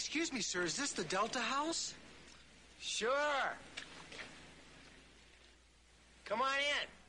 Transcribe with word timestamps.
Excuse 0.00 0.32
me, 0.32 0.40
sir, 0.40 0.62
is 0.62 0.76
this 0.76 0.92
the 0.92 1.04
Delta 1.04 1.40
House? 1.40 1.92
Sure. 2.80 3.52
Come 6.24 6.40
on 6.40 6.56
in. 6.56 6.99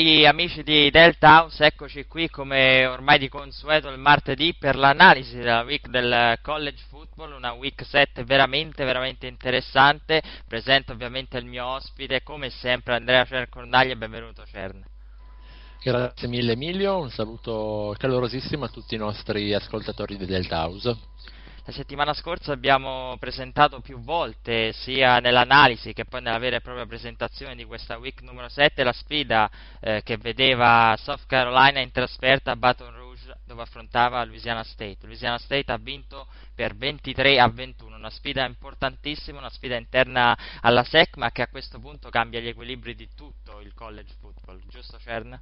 Cari 0.00 0.24
amici 0.24 0.62
di 0.62 0.88
Delta 0.90 1.42
House, 1.42 1.62
eccoci 1.62 2.06
qui 2.06 2.30
come 2.30 2.86
ormai 2.86 3.18
di 3.18 3.28
consueto 3.28 3.90
il 3.90 3.98
martedì 3.98 4.56
per 4.58 4.74
l'analisi 4.74 5.36
della 5.36 5.60
week 5.60 5.88
del 5.88 6.38
college 6.40 6.82
football, 6.88 7.34
una 7.34 7.52
week 7.52 7.84
7 7.84 8.24
veramente 8.24 8.82
veramente 8.86 9.26
interessante. 9.26 10.22
Presento 10.48 10.92
ovviamente 10.92 11.36
il 11.36 11.44
mio 11.44 11.66
ospite, 11.66 12.22
come 12.22 12.48
sempre 12.48 12.94
Andrea 12.94 13.26
Cercordaglia, 13.26 13.94
benvenuto 13.94 14.42
Cern. 14.50 14.82
Grazie 15.82 16.28
mille 16.28 16.52
Emilio, 16.52 16.96
un 16.96 17.10
saluto 17.10 17.94
calorosissimo 17.98 18.64
a 18.64 18.68
tutti 18.68 18.94
i 18.94 18.98
nostri 18.98 19.52
ascoltatori 19.52 20.16
di 20.16 20.24
Delta 20.24 20.64
House. 20.64 20.96
La 21.70 21.76
settimana 21.76 22.14
scorsa 22.14 22.50
abbiamo 22.50 23.16
presentato 23.20 23.78
più 23.78 24.00
volte, 24.00 24.72
sia 24.72 25.20
nell'analisi 25.20 25.92
che 25.92 26.04
poi 26.04 26.20
nella 26.20 26.38
vera 26.38 26.56
e 26.56 26.60
propria 26.60 26.84
presentazione 26.84 27.54
di 27.54 27.64
questa 27.64 27.96
week 27.96 28.22
numero 28.22 28.48
7, 28.48 28.82
la 28.82 28.92
sfida 28.92 29.48
eh, 29.78 30.02
che 30.02 30.16
vedeva 30.16 30.96
South 30.98 31.26
Carolina 31.26 31.78
in 31.78 31.92
trasferta 31.92 32.50
a 32.50 32.56
Baton 32.56 32.92
Rouge 32.92 33.36
dove 33.46 33.62
affrontava 33.62 34.24
Louisiana 34.24 34.64
State. 34.64 34.98
Louisiana 35.02 35.38
State 35.38 35.70
ha 35.70 35.78
vinto 35.78 36.26
per 36.56 36.74
23 36.74 37.38
a 37.38 37.46
21, 37.48 37.94
una 37.94 38.10
sfida 38.10 38.44
importantissima, 38.44 39.38
una 39.38 39.48
sfida 39.48 39.76
interna 39.76 40.36
alla 40.62 40.82
SEC 40.82 41.18
ma 41.18 41.30
che 41.30 41.42
a 41.42 41.46
questo 41.46 41.78
punto 41.78 42.08
cambia 42.08 42.40
gli 42.40 42.48
equilibri 42.48 42.96
di 42.96 43.10
tutto 43.14 43.60
il 43.60 43.72
college 43.74 44.12
football, 44.18 44.60
giusto 44.66 44.98
Cern? 44.98 45.40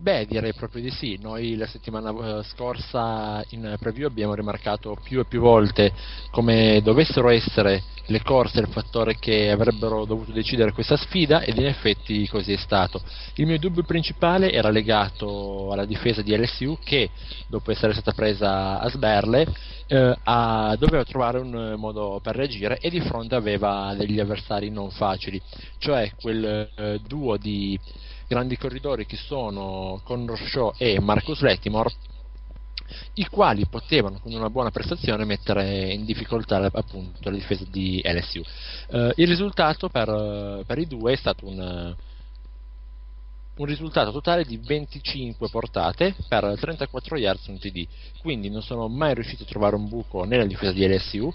Beh, 0.00 0.26
direi 0.26 0.54
proprio 0.54 0.80
di 0.80 0.90
sì. 0.90 1.18
Noi 1.20 1.56
la 1.56 1.66
settimana 1.66 2.10
eh, 2.10 2.42
scorsa 2.44 3.44
in 3.50 3.74
preview 3.80 4.06
abbiamo 4.06 4.32
rimarcato 4.34 4.96
più 5.02 5.18
e 5.18 5.24
più 5.24 5.40
volte 5.40 5.92
come 6.30 6.80
dovessero 6.84 7.30
essere 7.30 7.82
le 8.06 8.22
corse 8.22 8.60
il 8.60 8.68
fattore 8.68 9.16
che 9.18 9.50
avrebbero 9.50 10.04
dovuto 10.04 10.30
decidere 10.30 10.72
questa 10.72 10.96
sfida 10.96 11.42
ed 11.42 11.58
in 11.58 11.66
effetti 11.66 12.28
così 12.28 12.52
è 12.52 12.56
stato. 12.56 13.02
Il 13.34 13.46
mio 13.46 13.58
dubbio 13.58 13.82
principale 13.82 14.52
era 14.52 14.70
legato 14.70 15.72
alla 15.72 15.84
difesa 15.84 16.22
di 16.22 16.36
LSU 16.36 16.78
che, 16.84 17.10
dopo 17.48 17.72
essere 17.72 17.92
stata 17.92 18.12
presa 18.12 18.78
a 18.78 18.88
sberle, 18.88 19.46
eh, 19.88 20.16
a, 20.22 20.76
doveva 20.78 21.02
trovare 21.02 21.40
un 21.40 21.74
modo 21.76 22.20
per 22.22 22.36
reagire 22.36 22.78
e 22.78 22.88
di 22.88 23.00
fronte 23.00 23.34
aveva 23.34 23.92
degli 23.98 24.20
avversari 24.20 24.70
non 24.70 24.90
facili, 24.90 25.42
cioè 25.78 26.12
quel 26.20 26.70
eh, 26.76 27.00
duo 27.04 27.36
di 27.36 27.78
grandi 28.28 28.58
corridori 28.58 29.06
che 29.06 29.16
sono 29.16 30.00
Conor 30.04 30.38
Shaw 30.38 30.74
e 30.76 31.00
Marcus 31.00 31.40
Lettimore 31.40 31.90
i 33.14 33.26
quali 33.26 33.66
potevano 33.66 34.18
con 34.20 34.32
una 34.32 34.50
buona 34.50 34.70
prestazione 34.70 35.24
mettere 35.24 35.92
in 35.92 36.04
difficoltà 36.04 36.70
appunto 36.72 37.30
la 37.30 37.36
difesa 37.36 37.64
di 37.70 38.00
LSU. 38.04 38.42
Uh, 38.88 39.10
il 39.16 39.26
risultato 39.26 39.88
per, 39.88 40.62
per, 40.66 40.78
i 40.78 40.86
due 40.86 41.12
è 41.12 41.16
stato 41.16 41.46
un, 41.46 41.94
un, 43.56 43.66
risultato 43.66 44.10
totale 44.10 44.44
di 44.44 44.56
25 44.56 45.48
portate 45.50 46.14
per 46.28 46.56
34 46.58 47.18
yards 47.18 47.46
un 47.48 47.58
TD, 47.58 47.86
quindi 48.20 48.48
non 48.48 48.62
sono 48.62 48.88
mai 48.88 49.14
riuscito 49.14 49.42
a 49.42 49.46
trovare 49.46 49.76
un 49.76 49.88
buco 49.88 50.24
nella 50.24 50.46
difesa 50.46 50.72
di 50.72 50.86
LSU. 50.86 51.24
Uh, 51.24 51.32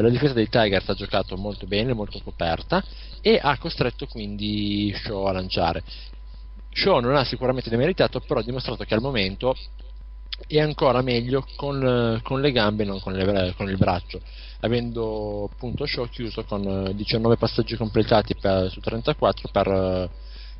la 0.00 0.08
difesa 0.08 0.32
dei 0.32 0.48
Tigers 0.48 0.88
ha 0.88 0.94
giocato 0.94 1.36
molto 1.36 1.66
bene, 1.66 1.92
molto 1.92 2.20
coperta 2.22 2.82
e 3.20 3.38
ha 3.42 3.58
costretto 3.58 4.06
quindi 4.06 4.94
Shaw 4.96 5.24
a 5.24 5.32
lanciare. 5.32 5.82
Shaw 6.76 7.00
non 7.00 7.16
ha 7.16 7.24
sicuramente 7.24 7.70
demeritato, 7.70 8.20
però 8.20 8.40
ha 8.40 8.42
dimostrato 8.42 8.84
che 8.84 8.92
al 8.92 9.00
momento 9.00 9.56
è 10.46 10.60
ancora 10.60 11.00
meglio 11.00 11.46
con, 11.56 12.20
con 12.22 12.40
le 12.42 12.52
gambe 12.52 12.82
e 12.82 12.86
non 12.86 13.00
con, 13.00 13.14
le, 13.14 13.54
con, 13.56 13.70
il 13.70 13.78
braccio. 13.78 14.20
avendo 14.60 15.48
appunto 15.50 15.86
show 15.86 16.06
chiuso 16.06 16.44
con 16.44 16.92
19 16.94 17.38
passaggi 17.38 17.76
completati 17.76 18.34
per, 18.34 18.70
su 18.70 18.80
34 18.80 19.48
per 19.50 20.10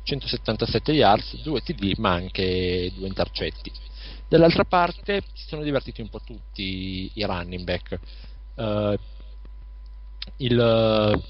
177 0.01 0.91
yards, 0.91 1.41
2 1.43 1.61
TD 1.61 1.93
ma 1.97 2.13
anche 2.13 2.91
2 2.95 3.07
intercetti. 3.07 3.71
Dall'altra 4.27 4.63
parte 4.63 5.21
si 5.33 5.45
sono 5.47 5.61
divertiti 5.61 6.01
un 6.01 6.09
po' 6.09 6.21
tutti 6.25 7.11
i 7.13 7.23
running 7.23 7.63
back. 7.63 7.99
Uh, 8.55 8.97
il, 10.37 11.23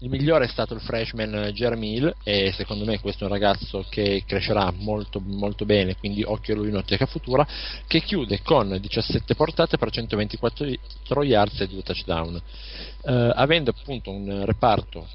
il, 0.00 0.10
migliore 0.10 0.44
è 0.44 0.48
stato 0.48 0.74
il 0.74 0.80
freshman 0.80 1.50
Jeremy 1.52 1.94
Hill 1.94 2.14
e 2.22 2.52
secondo 2.52 2.84
me 2.84 3.00
questo 3.00 3.24
è 3.24 3.26
un 3.26 3.32
ragazzo 3.32 3.84
che 3.88 4.24
crescerà 4.26 4.72
molto, 4.76 5.20
molto 5.24 5.64
bene, 5.64 5.96
quindi 5.96 6.22
occhio 6.22 6.54
a 6.54 6.56
lui 6.58 6.68
in 6.68 6.76
ottica 6.76 7.06
futura, 7.06 7.46
che 7.86 8.00
chiude 8.02 8.42
con 8.42 8.76
17 8.80 9.34
portate 9.34 9.78
per 9.78 9.90
124 9.90 11.22
yards 11.22 11.60
e 11.60 11.68
2 11.68 11.82
touchdown, 11.82 12.34
uh, 12.34 13.10
avendo 13.34 13.70
appunto 13.70 14.10
un 14.10 14.44
reparto 14.44 15.06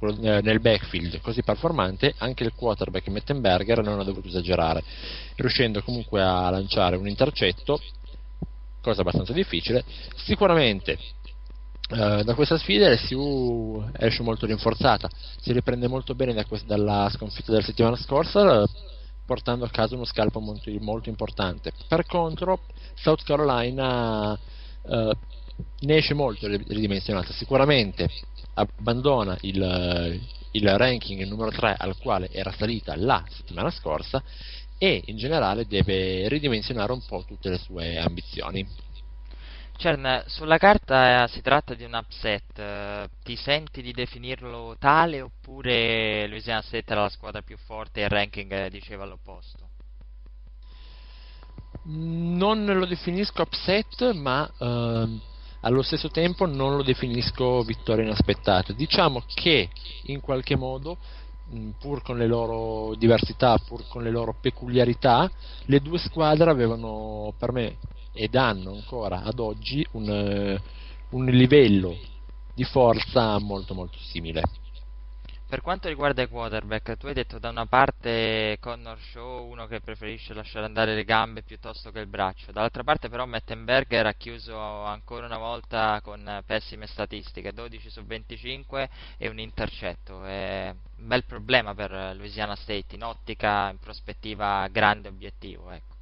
eh, 0.00 0.40
nel 0.42 0.60
backfield 0.60 1.20
così 1.20 1.42
performante, 1.42 2.14
anche 2.18 2.44
il 2.44 2.52
quarterback 2.54 3.08
Mettenberger 3.08 3.82
non 3.82 3.98
ha 3.98 4.04
dovuto 4.04 4.28
esagerare, 4.28 4.84
riuscendo 5.34 5.82
comunque 5.82 6.22
a 6.22 6.48
lanciare 6.50 6.94
un 6.94 7.08
intercetto, 7.08 7.80
cosa 8.80 9.00
abbastanza 9.00 9.32
difficile. 9.32 9.84
Sicuramente 10.14 10.96
eh, 11.90 12.22
da 12.22 12.34
questa 12.34 12.58
sfida 12.58 12.90
l'SU 12.90 13.82
esce 13.96 14.22
molto 14.22 14.44
rinforzata, 14.44 15.08
si 15.40 15.52
riprende 15.52 15.88
molto 15.88 16.14
bene 16.14 16.34
da 16.34 16.44
quest- 16.44 16.66
dalla 16.66 17.08
sconfitta 17.10 17.52
della 17.52 17.64
settimana 17.64 17.96
scorsa, 17.96 18.66
portando 19.24 19.64
a 19.64 19.70
casa 19.70 19.94
uno 19.94 20.04
scalpo 20.04 20.38
molto, 20.40 20.70
molto 20.80 21.08
importante. 21.08 21.72
Per 21.86 22.04
contro, 22.06 22.60
South 22.94 23.22
Carolina 23.22 24.38
eh, 24.82 25.12
ne 25.80 25.96
esce 25.96 26.14
molto 26.14 26.46
ridimensionata, 26.46 27.32
sicuramente 27.32 28.08
abbandona 28.54 29.36
il, 29.42 30.20
il 30.52 30.76
ranking 30.76 31.22
numero 31.24 31.50
3 31.50 31.74
al 31.78 31.96
quale 31.96 32.28
era 32.30 32.52
salita 32.52 32.96
la 32.96 33.24
settimana 33.28 33.70
scorsa 33.70 34.22
e 34.76 35.02
in 35.06 35.16
generale 35.16 35.66
deve 35.66 36.28
ridimensionare 36.28 36.92
un 36.92 37.02
po' 37.04 37.24
tutte 37.26 37.48
le 37.48 37.58
sue 37.58 37.98
ambizioni. 37.98 38.66
Cern, 39.78 40.24
sulla 40.26 40.58
carta 40.58 41.28
si 41.28 41.40
tratta 41.40 41.72
di 41.74 41.84
un 41.84 41.94
upset, 41.94 43.08
ti 43.22 43.36
senti 43.36 43.80
di 43.80 43.92
definirlo 43.92 44.74
tale 44.76 45.20
oppure 45.20 46.26
Louisiana 46.26 46.62
State 46.62 46.90
era 46.90 47.02
la 47.02 47.08
squadra 47.08 47.42
più 47.42 47.56
forte 47.56 48.00
e 48.00 48.02
il 48.02 48.08
ranking 48.08 48.66
diceva 48.70 49.04
l'opposto? 49.04 49.68
Non 51.84 52.64
lo 52.64 52.86
definisco 52.86 53.42
upset, 53.42 54.14
ma 54.14 54.50
uh, 54.58 55.20
allo 55.60 55.82
stesso 55.82 56.08
tempo 56.08 56.44
non 56.44 56.74
lo 56.74 56.82
definisco 56.82 57.62
vittoria 57.62 58.02
inaspettata. 58.02 58.72
Diciamo 58.72 59.22
che 59.32 59.68
in 60.06 60.20
qualche 60.20 60.56
modo, 60.56 60.98
pur 61.78 62.02
con 62.02 62.18
le 62.18 62.26
loro 62.26 62.96
diversità, 62.96 63.56
pur 63.58 63.86
con 63.86 64.02
le 64.02 64.10
loro 64.10 64.34
peculiarità, 64.40 65.30
le 65.66 65.78
due 65.78 65.98
squadre 65.98 66.50
avevano 66.50 67.32
per 67.38 67.52
me 67.52 67.76
ed 68.18 68.34
hanno 68.34 68.72
ancora 68.72 69.22
ad 69.22 69.38
oggi 69.38 69.86
un, 69.92 70.60
un 71.10 71.24
livello 71.26 71.96
di 72.52 72.64
forza 72.64 73.38
molto 73.38 73.74
molto 73.74 73.96
simile. 73.98 74.42
Per 75.48 75.62
quanto 75.62 75.88
riguarda 75.88 76.20
i 76.20 76.26
quarterback, 76.26 76.96
tu 76.98 77.06
hai 77.06 77.14
detto 77.14 77.38
da 77.38 77.48
una 77.48 77.64
parte 77.66 78.58
Connor 78.60 78.98
Shaw, 78.98 79.48
uno 79.48 79.66
che 79.66 79.80
preferisce 79.80 80.34
lasciare 80.34 80.66
andare 80.66 80.94
le 80.94 81.04
gambe 81.04 81.42
piuttosto 81.42 81.90
che 81.90 82.00
il 82.00 82.06
braccio, 82.06 82.50
dall'altra 82.50 82.82
parte 82.82 83.08
però 83.08 83.24
Mettenberger 83.24 84.04
ha 84.04 84.12
chiuso 84.14 84.58
ancora 84.58 85.24
una 85.24 85.38
volta 85.38 86.00
con 86.02 86.42
pessime 86.44 86.86
statistiche, 86.88 87.52
12 87.52 87.88
su 87.88 88.04
25 88.04 88.90
e 89.16 89.28
un 89.28 89.38
intercetto. 89.38 90.24
È 90.24 90.74
un 90.98 91.06
bel 91.06 91.24
problema 91.24 91.72
per 91.72 92.14
Louisiana 92.16 92.56
State 92.56 92.96
in 92.96 93.04
ottica, 93.04 93.70
in 93.70 93.78
prospettiva, 93.78 94.66
grande 94.70 95.08
obiettivo. 95.08 95.70
Ecco. 95.70 95.97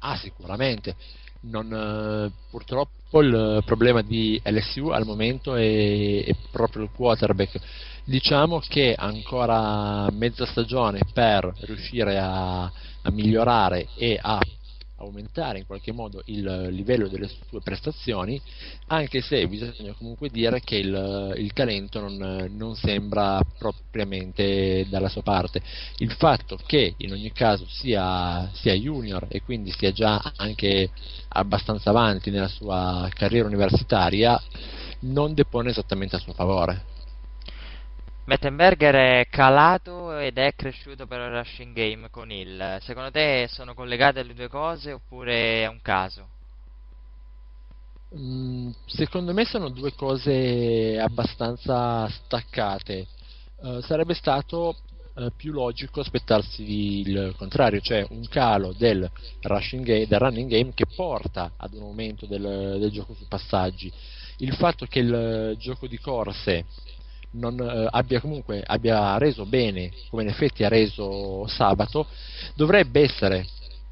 Ah, 0.00 0.16
sicuramente. 0.16 0.96
Non, 1.40 1.72
eh, 1.72 2.32
purtroppo 2.50 3.22
il 3.22 3.62
problema 3.64 4.02
di 4.02 4.40
LSU 4.44 4.88
al 4.88 5.04
momento 5.04 5.54
è, 5.54 6.24
è 6.24 6.34
proprio 6.50 6.82
il 6.82 6.90
quarterback 6.92 7.60
diciamo 8.08 8.60
che 8.66 8.94
ancora 8.96 10.10
mezza 10.10 10.46
stagione 10.46 11.00
per 11.12 11.52
riuscire 11.60 12.18
a, 12.18 12.62
a 12.62 13.10
migliorare 13.10 13.88
e 13.96 14.18
a 14.20 14.40
aumentare 14.98 15.58
in 15.58 15.66
qualche 15.66 15.92
modo 15.92 16.22
il 16.26 16.68
livello 16.70 17.08
delle 17.08 17.28
sue 17.48 17.60
prestazioni, 17.60 18.40
anche 18.88 19.20
se 19.20 19.46
bisogna 19.46 19.92
comunque 19.94 20.28
dire 20.28 20.60
che 20.60 20.76
il, 20.76 21.34
il 21.36 21.52
talento 21.52 22.00
non, 22.00 22.48
non, 22.50 22.74
sembra 22.74 23.40
propriamente 23.58 24.86
dalla 24.88 25.08
sua 25.08 25.22
parte. 25.22 25.60
Il 25.98 26.12
fatto 26.12 26.58
che 26.66 26.94
in 26.98 27.12
ogni 27.12 27.32
caso 27.32 27.66
sia, 27.68 28.50
sia 28.54 28.74
junior 28.74 29.26
e 29.28 29.42
quindi 29.42 29.72
sia 29.72 29.92
già 29.92 30.32
anche 30.36 30.90
abbastanza 31.28 31.90
avanti 31.90 32.30
nella 32.30 32.48
sua 32.48 33.08
carriera 33.12 33.46
universitaria 33.46 34.40
non 35.00 35.34
depone 35.34 35.70
esattamente 35.70 36.16
a 36.16 36.18
suo 36.18 36.32
favore. 36.32 36.96
Mettenberger 38.28 38.94
è 38.94 39.26
calato 39.30 40.18
ed 40.18 40.36
è 40.36 40.52
cresciuto 40.54 41.06
per 41.06 41.18
il 41.18 41.30
rushing 41.30 41.74
game 41.74 42.10
con 42.10 42.30
Hill. 42.30 42.76
Secondo 42.80 43.10
te 43.10 43.48
sono 43.50 43.72
collegate 43.72 44.22
le 44.22 44.34
due 44.34 44.48
cose 44.48 44.92
oppure 44.92 45.62
è 45.62 45.66
un 45.66 45.80
caso? 45.80 46.28
Mm, 48.14 48.68
secondo 48.84 49.32
me 49.32 49.46
sono 49.46 49.70
due 49.70 49.94
cose 49.94 51.00
abbastanza 51.00 52.06
staccate. 52.10 53.06
Uh, 53.62 53.80
sarebbe 53.80 54.12
stato 54.12 54.76
uh, 55.14 55.32
più 55.34 55.50
logico 55.50 56.00
aspettarsi 56.00 57.00
il 57.08 57.34
contrario, 57.38 57.80
cioè 57.80 58.06
un 58.10 58.28
calo 58.28 58.74
del, 58.74 59.10
game, 59.40 60.06
del, 60.06 60.18
running 60.18 60.50
game 60.50 60.74
che 60.74 60.84
porta 60.94 61.52
ad 61.56 61.72
un 61.72 61.84
aumento 61.84 62.26
del, 62.26 62.76
del 62.78 62.90
gioco 62.90 63.14
su 63.14 63.26
passaggi. 63.26 63.90
Il 64.40 64.52
fatto 64.52 64.84
che 64.84 64.98
il 64.98 65.56
gioco 65.58 65.86
di 65.86 65.98
corse 65.98 66.66
non 67.32 67.58
eh, 67.60 67.88
abbia 67.90 68.20
comunque 68.20 68.62
abbia 68.64 69.18
reso 69.18 69.44
bene, 69.46 69.90
come 70.08 70.22
in 70.22 70.28
effetti 70.28 70.64
ha 70.64 70.68
reso 70.68 71.46
sabato, 71.46 72.06
dovrebbe 72.54 73.02
essere 73.02 73.46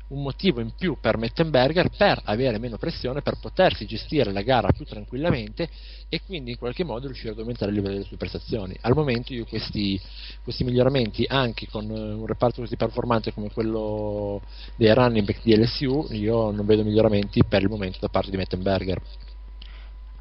un 0.08 0.22
motivo 0.22 0.60
in 0.60 0.70
più 0.76 0.98
per 1.00 1.16
Mettenberger 1.16 1.90
per 1.96 2.20
avere 2.24 2.58
meno 2.58 2.76
pressione, 2.76 3.22
per 3.22 3.38
potersi 3.40 3.86
gestire 3.86 4.32
la 4.32 4.42
gara 4.42 4.70
più 4.70 4.84
tranquillamente 4.84 5.68
e 6.08 6.20
quindi 6.24 6.52
in 6.52 6.58
qualche 6.58 6.84
modo 6.84 7.06
riuscire 7.06 7.32
ad 7.32 7.38
aumentare 7.40 7.70
il 7.70 7.76
livello 7.76 7.94
delle 7.94 8.06
sue 8.06 8.16
prestazioni. 8.16 8.76
Al 8.82 8.94
momento 8.94 9.32
io 9.32 9.44
questi, 9.46 10.00
questi 10.44 10.62
miglioramenti, 10.62 11.24
anche 11.28 11.66
con 11.68 11.90
un 11.90 12.24
reparto 12.26 12.60
così 12.60 12.76
performante 12.76 13.32
come 13.32 13.50
quello 13.50 14.42
dei 14.76 14.94
running 14.94 15.26
back 15.26 15.42
di 15.42 15.56
LSU, 15.56 16.08
io 16.10 16.50
non 16.52 16.64
vedo 16.64 16.84
miglioramenti 16.84 17.42
per 17.44 17.62
il 17.62 17.68
momento 17.68 17.98
da 18.00 18.08
parte 18.08 18.30
di 18.30 18.36
Mettenberger. 18.36 19.00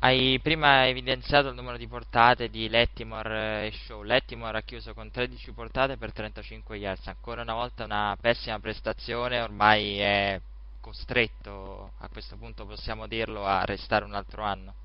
Hai 0.05 0.39
prima 0.39 0.87
evidenziato 0.87 1.47
il 1.47 1.55
numero 1.55 1.77
di 1.77 1.87
portate 1.87 2.51
di 2.51 2.69
Lettimore 2.69 3.65
e 3.65 3.71
Show. 3.71 4.03
Lettimore 4.03 4.59
ha 4.59 4.61
chiuso 4.61 4.93
con 4.93 5.09
13 5.09 5.51
portate 5.51 5.97
per 5.97 6.13
35 6.13 6.77
yards. 6.77 7.07
Ancora 7.07 7.41
una 7.41 7.55
volta 7.55 7.85
una 7.85 8.15
pessima 8.21 8.59
prestazione, 8.59 9.41
ormai 9.41 9.97
è 9.97 10.39
costretto, 10.79 11.93
a 11.97 12.07
questo 12.09 12.35
punto 12.37 12.67
possiamo 12.67 13.07
dirlo, 13.07 13.47
a 13.47 13.65
restare 13.65 14.05
un 14.05 14.13
altro 14.13 14.43
anno. 14.43 14.75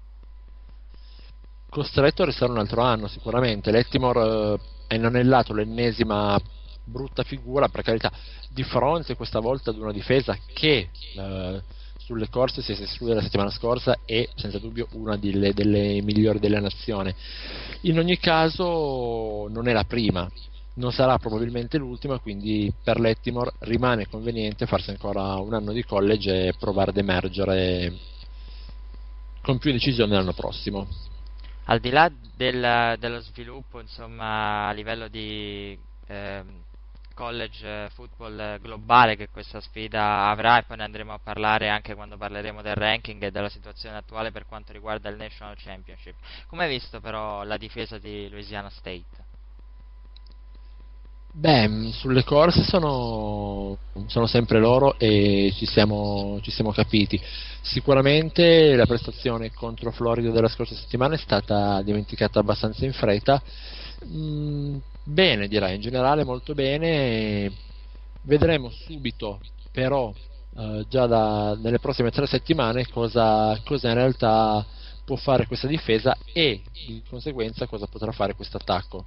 Costretto 1.69 2.23
a 2.23 2.25
restare 2.25 2.53
un 2.53 2.59
altro 2.59 2.81
anno, 2.81 3.07
sicuramente. 3.07 3.71
Lettimore 3.71 4.23
eh, 4.23 4.59
è 4.87 4.95
inanellato 4.95 5.53
l'ennesima 5.53 6.41
brutta 6.83 7.25
figura, 7.25 7.69
per 7.69 7.83
carità, 7.83 8.11
di 8.49 8.63
fronte 8.63 9.17
questa 9.17 9.41
volta 9.41 9.69
ad 9.69 9.77
una 9.77 9.93
difesa 9.93 10.35
che... 10.55 10.89
Eh, 11.15 11.79
sulle 12.11 12.29
corse 12.29 12.61
si 12.61 12.73
è 12.73 12.81
esclusa 12.81 13.15
la 13.15 13.23
settimana 13.23 13.51
scorsa 13.51 14.01
e 14.05 14.31
senza 14.35 14.59
dubbio 14.59 14.89
una 14.95 15.17
delle, 15.17 15.55
delle 15.55 16.03
migliori 16.03 16.41
della 16.41 16.59
nazione. 16.59 17.15
In 17.83 18.01
ogni 18.01 18.19
caso 18.19 19.47
non 19.49 19.69
è 19.69 19.73
la 19.73 19.85
prima, 19.85 20.29
non 20.75 20.91
sarà 20.91 21.19
probabilmente 21.19 21.79
l'ultima, 21.79 22.19
quindi 22.19 22.73
per 22.83 22.99
l'Ettimore 22.99 23.53
rimane 23.61 24.09
conveniente 24.09 24.67
farsi 24.67 24.91
ancora 24.91 25.37
un 25.37 25.55
anno 25.55 25.71
di 25.71 25.85
college 25.85 26.49
e 26.49 26.55
provare 26.59 26.91
ad 26.91 26.97
emergere 26.97 27.93
con 29.41 29.59
più 29.59 29.71
decisione 29.71 30.17
l'anno 30.17 30.33
prossimo. 30.33 30.89
Al 31.67 31.79
di 31.79 31.91
là 31.91 32.11
del, 32.37 32.97
dello 32.99 33.21
sviluppo, 33.21 33.79
insomma, 33.79 34.67
a 34.67 34.73
livello 34.73 35.07
di 35.07 35.79
eh, 36.09 36.43
college 37.21 37.91
football 37.93 38.59
globale 38.63 39.15
che 39.15 39.29
questa 39.29 39.61
sfida 39.61 40.31
avrà 40.31 40.59
e 40.59 40.63
poi 40.63 40.79
ne 40.79 40.85
andremo 40.85 41.13
a 41.13 41.21
parlare 41.23 41.69
anche 41.69 41.95
quando 41.95 42.17
parleremo 42.17 42.63
del 42.63 42.75
ranking 42.75 43.23
e 43.23 43.31
della 43.31 43.51
situazione 43.51 43.99
attuale 43.99 44.31
per 44.31 44.47
quanto 44.47 44.73
riguarda 44.73 45.11
il 45.11 45.17
National 45.17 45.55
Championship. 45.59 46.15
Come 46.47 46.65
hai 46.65 46.71
visto 46.71 46.99
però 47.01 47.43
la 47.43 47.59
difesa 47.59 47.99
di 47.99 48.27
Louisiana 48.31 48.71
State? 48.71 49.29
Beh, 51.33 51.91
sulle 51.93 52.25
corse 52.25 52.65
sono, 52.65 53.77
sono 54.07 54.27
sempre 54.27 54.59
loro 54.59 54.99
e 54.99 55.53
ci 55.55 55.67
siamo, 55.67 56.41
ci 56.43 56.51
siamo, 56.51 56.73
capiti. 56.73 57.21
Sicuramente 57.61 58.75
la 58.75 58.87
prestazione 58.87 59.53
contro 59.53 59.93
Florida 59.93 60.31
della 60.31 60.49
scorsa 60.49 60.75
settimana 60.75 61.15
è 61.15 61.19
stata 61.19 61.83
dimenticata 61.83 62.41
abbastanza 62.41 62.85
in 62.87 62.95
fretta. 62.95 63.41
Mm, 64.07 64.79
bene, 65.11 65.49
direi, 65.49 65.75
in 65.75 65.81
generale 65.81 66.25
molto 66.25 66.55
bene. 66.55 67.51
Vedremo 68.23 68.71
subito, 68.71 69.41
però, 69.73 70.13
eh, 70.57 70.85
già 70.89 71.07
da, 71.07 71.57
nelle 71.61 71.79
prossime 71.79 72.11
tre 72.11 72.27
settimane 72.27 72.87
cosa, 72.89 73.59
cosa 73.65 73.89
in 73.89 73.95
realtà 73.95 74.65
può 75.05 75.17
fare 75.17 75.47
questa 75.47 75.67
difesa 75.67 76.17
e 76.33 76.63
di 76.73 77.03
conseguenza 77.09 77.67
cosa 77.67 77.87
potrà 77.87 78.13
fare 78.13 78.35
questo 78.35 78.59
attacco 78.59 79.05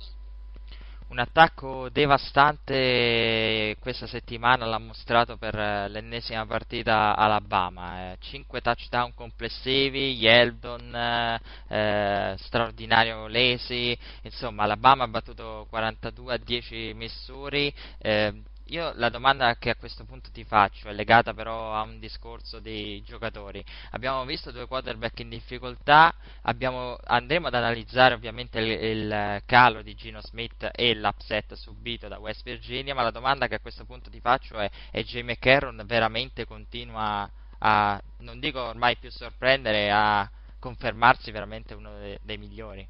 un 1.14 1.20
attacco 1.20 1.90
devastante 1.90 3.78
questa 3.80 4.08
settimana 4.08 4.66
l'ha 4.66 4.80
mostrato 4.80 5.38
per 5.38 5.56
eh, 5.56 5.88
l'ennesima 5.88 6.44
partita 6.48 7.16
Alabama. 7.16 8.14
Eh, 8.14 8.18
5 8.20 8.62
touchdown 8.62 9.14
complessivi, 9.14 10.16
Yeldon 10.16 11.40
eh, 11.68 12.36
straordinario 12.40 13.28
Lesi, 13.28 13.96
insomma 14.24 14.64
Alabama 14.64 15.04
ha 15.04 15.08
battuto 15.08 15.68
42 15.70 16.34
a 16.34 16.38
10 16.38 16.94
Missouri. 16.96 17.72
Eh, 18.00 18.34
io 18.68 18.94
la 18.96 19.10
domanda 19.10 19.56
che 19.58 19.72
a 19.72 19.76
questo 19.76 20.06
punto 20.06 20.32
ti 20.32 20.44
faccio 20.44 20.88
è 20.88 20.94
legata 20.94 21.34
però 21.34 21.74
a 21.76 21.82
un 21.82 22.00
discorso 22.00 22.60
dei 22.60 23.02
giocatori. 23.04 23.64
Abbiamo 23.92 24.24
visto 24.26 24.52
due 24.52 24.68
quarterback 24.68 25.20
in 25.20 25.30
difficoltà, 25.30 26.14
abbiamo, 26.44 26.98
andremo 27.04 27.48
ad 27.48 27.56
analizzare 27.56 28.14
ovviamente 28.14 28.60
il, 28.60 28.72
il, 28.72 29.42
calo 29.46 29.82
di 29.82 29.96
Gino 29.96 30.22
Smith 30.22 30.70
e 30.74 30.96
l'upset 30.96 31.54
subito 31.56 32.08
da 32.08 32.20
West 32.20 32.44
Virginia, 32.44 32.96
ma 32.96 33.04
la 33.04 33.12
domanda 33.12 33.48
che 33.48 33.56
a 33.56 33.60
questo 33.60 33.86
punto 33.86 34.10
ti 34.10 34.20
faccio 34.22 34.58
è: 34.58 34.70
è 34.92 35.04
Jay 35.04 35.24
McCarron 35.24 35.84
veramente 35.86 36.46
continua 36.46 37.30
a, 37.60 38.02
non 38.20 38.40
dico 38.40 38.62
ormai 38.62 38.98
più 38.98 39.10
sorprendere, 39.12 39.92
a 39.92 40.30
confermarsi 40.60 41.32
veramente 41.32 41.74
uno 41.74 41.98
dei, 42.00 42.18
dei 42.22 42.38
migliori? 42.38 42.88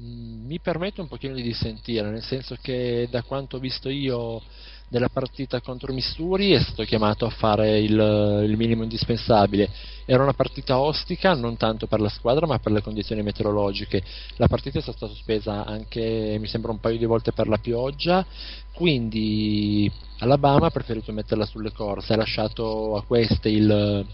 Mm, 0.00 0.46
mi 0.46 0.60
permetto 0.60 1.02
un 1.02 1.08
pochino 1.08 1.34
di 1.34 1.42
dissentire, 1.42 2.08
nel 2.08 2.22
senso 2.22 2.56
che 2.60 3.08
da 3.10 3.22
quanto 3.22 3.56
ho 3.56 3.58
visto 3.58 3.88
io 3.88 4.40
della 4.86 5.08
partita 5.08 5.60
contro 5.60 5.92
Missouri 5.92 6.52
è 6.52 6.60
stato 6.60 6.84
chiamato 6.84 7.26
a 7.26 7.30
fare 7.30 7.80
il, 7.80 8.44
il, 8.46 8.56
minimo 8.56 8.84
indispensabile. 8.84 9.68
Era 10.04 10.22
una 10.22 10.34
partita 10.34 10.78
ostica 10.78 11.34
non 11.34 11.56
tanto 11.56 11.88
per 11.88 12.00
la 12.00 12.08
squadra 12.08 12.46
ma 12.46 12.60
per 12.60 12.70
le 12.72 12.80
condizioni 12.80 13.22
meteorologiche. 13.22 14.00
La 14.36 14.46
partita 14.46 14.78
è 14.78 14.82
stata 14.82 15.08
sospesa 15.08 15.64
anche, 15.64 16.36
mi 16.38 16.46
sembra, 16.46 16.70
un 16.70 16.78
paio 16.78 16.96
di 16.96 17.04
volte 17.04 17.32
per 17.32 17.48
la 17.48 17.58
pioggia, 17.58 18.24
quindi 18.72 19.90
Alabama 20.18 20.66
ha 20.66 20.70
preferito 20.70 21.10
metterla 21.12 21.44
sulle 21.44 21.72
corse, 21.72 22.12
ha 22.12 22.16
lasciato 22.16 22.94
a 22.96 23.02
queste 23.02 23.48
il, 23.48 24.06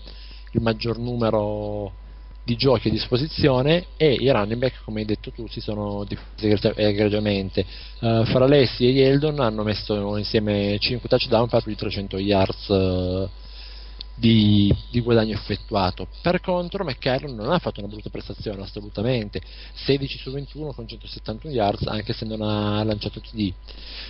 il 0.50 0.60
maggior 0.62 0.98
numero 0.98 2.02
di 2.44 2.56
giochi 2.56 2.88
a 2.88 2.90
disposizione 2.90 3.86
e 3.96 4.12
i 4.12 4.30
running 4.30 4.60
back, 4.60 4.82
come 4.84 5.00
hai 5.00 5.06
detto 5.06 5.30
tu, 5.30 5.48
si 5.48 5.60
sono 5.60 6.04
diffusi 6.04 6.48
egregiamente. 6.76 7.64
Uh, 8.00 8.24
Faralessi 8.26 8.86
e 8.86 8.90
Yeldon 8.90 9.40
hanno 9.40 9.62
messo 9.62 10.16
insieme 10.18 10.76
5 10.78 11.08
touchdown 11.08 11.48
per 11.48 11.62
più 11.62 11.72
di 11.72 11.78
300 11.78 12.18
yards 12.18 12.68
uh, 12.68 13.28
di, 14.14 14.74
di, 14.90 15.00
guadagno 15.00 15.34
effettuato. 15.34 16.08
Per 16.22 16.40
contro, 16.40 16.84
McCarron 16.84 17.34
non 17.34 17.52
ha 17.52 17.58
fatto 17.58 17.80
una 17.80 17.88
brutta 17.88 18.10
prestazione 18.10 18.62
assolutamente, 18.62 19.40
16 19.74 20.18
su 20.18 20.30
21 20.30 20.72
con 20.72 20.86
171 20.86 21.52
yards, 21.52 21.86
anche 21.86 22.12
se 22.12 22.24
non 22.24 22.40
ha 22.42 22.82
lanciato 22.84 23.20
TD. 23.20 23.52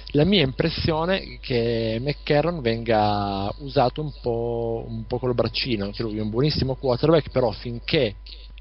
La 0.08 0.24
mia 0.24 0.42
impressione 0.42 1.20
è 1.20 1.38
che 1.40 1.98
McCarron 2.00 2.60
venga 2.60 3.52
usato 3.58 4.02
un 4.02 4.12
po', 4.20 4.84
un 4.86 5.06
po' 5.06 5.18
col 5.18 5.34
braccino, 5.34 5.84
anche 5.84 6.02
lui 6.02 6.18
è 6.18 6.20
un 6.20 6.30
buonissimo 6.30 6.74
quarterback, 6.74 7.30
però 7.30 7.50
finché 7.50 8.16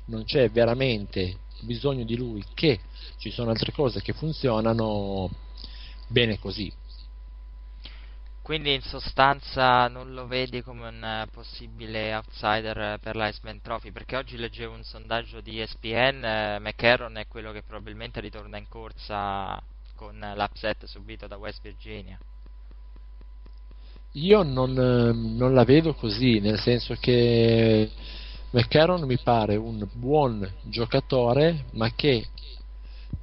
non 0.05 0.23
c'è 0.23 0.49
veramente 0.49 1.37
bisogno 1.61 2.03
di 2.03 2.15
lui, 2.15 2.43
che 2.53 2.79
ci 3.17 3.31
sono 3.31 3.51
altre 3.51 3.71
cose 3.71 4.01
che 4.01 4.13
funzionano 4.13 5.29
bene 6.07 6.39
così 6.39 6.71
quindi 8.43 8.73
in 8.73 8.81
sostanza 8.81 9.87
non 9.87 10.13
lo 10.13 10.27
vedi 10.27 10.61
come 10.61 10.89
un 10.89 11.01
eh, 11.01 11.27
possibile 11.31 12.13
outsider 12.13 12.99
per 12.99 13.15
l'Iceman 13.15 13.61
Trophy? 13.61 13.91
Perché 13.91 14.17
oggi 14.17 14.35
leggevo 14.35 14.75
un 14.75 14.83
sondaggio 14.83 15.39
di 15.39 15.61
ESPN, 15.61 16.25
eh, 16.25 16.59
McCarron 16.59 17.15
è 17.15 17.25
quello 17.25 17.53
che 17.53 17.63
probabilmente 17.63 18.19
ritorna 18.19 18.57
in 18.57 18.67
corsa 18.67 19.63
con 19.95 20.19
l'upset 20.35 20.83
subito 20.85 21.25
da 21.25 21.37
West 21.37 21.61
Virginia. 21.61 22.19
Io 24.11 24.43
non, 24.43 24.77
ehm, 24.77 25.37
non 25.37 25.53
la 25.53 25.63
vedo 25.63 25.93
così, 25.93 26.39
nel 26.39 26.59
senso 26.59 26.95
che 26.99 27.89
McCarron 28.51 29.05
mi 29.05 29.17
pare 29.19 29.55
un 29.55 29.87
buon 29.93 30.45
giocatore, 30.63 31.63
ma 31.71 31.91
che 31.95 32.27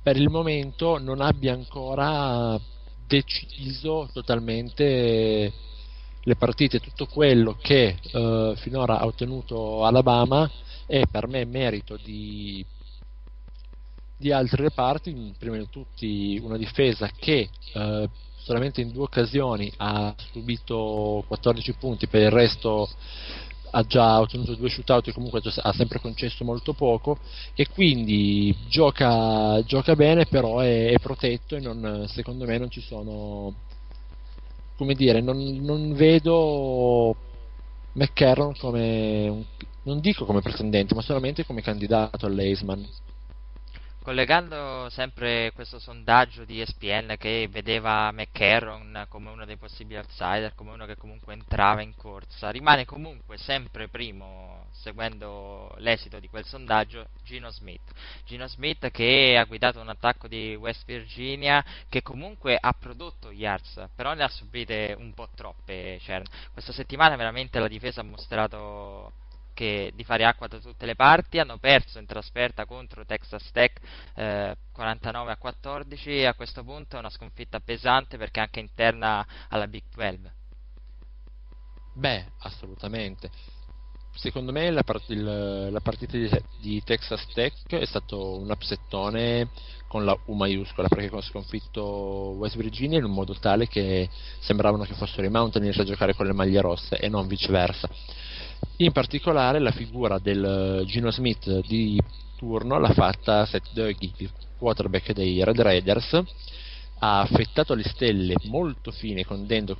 per 0.03 0.17
il 0.17 0.31
momento 0.31 0.99
non 0.99 1.21
abbia 1.21 1.53
ancora 1.53 2.59
deciso 3.11 4.09
totalmente 4.13 5.53
le 6.23 6.37
partite, 6.37 6.79
tutto 6.79 7.07
quello 7.07 7.57
che 7.61 7.97
eh, 8.01 8.55
finora 8.57 9.01
ha 9.01 9.07
ottenuto 9.07 9.85
Alabama 9.85 10.49
è 10.87 11.03
per 11.11 11.27
me 11.27 11.45
merito 11.45 11.99
di, 12.03 12.65
di 14.17 14.31
altri 14.31 14.63
reparti, 14.63 15.35
prima 15.37 15.57
di 15.57 15.69
tutti 15.69 16.39
una 16.43 16.57
difesa 16.57 17.11
che 17.17 17.49
eh, 17.73 18.09
solamente 18.37 18.81
in 18.81 18.93
due 18.93 19.05
occasioni 19.05 19.73
ha 19.79 20.15
subito 20.33 21.25
14 21.27 21.73
punti, 21.75 22.07
per 22.07 22.23
il 22.23 22.31
resto 22.31 22.89
ha 23.71 23.83
già 23.83 24.21
ottenuto 24.21 24.55
due 24.55 24.69
shootout 24.69 25.09
e 25.09 25.13
comunque 25.13 25.41
ha 25.45 25.73
sempre 25.73 26.01
concesso 26.01 26.45
molto 26.45 26.73
poco 26.73 27.19
e 27.55 27.69
quindi 27.69 28.55
gioca, 28.69 29.63
gioca 29.65 29.95
bene 29.95 30.27
però 30.27 30.59
è, 30.59 30.91
è, 30.91 30.99
protetto 30.99 31.57
e 31.57 31.61
non, 31.61 32.07
secondo 32.09 32.45
me 32.47 32.59
non 32.59 32.71
ci 32.71 32.81
sono 32.81 33.55
come 34.77 34.95
dire 34.95 35.21
non, 35.21 35.39
non 35.61 35.93
vedo 35.95 37.15
McCarron 37.93 38.55
come 38.57 39.45
non 39.83 40.01
dico 40.01 40.25
come 40.25 40.41
pretendente 40.41 40.95
ma 40.95 41.03
solamente 41.03 41.45
come 41.45 41.63
candidato 41.63 42.27
all'Eisman 42.27 42.87
Collegando 44.03 44.89
sempre 44.89 45.53
questo 45.53 45.79
sondaggio 45.79 46.47
di 46.47 46.63
ESPN 46.63 47.17
che 47.19 47.47
vedeva 47.51 48.11
McCarron 48.13 49.05
come 49.11 49.29
uno 49.29 49.45
dei 49.45 49.59
possibili 49.59 49.99
outsider, 49.99 50.55
come 50.55 50.73
uno 50.73 50.87
che 50.87 50.97
comunque 50.97 51.35
entrava 51.35 51.83
in 51.83 51.95
corsa, 51.95 52.49
rimane 52.49 52.87
comunque 52.87 53.37
sempre 53.37 53.89
primo, 53.89 54.69
seguendo 54.71 55.75
l'esito 55.81 56.19
di 56.19 56.29
quel 56.29 56.47
sondaggio, 56.47 57.09
Gino 57.25 57.51
Smith. 57.51 57.93
Gino 58.25 58.49
Smith 58.49 58.91
che 58.91 59.37
ha 59.37 59.45
guidato 59.45 59.81
un 59.81 59.91
attacco 59.91 60.29
di 60.29 60.55
West 60.55 60.87
Virginia 60.87 61.63
che 61.91 62.01
comunque 62.01 62.57
ha 62.59 62.73
prodotto 62.73 63.31
yards, 63.31 63.87
però 63.95 64.15
ne 64.15 64.25
ha 64.25 64.29
subite 64.29 64.95
un 64.99 65.13
po' 65.13 65.29
troppe. 65.35 65.99
Cioè, 66.01 66.23
questa 66.55 66.73
settimana 66.73 67.17
veramente 67.17 67.59
la 67.59 67.69
difesa 67.69 68.01
ha 68.01 68.05
mostrato 68.05 69.13
che, 69.61 69.93
di 69.95 70.05
fare 70.05 70.25
acqua 70.25 70.47
da 70.47 70.59
tutte 70.59 70.87
le 70.87 70.95
parti, 70.95 71.39
hanno 71.39 71.59
perso 71.59 71.99
in 71.99 72.07
trasferta 72.07 72.65
contro 72.65 73.05
Texas 73.05 73.51
Tech 73.53 73.79
eh, 74.15 74.57
49 74.73 75.33
a 75.33 75.37
14 75.37 76.11
e 76.11 76.25
a 76.25 76.33
questo 76.33 76.65
punto 76.65 76.97
è 76.97 76.99
una 76.99 77.11
sconfitta 77.11 77.61
pesante 77.61 78.17
perché 78.17 78.41
anche 78.41 78.61
interna 78.61 79.27
alla 79.51 79.67
Big 79.67 79.83
12. 79.95 80.33
Beh, 81.93 82.25
assolutamente. 82.39 83.29
Secondo 84.15 84.51
me 84.51 84.71
la, 84.71 84.83
part- 84.83 85.11
il, 85.11 85.69
la 85.71 85.81
partita 85.81 86.17
di, 86.17 86.31
di, 86.63 86.83
Texas 86.83 87.27
Tech 87.35 87.67
è 87.69 87.85
stato 87.85 88.39
un 88.39 88.49
upsettone 88.51 89.51
con 89.89 90.07
la 90.07 90.19
U 90.27 90.35
maiuscola 90.35 90.89
perché 90.89 91.15
ha 91.15 91.21
sconfitto 91.21 92.35
West 92.39 92.57
Virginia 92.57 92.97
in 92.97 93.05
un 93.05 93.13
modo 93.13 93.35
tale 93.35 93.69
che 93.69 94.09
sembravano 94.39 94.85
che 94.85 94.95
fossero 94.95 95.27
i 95.27 95.31
Mountaineers 95.31 95.81
a 95.81 95.85
giocare 95.85 96.15
con 96.15 96.25
le 96.25 96.33
maglie 96.33 96.63
rosse 96.63 96.97
e 96.97 97.09
non 97.09 97.27
viceversa 97.27 97.89
in 98.77 98.93
particolare 98.93 99.59
la 99.59 99.73
figura 99.73 100.19
del 100.19 100.85
Gino 100.87 101.11
Smith 101.11 101.67
di 101.67 102.01
turno 102.37 102.79
l'ha 102.79 102.93
fatta 102.93 103.45
Seth 103.45 103.73
Dougie, 103.73 104.13
il 104.17 104.31
quarterback 104.57 105.13
dei 105.13 105.45
Red 105.45 105.61
Raiders, 105.61 106.23
ha 107.03 107.21
affettato 107.21 107.75
le 107.75 107.83
stelle 107.83 108.35
molto 108.45 108.91
fine 108.91 109.25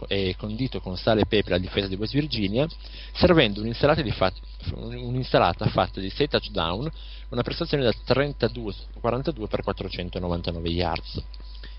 e 0.09 0.37
condito 0.37 0.81
con 0.81 0.97
sale 0.97 1.23
e 1.23 1.27
pepe 1.27 1.51
la 1.51 1.59
difesa 1.59 1.87
di 1.87 1.97
West 1.97 2.15
Virginia, 2.15 2.67
servendo 3.13 3.61
un'insalata, 3.61 4.03
fat, 4.13 4.35
un'insalata 4.75 5.67
fatta 5.67 6.01
di 6.01 6.11
6 6.11 6.29
touchdown, 6.29 6.91
una 7.31 7.43
prestazione 7.43 7.85
da 7.85 7.93
32 8.05 8.75
42 9.01 9.47
per 9.49 9.63
499 9.63 10.69
yards. 10.71 11.23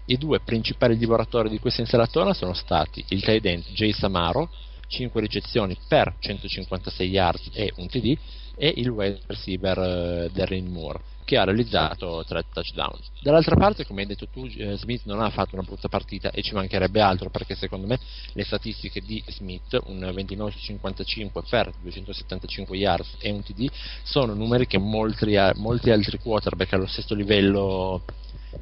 I 0.05 0.17
due 0.17 0.39
principali 0.41 0.97
divoratori 0.97 1.49
di 1.49 1.59
questa 1.59 1.81
insalatona 1.81 2.33
sono 2.33 2.53
stati 2.53 3.03
il 3.09 3.23
tight 3.23 3.45
end 3.45 3.63
Jay 3.73 3.93
Samaro 3.93 4.49
5 4.91 5.21
ricezioni 5.21 5.77
per 5.87 6.15
156 6.19 7.09
yards 7.09 7.49
e 7.53 7.71
un 7.77 7.87
TD 7.87 8.17
e 8.57 8.73
il 8.75 8.89
wide 8.89 9.21
receiver 9.25 9.77
eh, 9.79 10.29
Darren 10.33 10.67
Moore 10.67 10.99
che 11.23 11.37
ha 11.37 11.45
realizzato 11.45 12.25
tre 12.27 12.43
touchdown. 12.51 12.99
Dall'altra 13.21 13.55
parte, 13.55 13.85
come 13.85 14.01
hai 14.01 14.07
detto 14.07 14.27
tu, 14.27 14.45
eh, 14.57 14.75
Smith 14.75 15.03
non 15.05 15.21
ha 15.21 15.29
fatto 15.29 15.55
una 15.55 15.63
brutta 15.63 15.87
partita 15.87 16.29
e 16.31 16.41
ci 16.41 16.53
mancherebbe 16.53 16.99
altro 16.99 17.29
perché 17.29 17.55
secondo 17.55 17.87
me 17.87 17.97
le 18.33 18.43
statistiche 18.43 18.99
di 18.99 19.23
Smith, 19.27 19.79
un 19.85 20.11
29 20.13 20.51
55 20.51 21.43
per 21.49 21.71
275 21.81 22.75
yards 22.75 23.15
e 23.19 23.31
un 23.31 23.41
TD, 23.43 23.69
sono 24.03 24.33
numeri 24.33 24.67
che 24.67 24.77
molti, 24.77 25.37
molti 25.55 25.89
altri 25.89 26.19
quarterback 26.19 26.73
allo 26.73 26.87
stesso 26.87 27.15
livello 27.15 28.03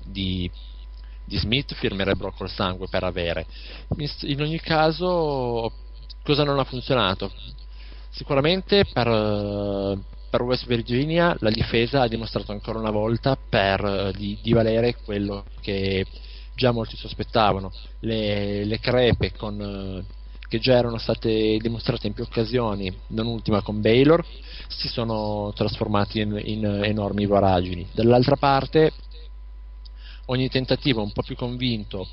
di, 0.05 0.47
di 1.25 1.37
Smith 1.37 1.73
firmerebbero 1.73 2.33
col 2.33 2.51
sangue 2.51 2.87
per 2.87 3.03
avere. 3.03 3.47
In 4.21 4.41
ogni 4.41 4.59
caso, 4.59 5.73
cosa 6.29 6.43
non 6.43 6.59
ha 6.59 6.63
funzionato? 6.63 7.31
Sicuramente 8.11 8.85
per 8.85 9.97
per 10.29 10.43
West 10.43 10.67
Virginia 10.67 11.35
la 11.39 11.49
difesa 11.49 12.01
ha 12.01 12.07
dimostrato 12.07 12.51
ancora 12.51 12.77
una 12.77 12.91
volta 12.91 13.35
per, 13.35 13.83
eh, 13.83 14.13
di, 14.15 14.37
di, 14.43 14.53
valere 14.53 14.97
quello 15.03 15.43
che 15.59 16.05
già 16.53 16.71
molti 16.71 16.95
sospettavano. 16.95 17.71
Le, 18.01 18.63
le 18.63 18.79
crepe 18.79 19.33
con, 19.35 19.59
eh, 19.59 20.05
che 20.47 20.59
già 20.59 20.75
erano 20.75 20.99
state 20.99 21.57
dimostrate 21.57 22.05
in 22.05 22.13
più 22.13 22.23
occasioni, 22.23 22.95
non 23.07 23.25
ultima 23.25 23.63
con 23.63 23.81
Baylor, 23.81 24.23
si 24.67 24.87
sono 24.87 25.51
trasformate 25.55 26.21
in, 26.21 26.39
in 26.43 26.63
enormi 26.83 27.25
voragini. 27.25 27.87
Dall'altra 27.91 28.35
parte, 28.35 28.91
ogni 30.25 30.47
tentativo 30.47 31.01
un 31.01 31.11
po' 31.11 31.23
più 31.23 31.35
convinto 31.35 32.07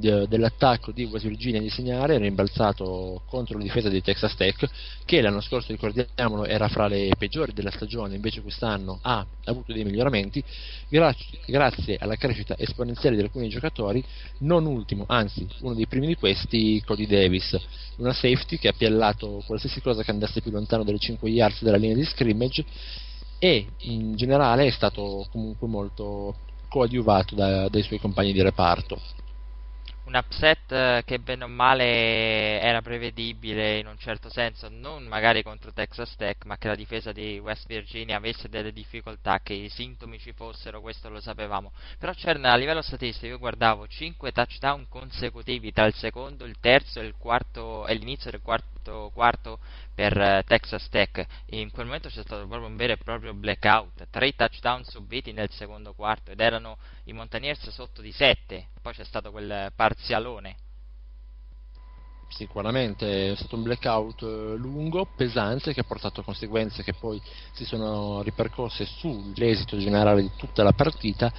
dell'attacco 0.00 0.90
di 0.90 1.04
West 1.04 1.26
Virginia 1.26 1.60
di 1.60 1.70
segnare 1.70 2.18
rimbalzato 2.18 3.22
contro 3.26 3.56
la 3.56 3.64
difesa 3.64 3.88
di 3.88 4.02
Texas 4.02 4.34
Tech 4.34 4.68
che 5.04 5.20
l'anno 5.20 5.40
scorso 5.40 5.70
ricordiamolo 5.72 6.46
era 6.46 6.68
fra 6.68 6.88
le 6.88 7.10
peggiori 7.16 7.52
della 7.52 7.70
stagione 7.70 8.14
invece 8.14 8.40
quest'anno 8.40 8.98
ha 9.02 9.24
avuto 9.44 9.72
dei 9.72 9.84
miglioramenti. 9.84 10.42
Grazie, 10.88 11.38
grazie 11.46 11.96
alla 12.00 12.16
crescita 12.16 12.56
esponenziale 12.58 13.16
di 13.16 13.22
alcuni 13.22 13.48
giocatori 13.48 14.02
non 14.38 14.66
ultimo, 14.66 15.04
anzi 15.06 15.46
uno 15.60 15.74
dei 15.74 15.86
primi 15.86 16.06
di 16.06 16.16
questi 16.16 16.82
Cody 16.84 17.06
Davis 17.06 17.56
una 17.96 18.12
safety 18.12 18.58
che 18.58 18.68
ha 18.68 18.72
piallato 18.72 19.42
qualsiasi 19.46 19.80
cosa 19.80 20.02
che 20.02 20.10
andasse 20.10 20.40
più 20.40 20.50
lontano 20.50 20.82
delle 20.82 20.98
5 20.98 21.28
yards 21.28 21.62
della 21.62 21.76
linea 21.76 21.96
di 21.96 22.04
scrimmage 22.04 22.64
e 23.38 23.66
in 23.78 24.16
generale 24.16 24.66
è 24.66 24.70
stato 24.70 25.26
comunque 25.30 25.68
molto 25.68 26.34
coadiuvato 26.68 27.34
da, 27.34 27.68
dai 27.68 27.82
suoi 27.82 27.98
compagni 27.98 28.32
di 28.32 28.42
reparto 28.42 29.00
un 30.10 30.16
upset 30.16 30.72
eh, 30.72 31.02
che 31.06 31.20
bene 31.20 31.44
o 31.44 31.48
male 31.48 32.60
era 32.60 32.82
prevedibile 32.82 33.78
in 33.78 33.86
un 33.86 33.96
certo 33.96 34.28
senso, 34.28 34.68
non 34.68 35.04
magari 35.04 35.44
contro 35.44 35.72
Texas 35.72 36.16
Tech, 36.16 36.44
ma 36.46 36.58
che 36.58 36.66
la 36.66 36.74
difesa 36.74 37.12
di 37.12 37.38
West 37.38 37.68
Virginia 37.68 38.16
avesse 38.16 38.48
delle 38.48 38.72
difficoltà, 38.72 39.38
che 39.40 39.52
i 39.52 39.68
sintomi 39.68 40.18
ci 40.18 40.32
fossero, 40.32 40.80
questo 40.80 41.08
lo 41.08 41.20
sapevamo. 41.20 41.72
Però 41.96 42.12
c'era 42.12 42.50
a 42.50 42.56
livello 42.56 42.82
statistico, 42.82 43.26
io 43.26 43.38
guardavo 43.38 43.86
5 43.86 44.32
touchdown 44.32 44.88
consecutivi 44.88 45.72
tra 45.72 45.86
il 45.86 45.94
secondo, 45.94 46.44
il 46.44 46.58
terzo 46.58 47.00
e, 47.00 47.04
il 47.04 47.14
quarto, 47.16 47.86
e 47.86 47.94
l'inizio 47.94 48.32
del 48.32 48.42
quarto 48.42 48.79
quarto 49.12 49.58
per 49.94 50.16
uh, 50.16 50.46
Texas 50.46 50.88
Tech. 50.88 51.26
In 51.50 51.70
quel 51.70 51.86
momento 51.86 52.08
c'è 52.08 52.22
stato 52.22 52.46
proprio 52.46 52.68
un 52.68 52.76
vero 52.76 52.94
e 52.94 52.96
proprio 52.96 53.34
blackout, 53.34 54.08
3 54.08 54.32
touchdown 54.34 54.84
subiti 54.84 55.32
nel 55.32 55.50
secondo 55.50 55.92
quarto 55.92 56.30
ed 56.30 56.40
erano 56.40 56.78
i 57.04 57.12
Montaniers 57.12 57.68
sotto 57.70 58.00
di 58.00 58.12
7, 58.12 58.68
poi 58.80 58.92
c'è 58.92 59.04
stato 59.04 59.30
quel 59.30 59.72
parzialone. 59.74 60.56
Sicuramente 62.30 63.32
è 63.32 63.36
stato 63.36 63.56
un 63.56 63.64
blackout 63.64 64.22
eh, 64.22 64.54
lungo, 64.56 65.08
pesante, 65.16 65.74
che 65.74 65.80
ha 65.80 65.84
portato 65.84 66.22
conseguenze 66.22 66.84
che 66.84 66.94
poi 66.94 67.20
si 67.52 67.64
sono 67.64 68.22
ripercorse 68.22 68.84
sull'esito 68.84 69.76
generale 69.76 70.22
di 70.22 70.30
tutta 70.36 70.62
la 70.62 70.72
partita. 70.72 71.32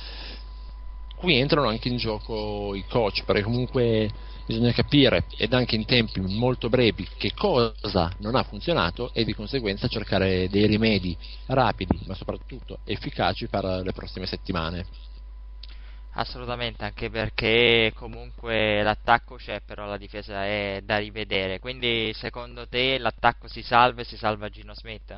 Qui 1.16 1.38
entrano 1.38 1.70
anche 1.70 1.88
in 1.88 1.96
gioco 1.96 2.76
i 2.76 2.84
coach, 2.88 3.24
perché 3.24 3.42
comunque 3.42 4.12
bisogna 4.52 4.74
capire 4.74 5.24
ed 5.38 5.54
anche 5.54 5.76
in 5.76 5.86
tempi 5.86 6.20
molto 6.20 6.68
brevi 6.68 7.08
che 7.18 7.32
cosa 7.34 8.12
non 8.20 8.36
ha 8.36 8.44
funzionato 8.44 9.14
e 9.14 9.24
di 9.24 9.34
conseguenza 9.34 9.88
cercare 9.88 10.50
dei 10.50 10.68
rimedi 10.68 11.18
rapidi 11.48 12.02
ma 12.06 12.14
soprattutto 12.16 12.80
efficaci 12.84 13.48
per 13.48 13.64
le 13.64 13.94
prossime 13.94 14.26
settimane. 14.26 14.86
Assolutamente, 16.16 16.84
anche 16.84 17.10
perché 17.10 17.94
comunque 17.96 18.84
l'attacco 18.84 19.36
c'è, 19.36 19.62
però 19.66 19.86
la 19.86 19.96
difesa 19.96 20.44
è 20.46 20.82
da 20.84 20.98
rivedere. 20.98 21.60
Quindi 21.60 22.12
secondo 22.14 22.68
te 22.68 22.98
l'attacco 22.98 23.48
si 23.48 23.62
salva 23.62 24.02
e 24.02 24.04
si 24.04 24.18
salva 24.18 24.50
Gino 24.50 24.74
Smith? 24.76 25.18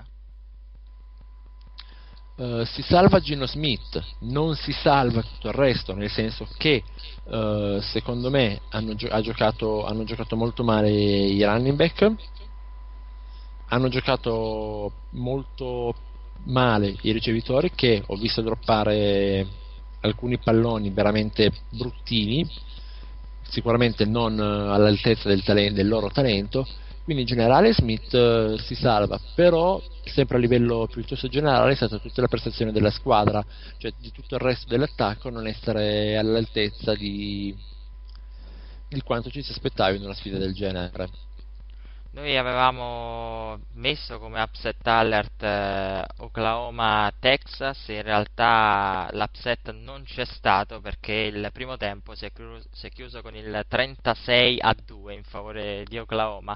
Uh, 2.35 2.63
si 2.65 2.81
salva 2.81 3.19
Gino 3.19 3.45
Smith, 3.45 4.03
non 4.21 4.55
si 4.55 4.71
salva 4.71 5.21
tutto 5.21 5.49
il 5.49 5.53
resto, 5.53 5.93
nel 5.93 6.09
senso 6.09 6.47
che 6.57 6.83
uh, 7.25 7.79
secondo 7.79 8.31
me 8.31 8.59
hanno, 8.69 8.95
gio- 8.95 9.21
giocato, 9.21 9.85
hanno, 9.85 10.03
giocato, 10.03 10.35
molto 10.35 10.63
male 10.63 10.89
i 10.89 11.43
running 11.43 11.75
back, 11.75 12.11
hanno 13.65 13.87
giocato 13.87 14.93
molto 15.11 15.93
male 16.45 16.95
i 17.01 17.11
ricevitori 17.11 17.69
che 17.69 18.01
ho 18.03 18.15
visto 18.15 18.41
droppare 18.41 19.45
alcuni 19.99 20.39
palloni 20.39 20.89
veramente 20.89 21.51
bruttini, 21.69 22.49
sicuramente 23.43 24.05
non 24.05 24.39
all'altezza 24.39 25.29
del, 25.29 25.43
talen- 25.43 25.75
del 25.75 25.87
loro 25.87 26.09
talento, 26.09 26.65
quindi 27.03 27.23
in 27.23 27.27
generale 27.27 27.73
Smith 27.73 28.13
eh, 28.13 28.55
si 28.59 28.75
salva, 28.75 29.19
però 29.35 29.81
sempre 30.05 30.37
a 30.37 30.39
livello 30.39 30.87
piuttosto 30.89 31.27
generale 31.27 31.73
è 31.73 31.75
stata 31.75 31.97
tutta 31.99 32.21
la 32.21 32.27
prestazione 32.27 32.71
della 32.71 32.91
squadra, 32.91 33.43
cioè 33.77 33.91
di 33.99 34.11
tutto 34.11 34.35
il 34.35 34.41
resto 34.41 34.67
dell'attacco 34.69 35.29
non 35.29 35.47
essere 35.47 36.17
all'altezza 36.17 36.93
di, 36.95 37.55
di 38.87 39.01
quanto 39.01 39.29
ci 39.29 39.41
si 39.41 39.51
aspettava 39.51 39.95
in 39.95 40.03
una 40.03 40.13
sfida 40.13 40.37
del 40.37 40.53
genere. 40.53 41.09
Noi 42.13 42.37
avevamo 42.37 43.59
messo 43.73 44.19
come 44.19 44.39
upset 44.39 44.85
alert 44.85 45.41
eh, 45.41 46.05
Oklahoma-Texas, 46.17 47.87
in 47.87 48.03
realtà 48.03 49.09
l'upset 49.13 49.71
non 49.71 50.03
c'è 50.03 50.23
stato 50.23 50.79
perché 50.79 51.11
il 51.11 51.49
primo 51.51 51.75
tempo 51.75 52.13
si 52.13 52.25
è, 52.25 52.31
chiuso, 52.31 52.67
si 52.71 52.85
è 52.85 52.89
chiuso 52.91 53.23
con 53.23 53.35
il 53.35 53.65
36 53.67 54.59
a 54.61 54.75
2 54.75 55.13
in 55.15 55.23
favore 55.23 55.83
di 55.85 55.97
Oklahoma, 55.97 56.55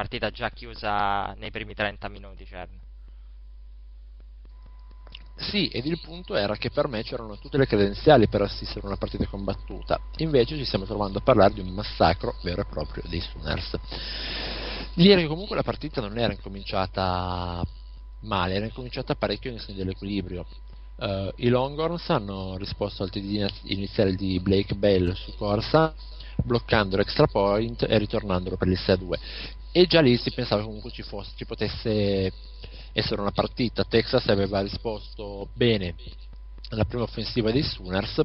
partita 0.00 0.30
già 0.30 0.48
chiusa 0.48 1.34
nei 1.36 1.50
primi 1.50 1.74
30 1.74 2.08
minuti. 2.08 2.46
Cern. 2.46 2.80
Sì, 5.36 5.68
ed 5.68 5.84
il 5.84 6.00
punto 6.00 6.36
era 6.36 6.56
che 6.56 6.70
per 6.70 6.88
me 6.88 7.02
c'erano 7.02 7.36
tutte 7.36 7.58
le 7.58 7.66
credenziali 7.66 8.26
per 8.26 8.40
assistere 8.40 8.80
a 8.80 8.86
una 8.86 8.96
partita 8.96 9.26
combattuta, 9.26 10.00
invece 10.16 10.56
ci 10.56 10.64
stiamo 10.64 10.86
trovando 10.86 11.18
a 11.18 11.22
parlare 11.22 11.52
di 11.54 11.60
un 11.60 11.68
massacro 11.68 12.34
vero 12.42 12.62
e 12.62 12.66
proprio 12.66 13.02
dei 13.08 13.20
Sooners. 13.20 13.78
Che 14.94 15.26
comunque 15.26 15.56
la 15.56 15.62
partita 15.62 16.00
non 16.00 16.18
era 16.18 16.32
incominciata 16.32 17.62
male, 18.20 18.54
era 18.54 18.64
incominciata 18.64 19.14
parecchio 19.14 19.50
in 19.50 19.58
segno 19.58 19.78
dell'equilibrio. 19.78 20.46
Uh, 20.96 21.30
I 21.36 21.48
Longhorns 21.48 22.08
hanno 22.08 22.56
risposto 22.56 23.02
al 23.02 23.10
TD 23.10 23.48
iniziale 23.64 24.14
di 24.14 24.40
Blake 24.40 24.74
Bell 24.74 25.12
su 25.12 25.34
corsa, 25.36 25.94
bloccando 26.42 26.96
l'extra 26.96 27.26
point 27.26 27.82
e 27.82 27.98
ritornandolo 27.98 28.56
per 28.56 28.68
il 28.68 28.78
6-2 28.78 29.58
e 29.72 29.86
già 29.86 30.00
lì 30.00 30.16
si 30.16 30.32
pensava 30.32 30.62
comunque 30.62 30.90
ci, 30.90 31.02
fosse, 31.02 31.32
ci 31.36 31.44
potesse 31.44 32.32
essere 32.92 33.20
una 33.20 33.30
partita. 33.30 33.84
Texas 33.84 34.26
aveva 34.28 34.60
risposto 34.60 35.48
bene 35.54 35.94
alla 36.70 36.84
prima 36.84 37.02
offensiva 37.02 37.50
dei 37.50 37.62
Sooners. 37.62 38.22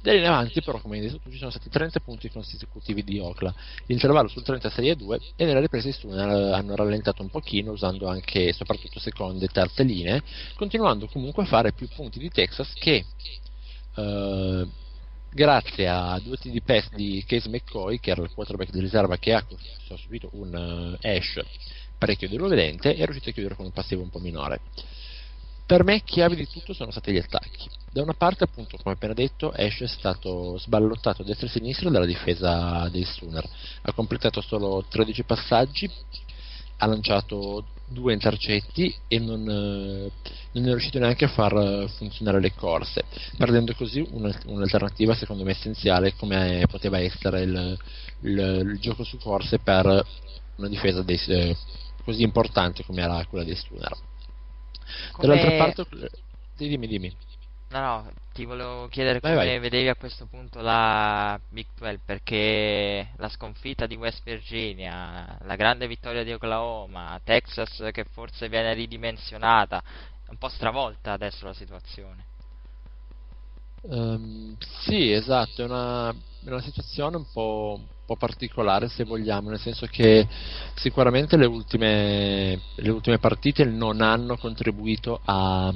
Da 0.00 0.12
lì 0.12 0.18
in 0.18 0.26
avanti, 0.26 0.62
però, 0.62 0.78
come 0.80 0.96
hai 0.96 1.02
detto 1.02 1.30
ci 1.30 1.38
sono 1.38 1.50
stati 1.50 1.68
30 1.68 2.00
punti 2.00 2.30
consecutivi 2.30 3.02
di 3.02 3.18
Ocla, 3.18 3.54
l'intervallo 3.86 4.28
sul 4.28 4.42
36 4.42 4.88
e 4.88 4.96
2 4.96 5.20
e 5.36 5.44
nella 5.44 5.60
ripresa 5.60 5.88
i 5.88 5.92
Sooners 5.92 6.52
hanno 6.54 6.74
rallentato 6.76 7.22
un 7.22 7.30
pochino, 7.30 7.72
usando 7.72 8.08
anche 8.08 8.52
soprattutto 8.52 9.00
seconde 9.00 9.46
e 9.46 9.48
terze 9.48 9.82
linee, 9.82 10.22
continuando 10.54 11.08
comunque 11.08 11.42
a 11.42 11.46
fare 11.46 11.72
più 11.72 11.88
punti 11.88 12.18
di 12.18 12.30
Texas 12.30 12.72
che. 12.74 13.04
Eh, 13.96 14.66
grazie 15.36 15.86
a 15.86 16.18
due 16.18 16.38
TD 16.38 16.62
pass 16.62 16.88
di 16.94 17.22
Case 17.26 17.50
McCoy, 17.50 18.00
che 18.00 18.10
era 18.10 18.22
il 18.22 18.30
quarterback 18.32 18.70
di 18.70 18.80
riserva 18.80 19.18
che 19.18 19.34
ha 19.34 19.44
subito 19.96 20.30
un 20.32 20.96
uh, 20.98 21.06
Ash 21.06 21.38
parecchio 21.98 22.28
deluvedente, 22.28 22.94
è 22.94 23.04
riuscito 23.04 23.28
a 23.28 23.32
chiudere 23.32 23.54
con 23.54 23.66
un 23.66 23.72
passivo 23.72 24.02
un 24.02 24.08
po' 24.08 24.18
minore. 24.18 24.60
Per 25.66 25.84
me 25.84 26.02
chiavi 26.02 26.36
di 26.36 26.48
tutto 26.48 26.72
sono 26.72 26.90
stati 26.90 27.12
gli 27.12 27.18
attacchi. 27.18 27.68
Da 27.92 28.00
una 28.00 28.14
parte, 28.14 28.44
appunto, 28.44 28.78
come 28.78 28.94
appena 28.94 29.12
detto, 29.12 29.50
Ash 29.50 29.80
è 29.80 29.86
stato 29.86 30.56
sballottato 30.58 31.20
a 31.20 31.24
destra 31.24 31.46
e 31.46 31.50
a 31.50 31.52
sinistra 31.52 31.90
dalla 31.90 32.06
difesa 32.06 32.88
dei 32.88 33.04
Sooner. 33.04 33.46
Ha 33.82 33.92
completato 33.92 34.40
solo 34.40 34.86
13 34.88 35.22
passaggi, 35.24 35.90
ha 36.78 36.86
lanciato 36.86 37.66
due 37.88 38.14
intercetti 38.14 38.94
e 39.06 39.18
non, 39.18 39.48
eh, 39.48 40.10
non, 40.52 40.64
è 40.64 40.70
riuscito 40.70 40.98
neanche 40.98 41.24
a 41.24 41.28
far 41.28 41.88
funzionare 41.96 42.40
le 42.40 42.52
corse, 42.54 43.04
perdendo 43.36 43.74
così 43.74 44.06
un'alternativa 44.10 45.14
secondo 45.14 45.44
me 45.44 45.52
essenziale 45.52 46.14
come 46.14 46.64
poteva 46.68 46.98
essere 46.98 47.42
il, 47.42 47.78
il, 48.22 48.38
il 48.72 48.78
gioco 48.80 49.04
su 49.04 49.18
corse 49.18 49.58
per 49.58 49.84
una 50.56 50.68
difesa 50.68 51.02
dei, 51.02 51.20
eh, 51.28 51.56
così 52.04 52.22
importante 52.22 52.84
come 52.84 53.02
era 53.02 53.24
quella 53.26 53.44
dei 53.44 53.56
Stunner. 53.56 53.96
Come... 55.12 55.26
Dall'altra 55.26 55.56
parte, 55.56 56.10
dimmi, 56.56 56.86
dimmi. 56.86 57.14
No, 57.68 57.80
no, 57.80 58.12
ti 58.32 58.44
volevo 58.44 58.86
chiedere 58.86 59.18
vai, 59.18 59.32
come 59.32 59.44
vai. 59.44 59.58
vedevi 59.58 59.88
a 59.88 59.96
questo 59.96 60.26
punto 60.26 60.60
la 60.60 61.38
Big 61.48 61.66
12 61.76 61.98
perché 62.04 63.08
la 63.16 63.28
sconfitta 63.28 63.86
di 63.86 63.96
West 63.96 64.22
Virginia, 64.22 65.36
la 65.42 65.56
grande 65.56 65.88
vittoria 65.88 66.22
di 66.22 66.32
Oklahoma, 66.32 67.20
Texas 67.24 67.88
che 67.90 68.04
forse 68.04 68.48
viene 68.48 68.72
ridimensionata, 68.72 69.82
è 70.26 70.30
un 70.30 70.38
po' 70.38 70.48
stravolta 70.48 71.12
adesso 71.12 71.46
la 71.46 71.54
situazione. 71.54 72.24
Um, 73.82 74.56
sì, 74.80 75.12
esatto, 75.12 75.62
è 75.62 75.64
una, 75.64 76.10
è 76.10 76.48
una 76.48 76.60
situazione 76.60 77.16
un 77.16 77.26
po', 77.32 77.76
un 77.78 77.86
po', 78.04 78.16
particolare 78.16 78.88
se 78.88 79.04
vogliamo, 79.04 79.50
nel 79.50 79.60
senso 79.60 79.86
che 79.86 80.26
sicuramente 80.74 81.36
le 81.36 81.46
ultime, 81.46 82.60
le 82.74 82.90
ultime 82.90 83.18
partite 83.18 83.64
non 83.64 84.00
hanno 84.00 84.36
contribuito 84.36 85.20
a, 85.24 85.72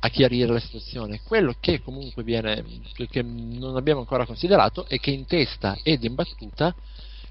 a 0.00 0.08
chiarire 0.10 0.52
la 0.52 0.60
situazione. 0.60 1.22
Quello 1.22 1.54
che 1.58 1.80
comunque 1.80 2.22
viene, 2.22 2.62
che 3.08 3.22
non 3.22 3.76
abbiamo 3.76 4.00
ancora 4.00 4.26
considerato, 4.26 4.86
è 4.86 4.98
che 4.98 5.10
in 5.10 5.24
testa 5.24 5.78
ed 5.82 6.04
in 6.04 6.14
battuta 6.14 6.74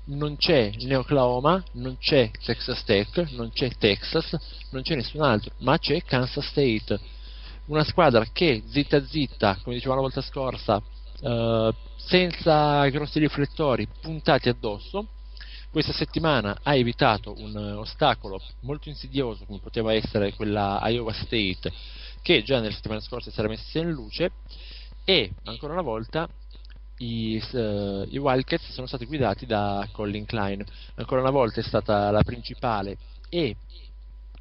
non 0.05 0.35
c'è 0.37 0.71
né 0.81 0.95
Oklahoma, 0.95 1.63
non 1.73 1.97
c'è 1.97 2.31
Texas 2.43 2.83
Tech, 2.83 3.17
non 3.31 3.51
c'è 3.51 3.69
Texas, 3.77 4.35
non 4.69 4.81
c'è 4.81 4.95
nessun 4.95 5.21
altro, 5.21 5.51
ma 5.59 5.77
c'è 5.77 6.03
Kansas 6.03 6.45
State, 6.45 6.99
una 7.65 7.83
squadra 7.83 8.25
che 8.31 8.63
zitta 8.67 9.03
zitta, 9.05 9.57
come 9.63 9.75
dicevamo 9.75 10.01
la 10.01 10.07
volta 10.07 10.21
scorsa, 10.21 10.81
eh, 11.21 11.73
senza 11.95 12.87
grossi 12.89 13.19
riflettori 13.19 13.87
puntati 14.01 14.49
addosso, 14.49 15.07
questa 15.71 15.91
settimana 15.91 16.59
ha 16.63 16.73
evitato 16.75 17.33
un 17.37 17.57
ostacolo 17.57 18.41
molto 18.61 18.87
insidioso 18.87 19.43
come 19.43 19.59
poteva 19.59 19.93
essere 19.93 20.33
quella 20.33 20.79
Iowa 20.85 21.11
State 21.11 21.69
che 22.21 22.43
già 22.43 22.61
nelle 22.61 22.73
settimane 22.73 23.01
scorse 23.01 23.29
si 23.29 23.39
era 23.39 23.49
messa 23.49 23.79
in 23.79 23.91
luce. 23.91 24.31
E 25.03 25.31
ancora 25.43 25.73
una 25.73 25.81
volta 25.81 26.29
i, 26.97 27.41
uh, 27.51 28.05
i, 28.09 28.17
Wildcats 28.17 28.71
sono 28.71 28.87
stati 28.87 29.05
guidati 29.05 29.45
da 29.45 29.87
Colin 29.91 30.25
Klein 30.25 30.63
ancora 30.95 31.21
una 31.21 31.31
volta 31.31 31.59
è 31.59 31.63
stata 31.63 32.09
la 32.11 32.23
principale 32.23 32.97
e 33.29 33.57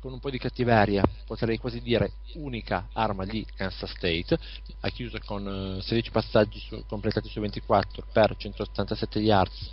con 0.01 0.13
un 0.13 0.21
po' 0.21 0.31
di 0.31 0.39
cattiveria 0.39 1.03
potrei 1.27 1.59
quasi 1.59 1.81
dire 1.81 2.13
unica 2.35 2.89
arma 2.93 3.25
di 3.25 3.45
Kansas 3.57 3.91
State 3.91 4.39
ha 4.81 4.89
chiuso 4.91 5.19
con 5.25 5.47
uh, 5.47 5.81
16 5.81 6.11
passaggi 6.11 6.61
su, 6.61 6.85
completati 6.87 7.29
su 7.29 7.41
24 7.41 8.07
per 8.13 8.37
187 8.37 9.19
yards 9.19 9.71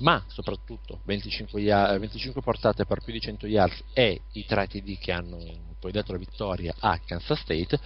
ma 0.00 0.22
soprattutto 0.28 1.00
25, 1.04 1.60
yard, 1.60 1.98
25 1.98 2.40
portate 2.40 2.84
per 2.84 3.02
più 3.02 3.12
di 3.12 3.20
100 3.20 3.46
yards 3.46 3.82
e 3.92 4.20
i 4.32 4.44
3 4.46 4.66
TD 4.66 4.98
che 4.98 5.12
hanno 5.12 5.38
poi 5.78 5.92
dato 5.92 6.12
la 6.12 6.18
vittoria 6.18 6.74
a 6.78 6.98
Kansas 7.04 7.40
State 7.40 7.78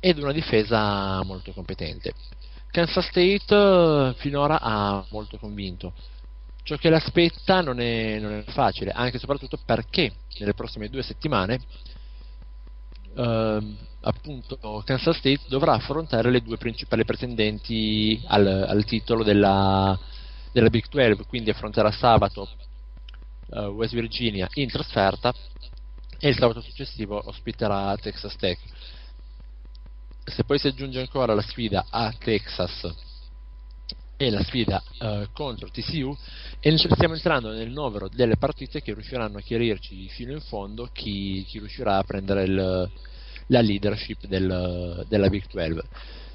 ed 0.00 0.18
una 0.18 0.32
difesa 0.32 1.22
molto 1.24 1.52
competente. 1.52 2.14
Kansas 2.70 3.06
State 3.06 3.44
eh, 3.48 4.14
finora 4.18 4.60
ha 4.60 5.04
molto 5.10 5.38
convinto. 5.38 5.92
Ciò 6.62 6.76
che 6.76 6.90
l'aspetta 6.90 7.60
non 7.62 7.80
è, 7.80 8.18
non 8.18 8.32
è 8.32 8.42
facile, 8.50 8.90
anche 8.90 9.16
e 9.16 9.20
soprattutto 9.20 9.58
perché 9.64 10.12
nelle 10.38 10.54
prossime 10.54 10.88
due 10.88 11.02
settimane 11.02 11.60
eh, 13.16 13.76
appunto 14.00 14.82
Kansas 14.84 15.16
State 15.16 15.40
dovrà 15.48 15.72
affrontare 15.72 16.30
le 16.30 16.42
due 16.42 16.56
principali 16.56 17.04
pretendenti 17.04 18.22
al, 18.26 18.46
al 18.46 18.84
titolo 18.84 19.24
della, 19.24 19.98
della 20.52 20.68
Big 20.68 20.88
12, 20.88 21.24
quindi 21.26 21.50
affronterà 21.50 21.90
sabato 21.90 22.48
uh, 23.48 23.60
West 23.66 23.94
Virginia 23.94 24.48
in 24.54 24.68
trasferta 24.68 25.34
e 26.18 26.28
il 26.28 26.36
sabato 26.36 26.60
successivo 26.60 27.20
ospiterà 27.24 27.96
Texas 27.96 28.36
Tech. 28.36 28.58
Se 30.28 30.44
poi 30.44 30.58
si 30.58 30.66
aggiunge 30.66 31.00
ancora 31.00 31.34
la 31.34 31.42
sfida 31.42 31.86
a 31.88 32.12
Texas 32.18 32.92
e 34.16 34.30
la 34.30 34.42
sfida 34.42 34.82
uh, 34.98 35.28
contro 35.32 35.70
TCU 35.70 36.16
e 36.60 36.76
stiamo 36.76 37.14
entrando 37.14 37.50
nel 37.52 37.70
novero 37.70 38.08
delle 38.08 38.36
partite 38.36 38.82
che 38.82 38.92
riusciranno 38.92 39.38
a 39.38 39.40
chiarirci 39.40 40.08
fino 40.08 40.32
in 40.32 40.40
fondo 40.40 40.88
chi, 40.92 41.44
chi 41.46 41.60
riuscirà 41.60 41.98
a 41.98 42.02
prendere 42.02 42.42
il, 42.42 42.90
la 43.46 43.60
leadership 43.60 44.26
del, 44.26 45.04
della 45.08 45.28
Big 45.28 45.44
12 45.48 45.80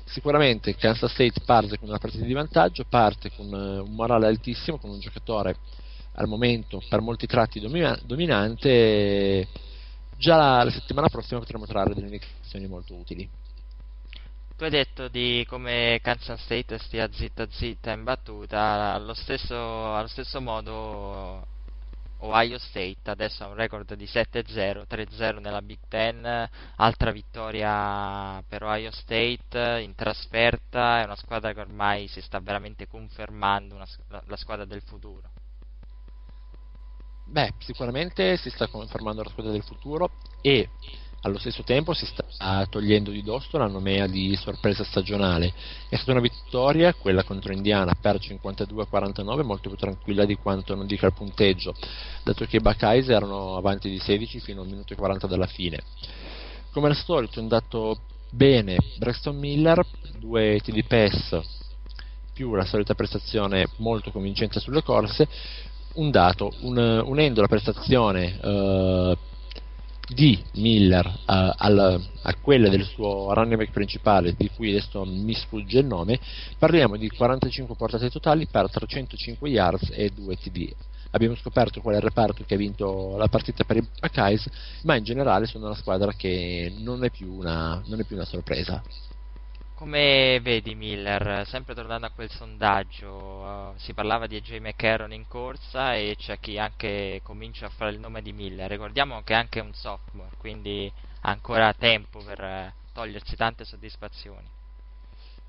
sicuramente 0.05 0.75
Kansas 0.75 1.11
State 1.11 1.41
parte 1.45 1.77
con 1.77 1.89
una 1.89 1.97
partita 1.97 2.23
di 2.23 2.33
vantaggio 2.33 2.85
parte 2.87 3.31
con 3.35 3.47
uh, 3.51 3.83
un 3.83 3.93
morale 3.93 4.27
altissimo 4.27 4.77
con 4.77 4.89
un 4.89 4.99
giocatore 4.99 5.57
al 6.13 6.27
momento 6.27 6.81
per 6.87 7.01
molti 7.01 7.27
tratti 7.27 7.59
domina- 7.59 7.99
dominante 8.05 9.47
già 10.17 10.37
la, 10.37 10.63
la 10.63 10.71
settimana 10.71 11.09
prossima 11.09 11.39
potremo 11.39 11.65
trarre 11.65 11.93
delle 11.93 12.05
indicazioni 12.05 12.65
molto 12.67 12.95
utili. 12.95 13.29
Tu 14.55 14.65
hai 14.65 14.69
detto 14.69 15.07
di 15.07 15.43
come 15.49 15.99
Kansas 16.03 16.41
State 16.43 16.77
stia 16.77 17.11
zitta 17.11 17.47
zitta 17.49 17.91
in 17.91 18.03
battuta, 18.03 18.93
allo 18.93 19.15
stesso, 19.15 19.95
allo 19.95 20.07
stesso 20.07 20.39
modo 20.41 21.47
Ohio 22.19 22.59
State 22.59 23.09
adesso 23.09 23.43
ha 23.43 23.47
un 23.47 23.55
record 23.55 23.95
di 23.95 24.05
7-0, 24.05 24.85
3-0 24.87 25.39
nella 25.39 25.61
Big 25.63 25.79
Ten, 25.89 26.47
altra 26.75 27.11
vittoria 27.11 28.43
per 28.47 28.63
Ohio 28.63 28.91
State 28.91 29.81
in 29.83 29.95
trasferta, 29.95 31.01
è 31.01 31.03
una 31.03 31.15
squadra 31.15 31.51
che 31.51 31.59
ormai 31.59 32.07
si 32.07 32.21
sta 32.21 32.39
veramente 32.39 32.87
confermando 32.87 33.73
una, 33.73 33.87
la 34.25 34.37
squadra 34.37 34.65
del 34.65 34.83
futuro. 34.83 35.31
Beh, 37.25 37.53
sicuramente 37.57 38.37
si 38.37 38.51
sta 38.51 38.67
confermando 38.67 39.23
la 39.23 39.29
squadra 39.29 39.51
del 39.51 39.63
futuro 39.63 40.11
e 40.41 40.69
allo 41.23 41.37
stesso 41.39 41.63
tempo 41.63 41.93
si 41.93 42.05
sta 42.05 42.65
togliendo 42.69 43.09
di 43.09 43.23
dosso 43.23 43.57
la 43.57 43.67
nomea 43.67 44.07
di 44.07 44.35
sorpresa 44.35 44.83
stagionale. 44.83 45.53
È 45.87 45.95
stata 45.95 46.11
una 46.11 46.21
vittoria, 46.21 46.93
quella 46.93 47.23
contro 47.23 47.53
Indiana, 47.53 47.93
per 47.99 48.17
52-49, 48.17 49.43
molto 49.43 49.69
più 49.69 49.77
tranquilla 49.77 50.25
di 50.25 50.35
quanto 50.35 50.75
non 50.75 50.85
dica 50.85 51.05
il 51.05 51.13
punteggio, 51.13 51.73
dato 52.23 52.45
che 52.45 52.57
i 52.57 52.61
Buckeyes 52.61 53.07
erano 53.07 53.55
avanti 53.55 53.89
di 53.89 53.99
16 53.99 54.39
fino 54.39 54.61
al 54.61 54.67
minuto 54.67 54.93
e 54.93 54.97
40 54.97 55.27
dalla 55.27 55.47
fine. 55.47 55.81
Come 56.71 56.87
al 56.87 56.95
solito 56.95 57.39
è 57.39 57.41
andato 57.41 57.99
bene 58.29 58.77
Braxton 58.97 59.37
Miller, 59.37 59.85
due 60.17 60.59
TD 60.61 60.85
pass 60.85 61.39
più 62.33 62.55
la 62.55 62.65
solita 62.65 62.95
prestazione 62.95 63.67
molto 63.77 64.11
convincente 64.11 64.59
sulle 64.59 64.81
corse, 64.81 65.27
un 65.95 66.09
dato, 66.09 66.51
un, 66.61 67.03
unendo 67.05 67.41
la 67.41 67.47
prestazione 67.47 68.39
uh, 68.41 69.17
di 70.07 70.41
Miller 70.55 71.05
uh, 71.05 71.13
al, 71.25 72.03
a 72.21 72.35
quella 72.35 72.69
del 72.69 72.83
suo 72.83 73.33
running 73.33 73.57
back 73.57 73.71
principale, 73.71 74.33
di 74.37 74.49
cui 74.53 74.69
adesso 74.69 75.05
mi 75.05 75.33
sfugge 75.33 75.79
il 75.79 75.85
nome, 75.85 76.19
parliamo 76.57 76.97
di 76.97 77.09
45 77.09 77.75
portate 77.75 78.09
totali 78.09 78.47
per 78.47 78.69
305 78.69 79.49
yards 79.49 79.91
e 79.93 80.11
2 80.13 80.35
TD. 80.35 80.73
Abbiamo 81.11 81.35
scoperto 81.35 81.79
qual 81.79 81.93
è 81.93 81.97
il 81.97 82.03
reparto 82.03 82.43
che 82.43 82.55
ha 82.55 82.57
vinto 82.57 83.15
la 83.17 83.27
partita 83.27 83.63
per 83.63 83.77
i 83.77 83.87
Buckeyes, 83.99 84.49
ma 84.81 84.95
in 84.95 85.03
generale 85.03 85.45
sono 85.45 85.65
una 85.65 85.75
squadra 85.75 86.11
che 86.13 86.73
non 86.79 87.03
è 87.03 87.11
più 87.11 87.31
una, 87.31 87.81
non 87.85 87.99
è 87.99 88.03
più 88.03 88.15
una 88.15 88.25
sorpresa. 88.25 88.81
Come 89.75 90.39
vedi 90.41 90.75
Miller, 90.75 91.45
sempre 91.47 91.73
tornando 91.73 92.05
a 92.05 92.11
quel 92.11 92.29
sondaggio, 92.29 93.09
uh, 93.09 93.73
si 93.77 93.93
parlava 93.93 94.27
di 94.27 94.35
AJ 94.35 94.59
McCarron 94.59 95.11
in 95.11 95.27
corsa 95.27 95.95
e 95.95 96.15
c'è 96.15 96.39
chi 96.39 96.59
anche 96.59 97.21
comincia 97.23 97.65
a 97.65 97.69
fare 97.69 97.91
il 97.91 97.99
nome 97.99 98.21
di 98.21 98.33
Miller. 98.33 98.69
Ricordiamo 98.69 99.23
che 99.23 99.33
è 99.33 99.35
anche 99.35 99.59
un 99.59 99.73
sophomore, 99.73 100.35
quindi 100.37 100.91
ha 101.21 101.29
ancora 101.31 101.73
tempo 101.73 102.19
per 102.23 102.39
uh, 102.39 102.71
togliersi 102.93 103.35
tante 103.35 103.65
soddisfazioni. 103.65 104.47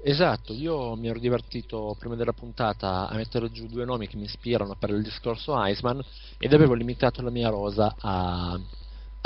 Esatto, 0.07 0.53
io 0.53 0.97
mi 0.97 1.09
ero 1.09 1.19
divertito 1.19 1.95
prima 1.99 2.15
della 2.15 2.33
puntata 2.33 3.09
a 3.09 3.15
mettere 3.15 3.51
giù 3.51 3.67
due 3.67 3.85
nomi 3.85 4.09
che 4.09 4.17
mi 4.17 4.25
ispirano 4.25 4.75
per 4.75 4.91
il 4.91 5.03
discorso 5.03 5.55
Iceman 5.57 6.03
ed 6.39 6.53
avevo 6.53 6.75
limitato 6.75 7.23
la 7.23 7.31
mia 7.31 7.51
rosa 7.51 7.95
a 7.99 8.59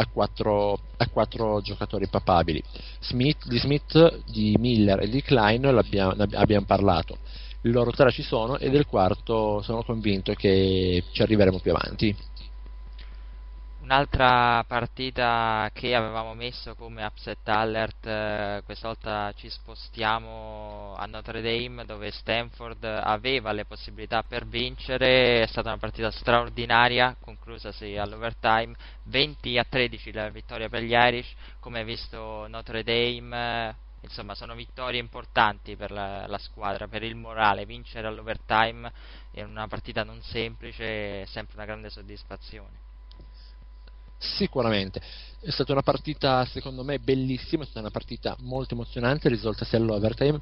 a 0.00 0.06
quattro, 0.06 0.78
a 0.96 1.08
quattro 1.08 1.60
giocatori 1.60 2.06
papabili. 2.06 2.62
Smith, 3.00 3.46
di 3.46 3.58
Smith, 3.58 4.22
di 4.26 4.56
Miller 4.58 5.00
e 5.00 5.08
di 5.08 5.22
Klein 5.22 5.64
abbiamo 5.64 6.64
parlato. 6.64 7.18
I 7.62 7.70
loro 7.70 7.90
tre 7.90 8.12
ci 8.12 8.22
sono 8.22 8.58
e 8.58 8.70
del 8.70 8.86
quarto 8.86 9.60
sono 9.62 9.82
convinto 9.82 10.32
che 10.34 11.02
ci 11.10 11.22
arriveremo 11.22 11.58
più 11.58 11.74
avanti. 11.74 12.16
Un'altra 13.88 14.62
partita 14.64 15.70
che 15.72 15.94
avevamo 15.94 16.34
messo 16.34 16.74
come 16.74 17.02
upset 17.06 17.48
alert, 17.48 18.04
eh, 18.06 18.60
questa 18.62 18.88
volta 18.88 19.32
ci 19.32 19.48
spostiamo 19.48 20.94
a 20.94 21.06
Notre 21.06 21.40
Dame 21.40 21.86
dove 21.86 22.10
Stanford 22.10 22.84
aveva 22.84 23.50
le 23.52 23.64
possibilità 23.64 24.22
per 24.22 24.46
vincere, 24.46 25.40
è 25.40 25.46
stata 25.46 25.70
una 25.70 25.78
partita 25.78 26.10
straordinaria, 26.10 27.16
conclusasi 27.18 27.96
all'overtime, 27.96 28.74
20 29.04 29.56
a 29.56 29.64
13 29.66 30.12
la 30.12 30.28
vittoria 30.28 30.68
per 30.68 30.82
gli 30.82 30.92
Irish, 30.92 31.34
come 31.58 31.78
hai 31.78 31.86
visto 31.86 32.46
Notre 32.46 32.82
Dame, 32.82 33.74
insomma 34.02 34.34
sono 34.34 34.54
vittorie 34.54 35.00
importanti 35.00 35.76
per 35.76 35.92
la, 35.92 36.26
la 36.26 36.38
squadra, 36.38 36.88
per 36.88 37.04
il 37.04 37.16
morale, 37.16 37.64
vincere 37.64 38.06
all'overtime 38.06 38.92
in 39.30 39.46
una 39.46 39.66
partita 39.66 40.04
non 40.04 40.20
semplice 40.20 41.22
è 41.22 41.24
sempre 41.24 41.56
una 41.56 41.64
grande 41.64 41.88
soddisfazione. 41.88 42.87
Sicuramente. 44.18 45.00
È 45.40 45.50
stata 45.50 45.72
una 45.72 45.82
partita, 45.82 46.44
secondo 46.46 46.82
me, 46.82 46.98
bellissima, 46.98 47.62
è 47.62 47.66
stata 47.66 47.80
una 47.80 47.90
partita 47.90 48.36
molto 48.40 48.74
emozionante, 48.74 49.28
risoltasi 49.28 49.76
all'overtime. 49.76 50.40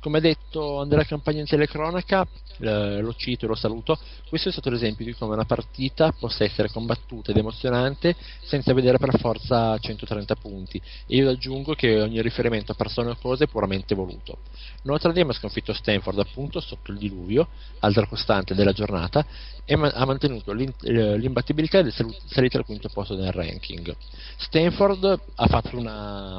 Come 0.00 0.18
ha 0.18 0.20
detto 0.20 0.80
Andrea 0.80 1.04
Campagna 1.04 1.40
in 1.40 1.46
telecronaca, 1.46 2.24
eh, 2.60 3.00
lo 3.00 3.14
cito 3.14 3.44
e 3.44 3.48
lo 3.48 3.56
saluto, 3.56 3.98
questo 4.28 4.48
è 4.48 4.52
stato 4.52 4.70
l'esempio 4.70 5.04
di 5.04 5.12
come 5.12 5.34
una 5.34 5.44
partita 5.44 6.12
possa 6.12 6.44
essere 6.44 6.70
combattuta 6.70 7.32
ed 7.32 7.36
emozionante 7.36 8.14
senza 8.44 8.72
vedere 8.72 8.98
per 8.98 9.18
forza 9.18 9.76
130 9.76 10.36
punti. 10.36 10.80
E 11.06 11.16
io 11.16 11.30
aggiungo 11.30 11.74
che 11.74 12.00
ogni 12.00 12.22
riferimento 12.22 12.70
a 12.70 12.74
persone 12.76 13.10
o 13.10 13.16
cose 13.20 13.44
è 13.44 13.48
puramente 13.48 13.96
voluto. 13.96 14.38
Notre 14.82 15.12
Dame 15.12 15.30
ha 15.30 15.34
sconfitto 15.34 15.72
Stanford 15.72 16.20
appunto 16.20 16.60
sotto 16.60 16.92
il 16.92 16.98
diluvio, 16.98 17.48
altra 17.80 18.06
costante 18.06 18.54
della 18.54 18.72
giornata, 18.72 19.26
e 19.64 19.74
ma- 19.74 19.90
ha 19.92 20.06
mantenuto 20.06 20.52
eh, 20.52 21.18
l'imbattibilità 21.18 21.78
ed 21.80 21.88
è 21.88 21.90
salita 22.26 22.56
al 22.58 22.64
quinto 22.64 22.88
posto 22.88 23.16
nel 23.16 23.32
ranking. 23.32 23.94
Stanford 24.36 25.20
ha 25.34 25.46
fatto 25.46 25.76
una 25.76 26.38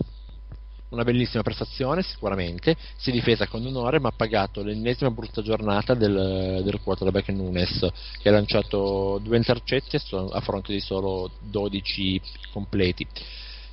una 0.90 1.04
bellissima 1.04 1.44
prestazione 1.44 2.02
sicuramente, 2.02 2.76
si 2.98 3.10
è 3.10 3.14
difesa 3.14 3.48
con 3.48 3.66
onore 3.66 4.00
ma 4.00 4.10
ha 4.10 4.14
pagato 4.16 4.64
l'ennesima 4.64 5.12
brutta 5.12 5.42
giornata 5.42 5.94
del, 5.94 6.62
del 6.64 6.80
quarterback 6.82 7.30
Nunes 7.30 7.88
che 8.22 8.30
ha 8.30 8.32
lanciato 8.32 9.20
due 9.24 9.38
intercetti 9.38 9.98
a 9.98 10.42
fronte 10.42 10.74
di 10.74 10.80
solo 10.80 11.32
12 11.42 12.22
completi. 12.52 13.08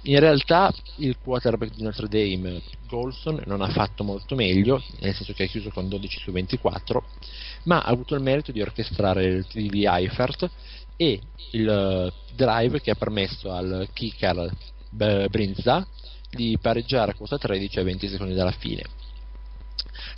In 0.02 0.20
realtà 0.20 0.72
il 0.98 1.16
quarterback 1.20 1.74
di 1.74 1.82
Notre 1.82 2.06
Dame, 2.06 2.62
Golson, 2.88 3.42
non 3.46 3.60
ha 3.60 3.68
fatto 3.70 4.04
molto 4.04 4.36
meglio, 4.36 4.80
nel 5.00 5.14
senso 5.14 5.32
che 5.32 5.44
ha 5.44 5.46
chiuso 5.46 5.70
con 5.70 5.88
12 5.88 6.20
su 6.20 6.30
24, 6.30 7.04
ma 7.64 7.82
ha 7.82 7.90
avuto 7.90 8.14
il 8.14 8.22
merito 8.22 8.52
di 8.52 8.60
orchestrare 8.60 9.24
il 9.24 9.46
TD 9.48 9.84
Eifert 9.84 10.48
e 10.94 11.20
il 11.50 12.12
drive 12.36 12.80
che 12.80 12.92
ha 12.92 12.94
permesso 12.94 13.50
al 13.50 13.88
kicker 13.92 14.48
Brinza 14.90 15.86
di 16.36 16.56
pareggiare 16.60 17.10
a 17.10 17.14
quota 17.14 17.36
13 17.36 17.80
a 17.80 17.82
20 17.82 18.08
secondi 18.08 18.34
dalla 18.34 18.52
fine. 18.52 18.84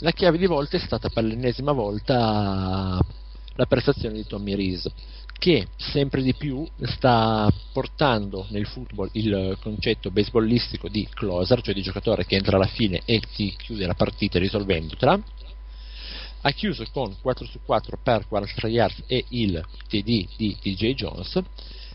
La 0.01 0.11
chiave 0.11 0.37
di 0.37 0.47
volta 0.47 0.77
è 0.77 0.81
stata 0.81 1.09
per 1.09 1.25
l'ennesima 1.25 1.73
volta 1.73 3.01
la 3.55 3.67
prestazione 3.67 4.15
di 4.17 4.27
Tommy 4.27 4.55
Reese, 4.55 4.93
che 5.39 5.69
sempre 5.77 6.23
di 6.23 6.35
più 6.35 6.67
sta 6.83 7.51
portando 7.73 8.47
nel 8.51 8.67
football 8.67 9.09
il 9.13 9.57
concetto 9.61 10.11
baseballistico 10.11 10.89
di 10.89 11.09
closer, 11.13 11.61
cioè 11.63 11.75
di 11.75 11.83
giocatore 11.83 12.27
che 12.27 12.37
entra 12.37 12.57
alla 12.57 12.67
fine 12.67 13.01
e 13.05 13.21
ti 13.35 13.55
chiude 13.57 13.87
la 13.87 13.95
partita 13.95 14.39
risolvendotela. 14.39 15.21
Ha 16.41 16.51
chiuso 16.53 16.85
con 16.93 17.17
4 17.21 17.47
su 17.47 17.61
4 17.65 17.99
per 18.03 18.29
43 18.29 18.69
yards 18.69 19.03
e 19.07 19.25
il 19.31 19.65
TD 19.89 20.29
di 20.37 20.57
DJ 20.61 20.95
Jones 20.95 21.41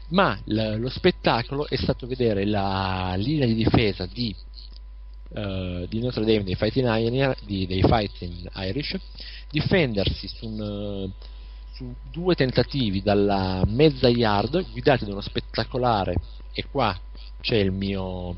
ma 0.10 0.38
l- 0.46 0.78
lo 0.78 0.90
spettacolo 0.90 1.68
è 1.68 1.76
stato 1.76 2.08
vedere 2.08 2.46
la 2.46 3.14
linea 3.18 3.46
di 3.46 3.56
difesa 3.56 4.06
di, 4.06 4.36
uh, 5.30 5.86
di 5.88 6.00
Notre 6.00 6.26
Dame 6.26 6.44
dei 6.44 6.56
Fighting, 6.56 7.36
di, 7.46 7.66
dei 7.66 7.82
Fighting 7.82 8.50
Irish 8.56 8.98
difendersi 9.50 10.28
su, 10.28 10.48
un, 10.48 11.10
su, 11.74 11.94
due 12.12 12.36
tentativi 12.36 13.02
dalla 13.02 13.64
mezza 13.66 14.08
yard 14.08 14.72
guidati 14.72 15.06
da 15.06 15.12
uno 15.12 15.22
spettacolare 15.22 16.16
e 16.54 16.66
qua 16.70 16.98
c'è 17.42 17.58
il 17.58 17.72
mio 17.72 18.36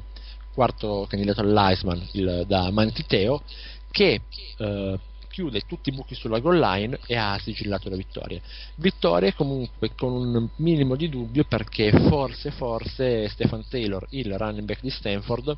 quarto 0.53 1.05
candidato 1.07 1.41
all'Iceman 1.41 2.07
il, 2.13 2.45
da 2.47 2.71
Mantiteo 2.71 3.43
che 3.91 4.21
uh, 4.57 4.97
chiude 5.35 5.63
tutti 5.67 5.89
i 5.89 5.91
buchi 5.91 6.15
sulla 6.15 6.39
goal 6.39 6.57
line 6.57 6.97
e 7.07 7.17
ha 7.17 7.37
sigillato 7.37 7.89
la 7.89 7.97
vittoria. 7.97 8.39
Vittoria 8.75 9.33
comunque 9.33 9.93
con 9.93 10.13
un 10.13 10.47
minimo 10.57 10.95
di 10.95 11.09
dubbio 11.09 11.43
perché 11.43 11.91
forse, 11.91 12.51
forse 12.51 13.27
Stefan 13.27 13.67
Taylor, 13.67 14.07
il 14.11 14.33
running 14.37 14.65
back 14.65 14.79
di 14.79 14.89
Stanford, 14.89 15.57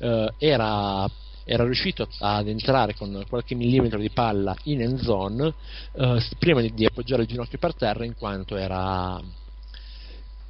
eh, 0.00 0.32
era 0.38 1.08
era 1.48 1.62
riuscito 1.62 2.08
ad 2.18 2.48
entrare 2.48 2.96
con 2.96 3.24
qualche 3.28 3.54
millimetro 3.54 4.00
di 4.00 4.10
palla 4.10 4.56
in 4.64 4.82
end 4.82 4.98
zone 4.98 5.54
eh, 5.92 6.20
prima 6.40 6.60
di, 6.60 6.74
di, 6.74 6.84
appoggiare 6.84 7.22
il 7.22 7.28
ginocchio 7.28 7.58
per 7.58 7.72
terra 7.76 8.04
in 8.04 8.16
quanto 8.16 8.56
era, 8.56 9.22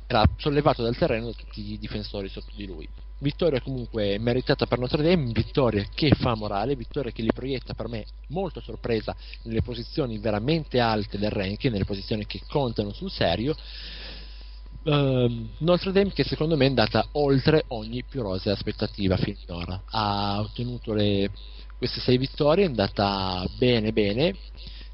era 0.07 0.25
sollevato 0.39 0.83
dal 0.83 0.97
terreno 0.97 1.27
da 1.27 1.33
tutti 1.33 1.73
i 1.73 1.79
difensori 1.79 2.31
sotto 2.31 2.53
di 2.55 2.65
lui 2.65 2.89
vittoria 3.19 3.61
comunque 3.61 4.19
meritata 4.19 4.67
per 4.67 4.79
Notre 4.79 5.03
Dame, 5.03 5.33
vittoria 5.33 5.85
che 5.95 6.11
fa 6.11 6.35
morale, 6.35 6.77
vittoria 6.77 7.11
che 7.11 7.23
li 7.23 7.33
proietta 7.33 7.75
per 7.75 7.89
me 7.89 8.05
molto 8.29 8.61
sorpresa 8.61 9.15
nelle 9.43 9.63
posizioni 9.63 10.19
veramente 10.19 10.81
alte 10.81 11.19
del 11.19 11.31
ranking, 11.31 11.73
nelle 11.73 11.85
posizioni 11.85 12.27
che 12.27 12.43
contano 12.49 12.93
sul 12.93 13.11
serio. 13.11 13.57
Uh, 14.83 15.49
Notre 15.59 15.93
Dame 15.93 16.13
che 16.13 16.25
secondo 16.25 16.57
me 16.57 16.67
è 16.67 16.69
andata 16.69 17.09
oltre 17.13 17.65
ogni 17.69 18.05
più 18.05 18.23
rosea 18.23 18.53
aspettativa 18.53 19.17
finora, 19.17 19.83
ha 19.87 20.41
ottenuto 20.41 20.93
le, 20.93 21.31
queste 21.77 22.01
sei 22.01 22.19
vittorie, 22.19 22.65
è 22.65 22.69
andata 22.69 23.45
bene 23.57 23.93
bene, 23.93 24.35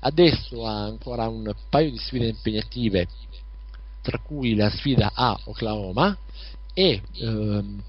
adesso 0.01 0.65
ha 0.67 0.85
ancora 0.85 1.29
un 1.29 1.53
paio 1.69 1.91
di 1.91 1.99
sfide 1.99 2.29
impegnative 2.29 3.07
tra 4.01 4.19
cui 4.19 4.55
la 4.55 4.71
sfida 4.71 5.13
a 5.15 5.39
Oklahoma 5.45 6.17
e 6.75 7.03
ehm, 7.19 7.83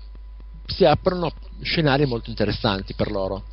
si 0.65 0.85
aprono 0.85 1.31
scenari 1.61 2.05
molto 2.05 2.29
interessanti 2.29 2.93
per 2.93 3.11
loro. 3.11 3.43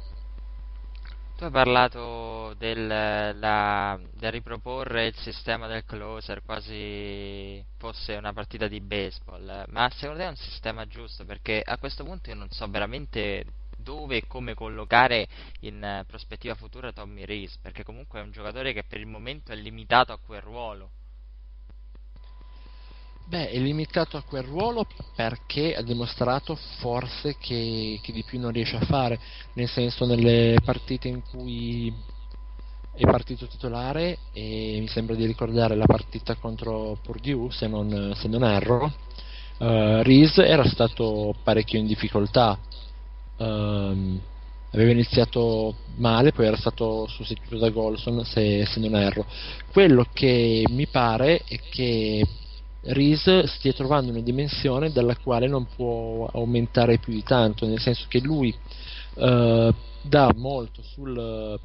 Tu 1.36 1.46
hai 1.46 1.50
parlato 1.52 2.54
del, 2.58 2.86
la, 2.86 3.98
del, 4.12 4.30
riproporre 4.30 5.06
il 5.06 5.16
sistema 5.16 5.66
del 5.66 5.86
closer 5.86 6.42
quasi 6.44 7.64
fosse 7.78 8.14
una 8.14 8.34
partita 8.34 8.68
di 8.68 8.80
baseball, 8.80 9.64
ma 9.68 9.88
secondo 9.94 10.20
te 10.20 10.26
è 10.26 10.28
un 10.28 10.36
sistema 10.36 10.86
giusto? 10.86 11.24
Perché 11.24 11.62
a 11.64 11.78
questo 11.78 12.04
punto 12.04 12.28
io 12.28 12.36
non 12.36 12.50
so 12.50 12.68
veramente 12.68 13.44
dove 13.78 14.18
e 14.18 14.26
come 14.26 14.52
collocare 14.52 15.26
in 15.60 16.04
prospettiva 16.06 16.54
futura 16.54 16.92
Tommy 16.92 17.24
Reese, 17.24 17.56
perché 17.62 17.84
comunque 17.84 18.20
è 18.20 18.22
un 18.22 18.32
giocatore 18.32 18.74
che 18.74 18.84
per 18.84 19.00
il 19.00 19.06
momento 19.06 19.52
è 19.52 19.56
limitato 19.56 20.12
a 20.12 20.18
quel 20.18 20.42
ruolo. 20.42 20.90
Beh, 23.30 23.48
è 23.48 23.58
limitato 23.60 24.16
a 24.16 24.24
quel 24.26 24.42
ruolo 24.42 24.84
perché 25.14 25.76
ha 25.76 25.82
dimostrato 25.82 26.56
forse 26.80 27.36
che, 27.38 28.00
che, 28.02 28.10
di 28.10 28.24
più 28.24 28.40
non 28.40 28.50
riesce 28.50 28.74
a 28.74 28.84
fare, 28.84 29.20
nel 29.52 29.68
senso 29.68 30.04
nelle 30.04 30.58
partite 30.64 31.06
in 31.06 31.22
cui 31.22 31.94
è 32.92 33.02
partito 33.02 33.46
titolare 33.46 34.18
e 34.32 34.78
mi 34.80 34.88
sembra 34.88 35.14
di 35.14 35.26
ricordare 35.26 35.76
la 35.76 35.86
partita 35.86 36.34
contro 36.34 36.98
Purdue, 37.04 37.52
se 37.52 37.68
non, 37.68 38.14
se 38.16 38.26
non 38.26 38.42
erro, 38.42 38.92
uh, 39.58 40.02
Reese 40.02 40.44
era 40.44 40.64
stato 40.64 41.32
parecchio 41.44 41.78
in 41.78 41.86
difficoltà. 41.86 42.58
Um, 43.36 44.20
aveva 44.72 44.90
iniziato 44.90 45.76
male, 45.98 46.32
poi 46.32 46.46
era 46.46 46.56
stato 46.56 47.06
sostituito 47.06 47.58
da 47.58 47.70
Golson 47.70 48.24
se, 48.24 48.66
se 48.66 48.80
non 48.80 48.96
erro. 48.96 49.24
Quello 49.70 50.04
che 50.12 50.64
mi 50.68 50.88
pare 50.88 51.42
è 51.46 51.60
che 51.70 52.26
Reese 52.82 53.46
stia 53.46 53.72
trovando 53.72 54.10
una 54.10 54.22
dimensione 54.22 54.90
dalla 54.90 55.16
quale 55.16 55.46
non 55.46 55.66
può 55.66 56.26
aumentare 56.32 56.98
più 56.98 57.12
di 57.12 57.22
tanto, 57.22 57.66
nel 57.66 57.78
senso 57.80 58.06
che 58.08 58.20
lui 58.20 58.54
eh, 59.14 59.74
dà 60.02 60.32
molto 60.34 60.82
sul, 60.82 61.60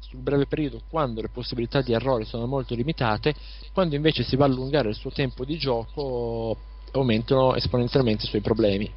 sul, 0.00 0.18
breve 0.18 0.46
periodo 0.46 0.82
quando 0.88 1.20
le 1.20 1.28
possibilità 1.28 1.80
di 1.80 1.92
errore 1.92 2.24
sono 2.24 2.46
molto 2.46 2.74
limitate, 2.74 3.34
quando 3.72 3.94
invece 3.94 4.24
si 4.24 4.34
va 4.34 4.46
a 4.46 4.48
allungare 4.48 4.88
il 4.88 4.96
suo 4.96 5.10
tempo 5.10 5.44
di 5.44 5.56
gioco 5.58 6.56
aumentano 6.92 7.54
esponenzialmente 7.54 8.24
i 8.24 8.28
suoi 8.28 8.40
problemi. 8.40 8.92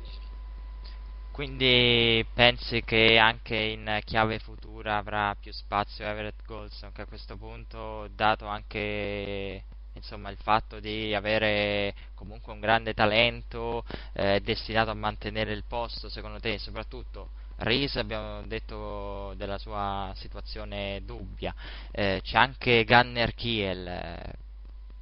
Quindi 1.31 2.25
pensi 2.33 2.81
che 2.83 3.17
anche 3.17 3.55
in 3.55 3.99
chiave 4.03 4.39
futura 4.39 4.97
avrà 4.97 5.35
più 5.39 5.51
spazio 5.53 6.05
Everett 6.05 6.43
Golson 6.45 6.91
che 6.91 7.03
a 7.03 7.05
questo 7.05 7.37
punto, 7.37 8.09
dato 8.13 8.47
anche 8.47 9.63
insomma 10.01 10.31
il 10.31 10.37
fatto 10.37 10.79
di 10.79 11.13
avere 11.13 11.93
comunque 12.15 12.51
un 12.51 12.59
grande 12.59 12.93
talento 12.93 13.85
eh, 14.13 14.41
destinato 14.41 14.89
a 14.89 14.95
mantenere 14.95 15.53
il 15.53 15.63
posto 15.67 16.09
secondo 16.09 16.39
te? 16.39 16.57
Soprattutto 16.57 17.29
Reese 17.57 17.99
abbiamo 17.99 18.41
detto 18.47 19.35
della 19.35 19.59
sua 19.59 20.11
situazione 20.15 21.03
dubbia. 21.05 21.53
Eh, 21.91 22.19
c'è 22.23 22.37
anche 22.37 22.83
Gunner 22.83 23.35
Kiel. 23.35 24.35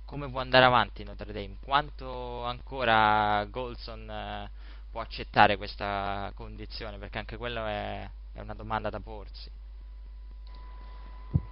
Come 0.03 0.29
può 0.29 0.41
andare 0.41 0.65
avanti 0.65 1.05
Notre 1.05 1.31
Dame? 1.31 1.55
Quanto 1.63 2.43
ancora 2.43 3.45
Golson 3.45 4.09
eh, 4.09 4.49
può 4.91 4.99
accettare 4.99 5.55
questa 5.55 6.33
condizione? 6.35 6.97
Perché 6.97 7.19
anche 7.19 7.37
quello 7.37 7.65
è, 7.65 8.09
è 8.33 8.41
una 8.41 8.55
domanda 8.55 8.89
da 8.89 8.99
porsi 8.99 9.49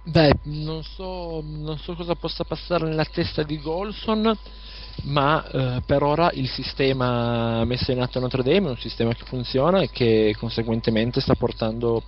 Beh, 0.02 0.32
non 0.44 0.82
so, 0.82 1.42
non 1.44 1.78
so, 1.78 1.94
cosa 1.94 2.14
possa 2.14 2.44
passare 2.44 2.86
nella 2.88 3.04
testa 3.04 3.42
di 3.42 3.60
Golson, 3.60 4.36
ma 5.02 5.46
eh, 5.48 5.82
per 5.84 6.02
ora 6.02 6.30
il 6.32 6.48
sistema 6.48 7.64
messo 7.64 7.92
in 7.92 8.00
atto 8.00 8.18
a 8.18 8.22
Notre 8.22 8.42
Dame 8.42 8.68
è 8.68 8.70
un 8.70 8.78
sistema 8.78 9.14
che 9.14 9.24
funziona 9.24 9.80
e 9.80 9.90
che 9.90 10.34
conseguentemente 10.38 11.20
sta 11.20 11.34
portando 11.34 12.02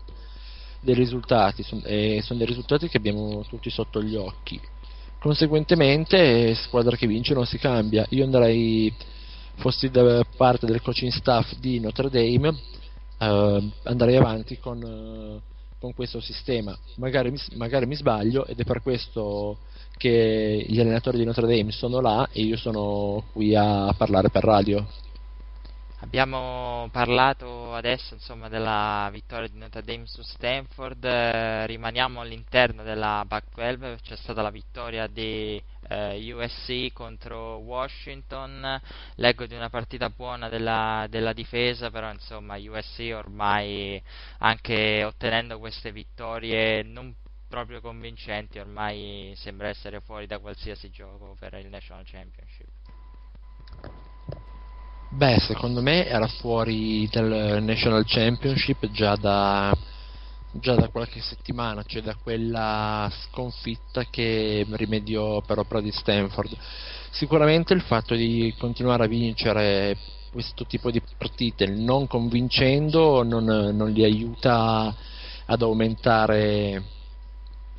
dei 0.80 0.94
risultati, 0.94 1.64
e 1.85 2.20
sono 2.22 2.38
dei 2.38 2.48
risultati 2.48 2.88
che 2.88 2.96
abbiamo 2.96 3.44
tutti 3.46 3.68
sotto 3.70 4.02
gli 4.02 4.16
occhi. 4.16 4.59
Conseguentemente, 5.18 6.54
squadra 6.54 6.96
che 6.96 7.06
vince 7.06 7.35
non 7.35 7.44
si 7.44 7.59
cambia. 7.59 8.06
Io 8.11 8.24
andrei 8.24 8.92
fossi 9.56 9.90
da 9.90 10.24
parte 10.37 10.64
del 10.64 10.80
coaching 10.80 11.12
staff 11.12 11.54
di 11.56 11.78
Notre 11.78 12.09
Dame 12.09 12.59
eh, 13.18 13.70
andrei 13.83 14.16
avanti 14.16 14.59
con, 14.59 14.83
eh, 14.83 15.49
con, 15.81 15.95
questo 15.95 16.21
sistema. 16.21 16.77
Magari 16.97 17.33
magari 17.55 17.87
mi 17.87 17.97
sbaglio 17.97 18.47
ed 18.47 18.61
è 18.61 18.64
per 18.64 18.83
questo 18.83 19.59
che 19.97 20.64
gli 20.69 20.81
allenatori 20.81 21.19
di 21.19 21.25
Notre 21.25 21.47
Dame 21.47 21.73
sono 21.73 22.01
là 22.01 22.29
e 22.33 22.43
io 22.43 22.57
sono 22.57 23.25
qui 23.33 23.55
a 23.55 23.93
parlare 23.97 24.31
per 24.31 24.45
radio. 24.45 24.87
Abbiamo 26.03 26.88
parlato 26.90 27.75
adesso 27.75 28.14
insomma, 28.14 28.49
della 28.49 29.11
vittoria 29.12 29.49
di 29.49 29.59
Notre 29.59 29.83
Dame 29.83 30.07
su 30.07 30.23
Stanford, 30.23 31.05
eh, 31.05 31.66
rimaniamo 31.66 32.23
all'interno 32.23 32.83
della 32.83 33.23
Pac-12, 33.29 33.97
c'è 34.03 34.16
stata 34.16 34.40
la 34.40 34.51
vittoria 34.51 35.07
di 35.07 35.62
eh, 35.90 36.33
USC 36.33 36.92
contro 36.92 37.57
Washington, 37.57 38.81
leggo 39.16 39.46
di 39.46 39.55
una 39.55 39.68
partita 39.68 40.09
buona 40.09 40.48
della, 40.48 41.07
della 41.11 41.33
difesa, 41.33 41.90
però 41.90 42.11
insomma 42.12 42.57
USC 42.57 43.11
ormai 43.12 44.00
anche 44.38 45.03
ottenendo 45.05 45.59
queste 45.59 45.90
vittorie 45.90 46.83
non 46.83 47.12
proprio 47.48 47.81
convincenti 47.81 48.61
ormai 48.61 49.33
sembra 49.35 49.66
essere 49.66 50.00
fuori 50.00 50.29
da 50.29 50.38
qualsiasi 50.38 50.88
gioco 50.90 51.35
per 51.38 51.55
il 51.55 51.66
National 51.66 52.05
Championship. 52.07 52.68
Beh, 55.12 55.40
secondo 55.40 55.83
me 55.83 56.07
era 56.07 56.29
fuori 56.29 57.09
dal 57.11 57.59
National 57.61 58.05
Championship 58.07 58.88
già 58.92 59.16
da, 59.16 59.76
già 60.52 60.74
da 60.74 60.88
qualche 60.88 61.20
settimana, 61.20 61.82
cioè 61.84 62.02
da 62.02 62.16
quella 62.16 63.10
sconfitta 63.24 64.04
che 64.10 64.66
rimediò 64.70 65.40
per 65.42 65.58
opera 65.58 65.80
di 65.80 65.92
Stanford. 65.92 66.56
Sicuramente 67.10 67.72
il 67.72 67.82
fatto 67.82 68.14
di 68.14 68.54
continuare 68.58 69.04
a 69.04 69.08
vincere 69.08 69.96
questo 70.30 70.64
tipo 70.64 70.90
di 70.90 71.02
partite 71.18 71.66
non 71.66 72.06
convincendo 72.06 73.22
non, 73.24 73.44
non 73.44 73.90
li 73.90 74.04
aiuta 74.04 74.94
ad 75.46 75.62
aumentare, 75.62 76.82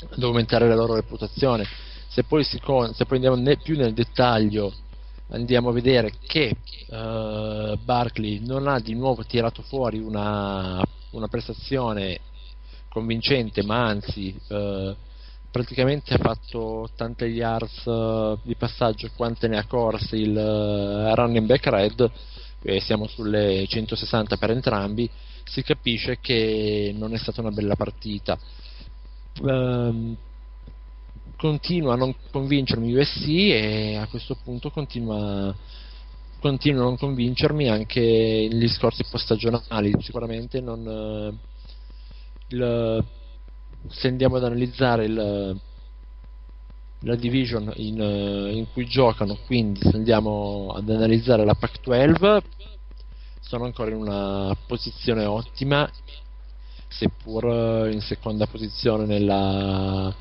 ad 0.10 0.22
aumentare, 0.22 0.68
la 0.68 0.76
loro 0.76 0.96
reputazione. 0.96 1.66
Se 2.08 2.24
poi, 2.24 2.44
si, 2.44 2.60
se 2.60 3.06
poi 3.06 3.16
andiamo 3.16 3.38
ne, 3.38 3.58
più 3.58 3.78
nel 3.78 3.94
dettaglio 3.94 4.74
andiamo 5.30 5.70
a 5.70 5.72
vedere 5.72 6.12
che 6.28 6.58
uh, 6.88 7.78
Barkley 7.82 8.46
non 8.46 8.68
ha 8.68 8.80
di 8.80 8.94
nuovo 8.96 9.24
tirato 9.24 9.62
fuori 9.62 9.98
una, 10.00 10.82
una 11.12 11.28
prestazione 11.30 12.20
convincente, 12.92 13.64
ma 13.64 13.86
anzi 13.86 14.36
uh, 14.50 14.94
praticamente 15.50 16.14
ha 16.14 16.18
fatto 16.18 16.90
tante 16.96 17.26
yards 17.26 17.86
uh, 17.86 18.38
di 18.44 18.56
passaggio 18.56 19.10
quante 19.16 19.48
ne 19.48 19.58
ha 19.58 19.66
corse 19.66 20.18
il 20.18 20.36
running 21.16 21.46
back 21.46 21.66
red, 21.68 22.12
e 22.62 22.80
siamo 22.82 23.08
sulle 23.08 23.66
160 23.68 24.38
per 24.38 24.52
entrambi, 24.52 25.10
si 25.46 25.64
capisce 25.64 26.20
che 26.20 26.94
non 26.96 27.14
è 27.14 27.18
stata 27.18 27.42
una 27.42 27.52
bella 27.52 27.76
partita. 27.76 28.38
Uh, 29.40 30.16
continua 31.42 31.94
a 31.94 31.98
non 31.98 32.14
convincermi 32.30 32.96
USC 32.96 33.28
e 33.28 33.96
a 33.96 34.06
questo 34.06 34.38
punto 34.44 34.70
continua, 34.70 35.52
continua 36.40 36.82
a 36.82 36.84
non 36.84 36.98
convincermi 36.98 37.68
anche 37.68 38.00
gli 38.00 38.60
discorsi 38.60 39.04
post-stagionali. 39.10 39.92
Sicuramente 40.02 40.62
non, 40.62 40.88
eh, 40.88 41.51
il, 42.52 43.04
se 43.88 44.08
andiamo 44.08 44.38
ad 44.38 44.44
analizzare 44.46 45.06
il, 45.06 45.60
la 47.00 47.16
division 47.16 47.72
in, 47.76 48.00
eh, 48.00 48.54
in, 48.54 48.66
cui 48.72 48.86
giocano, 48.86 49.38
quindi 49.46 49.80
se 49.82 49.96
andiamo 49.96 50.74
ad 50.76 50.90
analizzare 50.90 51.46
la 51.46 51.56
Pac-12, 51.56 52.42
sono 53.40 53.66
ancora 53.66 53.90
in 53.90 53.98
una 53.98 54.56
posizione 54.66 55.26
ottima, 55.26 55.90
seppur 56.88 57.90
in 57.92 58.02
seconda 58.02 58.48
posizione 58.48 59.06
nella 59.06 60.14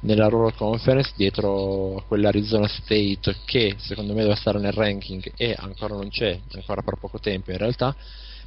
nella 0.00 0.28
loro 0.28 0.52
conference 0.52 1.12
dietro 1.16 1.96
a 1.96 2.02
quell'Arizona 2.02 2.68
State 2.68 3.36
che 3.44 3.74
secondo 3.78 4.14
me 4.14 4.22
deve 4.22 4.36
stare 4.36 4.60
nel 4.60 4.72
ranking 4.72 5.32
e 5.36 5.56
ancora 5.58 5.94
non 5.94 6.08
c'è, 6.08 6.38
ancora 6.54 6.82
per 6.82 6.98
poco 7.00 7.18
tempo 7.18 7.50
in 7.50 7.58
realtà, 7.58 7.94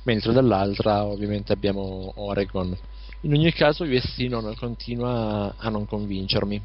mentre 0.04 0.32
dall'altra 0.32 1.04
ovviamente 1.04 1.52
abbiamo 1.52 2.14
Oregon. 2.16 2.78
In 3.24 3.34
ogni 3.34 3.52
caso 3.52 3.84
USC 3.84 4.18
non 4.22 4.52
continua 4.56 5.54
a 5.56 5.70
non 5.70 5.86
convincermi 5.86 6.62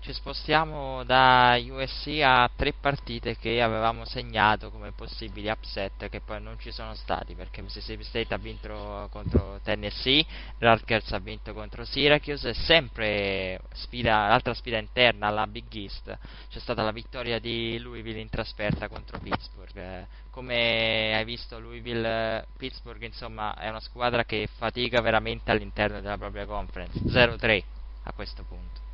ci 0.00 0.14
spostiamo 0.14 1.04
da 1.04 1.60
USC 1.62 2.20
a 2.22 2.50
tre 2.56 2.72
partite 2.72 3.36
che 3.36 3.60
avevamo 3.60 4.06
segnato 4.06 4.70
come 4.70 4.92
possibili 4.92 5.50
upset 5.50 6.08
che 6.08 6.22
poi 6.22 6.40
non 6.40 6.58
ci 6.58 6.72
sono 6.72 6.94
stati 6.94 7.34
perché 7.34 7.60
Mississippi 7.60 8.02
State 8.02 8.32
ha 8.32 8.38
vinto 8.38 9.08
contro 9.10 9.60
Tennessee, 9.62 10.24
Rutgers 10.56 11.12
ha 11.12 11.18
vinto 11.18 11.52
contro 11.52 11.84
Syracuse 11.84 12.48
e 12.48 12.54
sempre 12.54 13.60
sfida, 13.74 14.28
l'altra 14.28 14.54
sfida 14.54 14.78
interna 14.78 15.26
alla 15.26 15.46
Big 15.46 15.66
East 15.74 16.18
c'è 16.48 16.58
stata 16.58 16.82
la 16.82 16.92
vittoria 16.92 17.38
di 17.38 17.78
Louisville 17.78 18.20
in 18.20 18.30
trasferta 18.30 18.88
contro 18.88 19.18
Pittsburgh. 19.18 20.06
Come 20.30 21.14
hai 21.14 21.24
visto 21.24 21.60
Louisville, 21.60 22.46
Pittsburgh 22.56 23.02
insomma 23.02 23.54
è 23.54 23.68
una 23.68 23.80
squadra 23.80 24.24
che 24.24 24.48
fatica 24.56 25.02
veramente 25.02 25.50
all'interno 25.50 26.00
della 26.00 26.16
propria 26.16 26.46
conference, 26.46 26.98
0-3 27.00 27.62
a 28.04 28.12
questo 28.12 28.44
punto. 28.44 28.89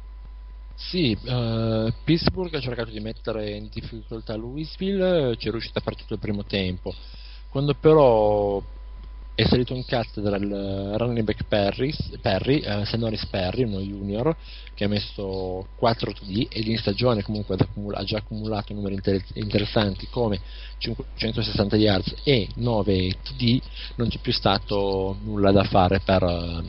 Sì, 0.78 1.16
uh, 1.24 1.90
Pittsburgh 2.04 2.54
ha 2.54 2.60
cercato 2.60 2.90
di 2.90 3.00
mettere 3.00 3.56
in 3.56 3.68
difficoltà 3.70 4.36
Louisville, 4.36 5.34
ci 5.38 5.48
è 5.48 5.50
riuscita 5.50 5.80
per 5.80 5.96
tutto 5.96 6.12
il 6.14 6.20
primo 6.20 6.44
tempo. 6.44 6.94
Quando 7.48 7.72
però 7.72 8.62
è 9.34 9.44
salito 9.46 9.74
in 9.74 9.86
cattedra 9.86 10.36
il 10.36 10.94
running 10.98 11.24
back 11.24 11.44
Perry, 11.44 11.94
Perry 12.20 12.58
eh, 12.58 12.84
Senoris 12.84 13.24
Perry, 13.26 13.64
uno 13.64 13.80
junior, 13.80 14.36
che 14.74 14.84
ha 14.84 14.88
messo 14.88 15.66
4 15.76 16.12
TD 16.12 16.46
ed 16.50 16.66
in 16.66 16.76
stagione 16.76 17.22
comunque 17.22 17.56
ha 17.94 18.04
già 18.04 18.18
accumulato 18.18 18.74
numeri 18.74 18.96
inter- 18.96 19.30
interessanti 19.32 20.06
come 20.08 20.40
560 20.78 21.76
yards 21.76 22.14
e 22.22 22.48
9 22.56 23.16
TD, 23.22 23.60
non 23.96 24.08
c'è 24.08 24.18
più 24.18 24.32
stato 24.32 25.16
nulla 25.22 25.52
da 25.52 25.64
fare 25.64 26.00
per, 26.00 26.64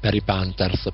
per 0.00 0.14
i 0.14 0.22
Panthers 0.22 0.90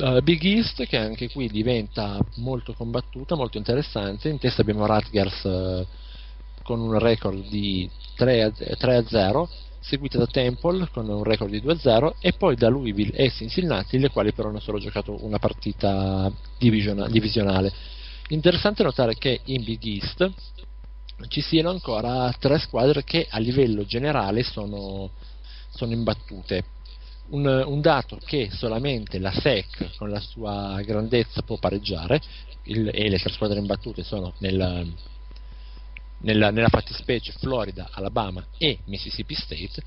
Uh, 0.00 0.22
Big 0.22 0.42
East 0.44 0.86
che 0.86 0.96
anche 0.96 1.28
qui 1.28 1.48
diventa 1.48 2.18
molto 2.36 2.72
combattuta, 2.72 3.34
molto 3.34 3.58
interessante. 3.58 4.30
In 4.30 4.38
testa 4.38 4.62
abbiamo 4.62 4.86
Rutgers 4.86 5.42
uh, 5.44 5.86
con 6.62 6.80
un 6.80 6.98
record 6.98 7.46
di 7.48 7.88
3 8.16 8.42
a, 8.42 8.50
3 8.50 8.96
a 8.96 9.04
0, 9.06 9.50
seguita 9.78 10.16
da 10.16 10.26
Temple 10.26 10.88
con 10.90 11.06
un 11.06 11.22
record 11.22 11.50
di 11.50 11.60
2 11.60 11.72
a 11.74 11.78
0 11.78 12.14
e 12.18 12.32
poi 12.32 12.56
da 12.56 12.68
Louisville 12.68 13.14
e 13.14 13.30
Cincinnati, 13.30 13.98
le 13.98 14.08
quali 14.08 14.32
però 14.32 14.48
hanno 14.48 14.60
solo 14.60 14.78
giocato 14.78 15.22
una 15.22 15.38
partita 15.38 16.32
divisiona, 16.56 17.06
divisionale. 17.06 17.70
Interessante 18.28 18.82
notare 18.82 19.16
che 19.16 19.40
in 19.44 19.64
Big 19.64 19.84
East 19.84 20.32
ci 21.28 21.42
siano 21.42 21.68
ancora 21.68 22.34
tre 22.38 22.58
squadre 22.58 23.04
che 23.04 23.26
a 23.28 23.38
livello 23.38 23.84
generale 23.84 24.44
sono, 24.44 25.10
sono 25.68 25.92
imbattute 25.92 26.64
un, 27.30 27.46
un, 27.66 27.80
dato 27.80 28.18
che 28.24 28.50
solamente 28.52 29.18
la 29.18 29.32
SEC 29.32 29.96
con 29.96 30.10
la 30.10 30.20
sua 30.20 30.80
grandezza 30.84 31.42
può 31.42 31.56
pareggiare. 31.58 32.20
Il, 32.64 32.90
e 32.92 33.08
le 33.08 33.18
tre 33.18 33.32
squadre 33.32 33.58
imbattute 33.58 34.02
sono 34.02 34.34
nel, 34.38 34.92
nella, 36.18 36.50
nella 36.50 36.68
fattispecie 36.68 37.32
Florida, 37.32 37.88
Alabama 37.92 38.44
e 38.58 38.78
Mississippi 38.84 39.34
State. 39.34 39.82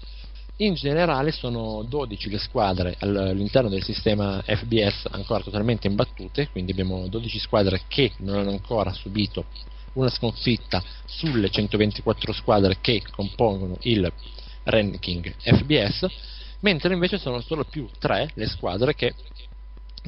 In 0.58 0.76
generale 0.76 1.32
sono 1.32 1.84
12 1.84 2.30
le 2.30 2.38
squadre 2.38 2.96
all'interno 3.00 3.70
del 3.70 3.84
sistema 3.84 4.42
FBS 4.46 5.08
ancora 5.10 5.44
totalmente 5.44 5.88
imbattute, 5.88 6.50
quindi 6.50 6.72
abbiamo 6.72 7.08
12 7.08 7.40
squadre 7.40 7.82
che 7.88 8.12
non 8.18 8.38
hanno 8.38 8.52
ancora 8.52 8.94
subito 8.94 9.46
una 9.94 10.10
sconfitta 10.10 10.84
sulle 11.06 11.50
124 11.50 12.34
squadre 12.34 12.78
che 12.82 13.02
compongono 13.12 13.78
il 13.82 14.12
ranking 14.64 15.34
FBS 15.40 16.08
mentre 16.64 16.94
invece 16.94 17.18
sono 17.18 17.40
solo 17.42 17.64
più 17.64 17.88
tre 18.00 18.30
le 18.34 18.48
squadre 18.48 18.96
che 18.96 19.14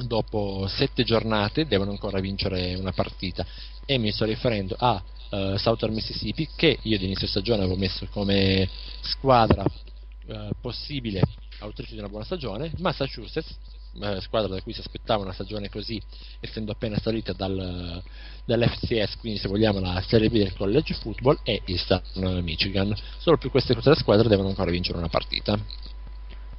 dopo 0.04 0.66
sette 0.68 1.04
giornate 1.04 1.66
devono 1.66 1.90
ancora 1.90 2.20
vincere 2.20 2.74
una 2.74 2.92
partita. 2.92 3.46
E 3.86 3.98
mi 3.98 4.10
sto 4.10 4.24
riferendo 4.24 4.74
a 4.78 5.02
uh, 5.30 5.56
Southern 5.56 5.94
Mississippi 5.94 6.48
che 6.54 6.78
io 6.82 6.96
all'inizio 6.96 7.26
stagione 7.26 7.62
avevo 7.62 7.78
messo 7.78 8.06
come 8.10 8.68
squadra 9.00 9.64
uh, 9.64 10.50
possibile 10.60 11.22
autrice 11.60 11.92
di 11.92 11.98
una 11.98 12.08
buona 12.08 12.24
stagione. 12.24 12.72
Massachusetts 12.78 13.56
uh, 13.94 14.20
squadra 14.20 14.54
da 14.54 14.60
cui 14.60 14.72
si 14.72 14.80
aspettava 14.80 15.22
una 15.22 15.32
stagione 15.32 15.70
così 15.70 16.00
essendo 16.40 16.72
appena 16.72 16.98
salita 16.98 17.32
dal, 17.32 18.02
dall'FCS 18.44 19.16
quindi 19.18 19.38
se 19.38 19.48
vogliamo 19.48 19.78
la 19.78 20.02
Serie 20.06 20.28
B 20.28 20.32
del 20.32 20.54
college 20.54 20.94
football 20.94 21.38
e 21.42 21.62
Eastern 21.66 22.42
Michigan. 22.42 22.94
Solo 23.18 23.38
più 23.38 23.50
queste 23.50 23.74
tre 23.74 23.94
squadre 23.94 24.28
devono 24.28 24.48
ancora 24.48 24.70
vincere 24.70 24.98
una 24.98 25.08
partita 25.08 25.58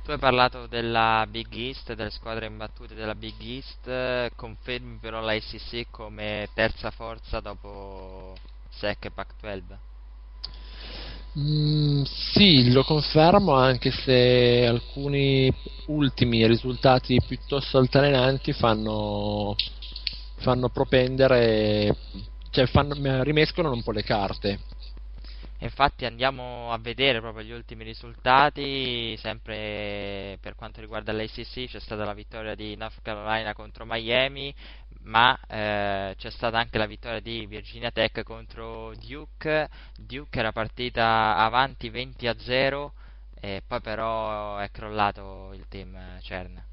tu 0.08 0.14
hai 0.14 0.20
parlato 0.20 0.68
della 0.68 1.28
Big 1.30 1.54
East, 1.54 1.94
delle 1.94 2.12
squadre 2.12 2.46
imbattute 2.46 2.96
della 2.96 3.14
Big 3.14 3.34
East, 3.42 4.32
confermi 4.38 5.00
però 5.02 5.20
la 5.20 5.38
SEC 5.38 5.88
come 5.92 6.48
terza 6.54 6.92
forza 6.92 7.42
dopo 7.42 8.34
SEC 8.70 9.10
Pac-12. 9.10 9.64
Mm, 11.40 12.04
sì, 12.04 12.72
lo 12.72 12.86
confermo 12.86 13.56
anche 13.56 13.92
se 13.92 14.66
alcuni 14.66 15.54
ultimi 15.88 16.48
risultati 16.48 17.22
piuttosto 17.28 17.78
altalenanti 17.78 18.54
fanno, 18.54 19.56
fanno 20.38 20.70
propendere, 20.70 21.98
cioè 22.52 22.66
fanno, 22.68 23.24
rimescolano 23.24 23.74
un 23.74 23.84
po' 23.84 23.92
le 23.92 24.04
carte. 24.04 24.60
Infatti 25.60 26.06
andiamo 26.06 26.72
a 26.72 26.78
vedere 26.78 27.20
proprio 27.20 27.44
gli 27.44 27.52
ultimi 27.52 27.84
risultati, 27.84 29.18
sempre 29.18 30.38
per 30.40 30.54
quanto 30.56 30.82
riguarda 30.82 31.12
l'ACC 31.12 31.66
c'è 31.66 31.80
stata 31.80 32.06
la 32.06 32.14
vittoria 32.14 32.54
di 32.54 32.76
North 32.76 33.02
Carolina 33.02 33.56
contro 33.56 33.84
Miami, 33.88 34.54
ma 35.02 35.36
eh, 35.48 36.14
c'è 36.16 36.30
stata 36.30 36.60
anche 36.60 36.78
la 36.78 36.86
vittoria 36.86 37.20
di 37.22 37.48
Virginia 37.48 37.90
Tech 37.90 38.22
contro 38.24 38.94
Duke, 38.96 39.68
Duke 39.98 40.38
era 40.38 40.52
partita 40.52 41.36
avanti 41.38 41.90
20 41.90 42.28
a 42.28 42.36
0 42.38 42.94
e 43.40 43.64
poi 43.66 43.82
però 43.82 44.58
è 44.58 44.70
crollato 44.70 45.54
il 45.54 45.66
team 45.68 46.20
CERN. 46.22 46.64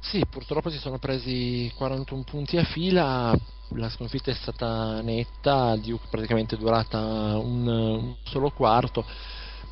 Sì, 0.00 0.26
purtroppo 0.28 0.68
si 0.68 0.78
sono 0.78 0.98
presi 0.98 1.72
41 1.76 2.24
punti 2.24 2.58
a 2.58 2.64
fila, 2.64 3.34
la 3.76 3.88
sconfitta 3.88 4.30
è 4.30 4.34
stata 4.34 5.00
netta, 5.00 5.76
Duke 5.76 6.06
praticamente 6.10 6.56
è 6.56 6.58
durata 6.58 6.98
un, 7.38 7.66
un 7.66 8.14
solo 8.24 8.50
quarto. 8.50 9.04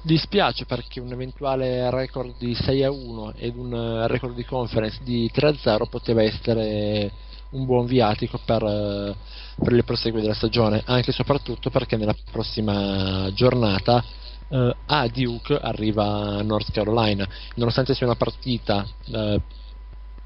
Dispiace 0.03 0.64
perché 0.64 0.98
un 0.98 1.12
eventuale 1.12 1.90
record 1.90 2.34
di 2.38 2.55
6 2.55 2.84
a 2.84 2.90
1 2.90 3.34
ed 3.36 3.57
un 3.57 4.07
record 4.07 4.34
di 4.34 4.44
conference 4.44 5.01
di 5.03 5.30
3 5.30 5.48
a 5.48 5.55
0 5.57 5.86
poteva 5.86 6.22
essere 6.22 7.12
un 7.51 7.66
buon 7.66 7.84
viatico 7.84 8.40
per, 8.44 9.16
per 9.62 9.72
il 9.72 9.84
proseguo 9.84 10.20
della 10.20 10.34
stagione, 10.34 10.82
anche 10.86 11.11
e 11.11 11.12
soprattutto 11.12 11.68
perché 11.68 11.96
nella 11.96 12.14
prossima 12.30 13.30
giornata 13.34 14.03
eh, 14.48 14.76
a 14.86 15.07
Duke 15.09 15.59
arriva 15.61 16.40
North 16.42 16.70
Carolina, 16.72 17.28
nonostante 17.57 17.94
sia 17.94 18.07
una 18.07 18.16
partita 18.16 18.86
eh, 19.07 19.40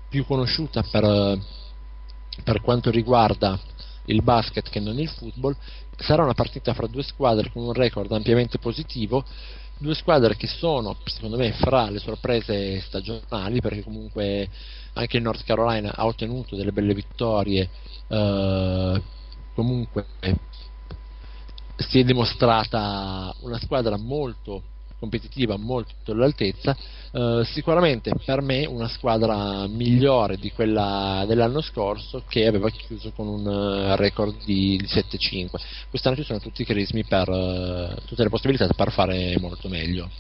più 0.09 0.25
conosciuta 0.25 0.83
per 0.83 1.39
per 2.43 2.61
quanto 2.61 2.91
riguarda 2.91 3.59
il 4.07 4.23
basket 4.23 4.69
che 4.69 4.81
non 4.81 4.99
il 4.99 5.09
football, 5.09 5.57
sarà 5.97 6.23
una 6.23 6.35
partita 6.35 6.75
fra 6.75 6.87
due 6.87 7.03
squadre 7.03 7.51
con 7.51 7.63
un 7.63 7.73
record 7.73 8.11
ampiamente 8.13 8.59
positivo, 8.59 9.25
due 9.79 9.95
squadre 9.95 10.37
che 10.37 10.47
sono 10.47 10.97
secondo 11.05 11.37
me 11.37 11.53
fra 11.53 11.91
le 11.91 11.99
sorprese 11.99 12.81
stagionali 12.81 13.61
perché 13.61 13.83
comunque 13.83 14.49
anche 14.95 15.17
il 15.17 15.23
North 15.23 15.45
Carolina 15.45 15.93
ha 15.95 16.07
ottenuto 16.07 16.57
delle 16.57 16.73
belle 16.73 16.95
vittorie, 16.95 17.69
eh, 18.09 19.03
comunque 19.55 20.07
si 21.77 21.99
è 21.99 22.05
dimostrata 22.05 23.35
una 23.41 23.59
squadra 23.59 23.97
molto 23.97 24.63
competitiva 25.05 25.57
molto 25.57 26.13
all'altezza, 26.13 26.77
eh, 27.13 27.43
sicuramente 27.45 28.13
per 28.25 28.41
me 28.41 28.65
una 28.67 28.89
squadra 28.89 29.67
migliore 29.67 30.37
di 30.37 30.51
quella 30.51 31.25
dell'anno 31.27 31.61
scorso 31.61 32.25
che 32.27 32.47
aveva 32.47 32.71
chiuso 32.71 33.13
con 33.13 33.29
un 33.29 33.47
eh, 33.47 33.97
record 33.97 34.45
di, 34.45 34.77
di 34.77 34.87
7-5. 34.87 35.49
Quest'anno 35.91 36.17
ci 36.17 36.25
sono 36.25 36.41
tutti 36.41 36.63
i 36.63 36.65
crismi 36.65 37.05
per 37.05 37.29
uh, 37.29 37.95
tutte 38.07 38.23
le 38.23 38.29
possibilità 38.29 38.67
per 38.67 38.91
fare 38.91 39.37
molto 39.39 39.69
meglio. 39.69 40.11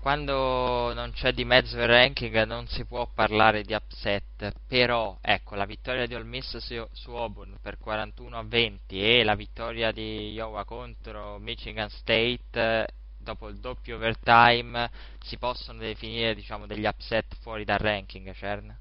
Quando 0.00 0.92
non 0.94 1.10
c'è 1.12 1.32
di 1.32 1.44
mezzo 1.44 1.76
il 1.78 1.86
ranking 1.86 2.44
non 2.44 2.68
si 2.68 2.84
può 2.84 3.08
parlare 3.12 3.62
di 3.62 3.74
upset, 3.74 4.52
però 4.68 5.18
ecco 5.20 5.56
la 5.56 5.64
vittoria 5.64 6.06
di 6.06 6.14
All 6.14 6.24
Miss 6.24 6.56
su, 6.58 6.86
su 6.92 7.10
Auburn 7.10 7.56
per 7.60 7.76
41 7.78 8.38
a 8.38 8.44
20 8.46 9.00
e 9.00 9.24
la 9.24 9.34
vittoria 9.34 9.90
di 9.90 10.30
Iowa 10.30 10.64
contro 10.64 11.38
Michigan 11.38 11.88
State 11.88 12.86
dopo 13.26 13.48
il 13.48 13.56
doppio 13.56 13.96
overtime 13.96 14.88
si 15.24 15.36
possono 15.36 15.80
definire 15.80 16.32
diciamo, 16.34 16.64
degli 16.64 16.86
upset 16.86 17.34
fuori 17.40 17.64
dal 17.64 17.78
ranking, 17.78 18.32
Cern? 18.32 18.74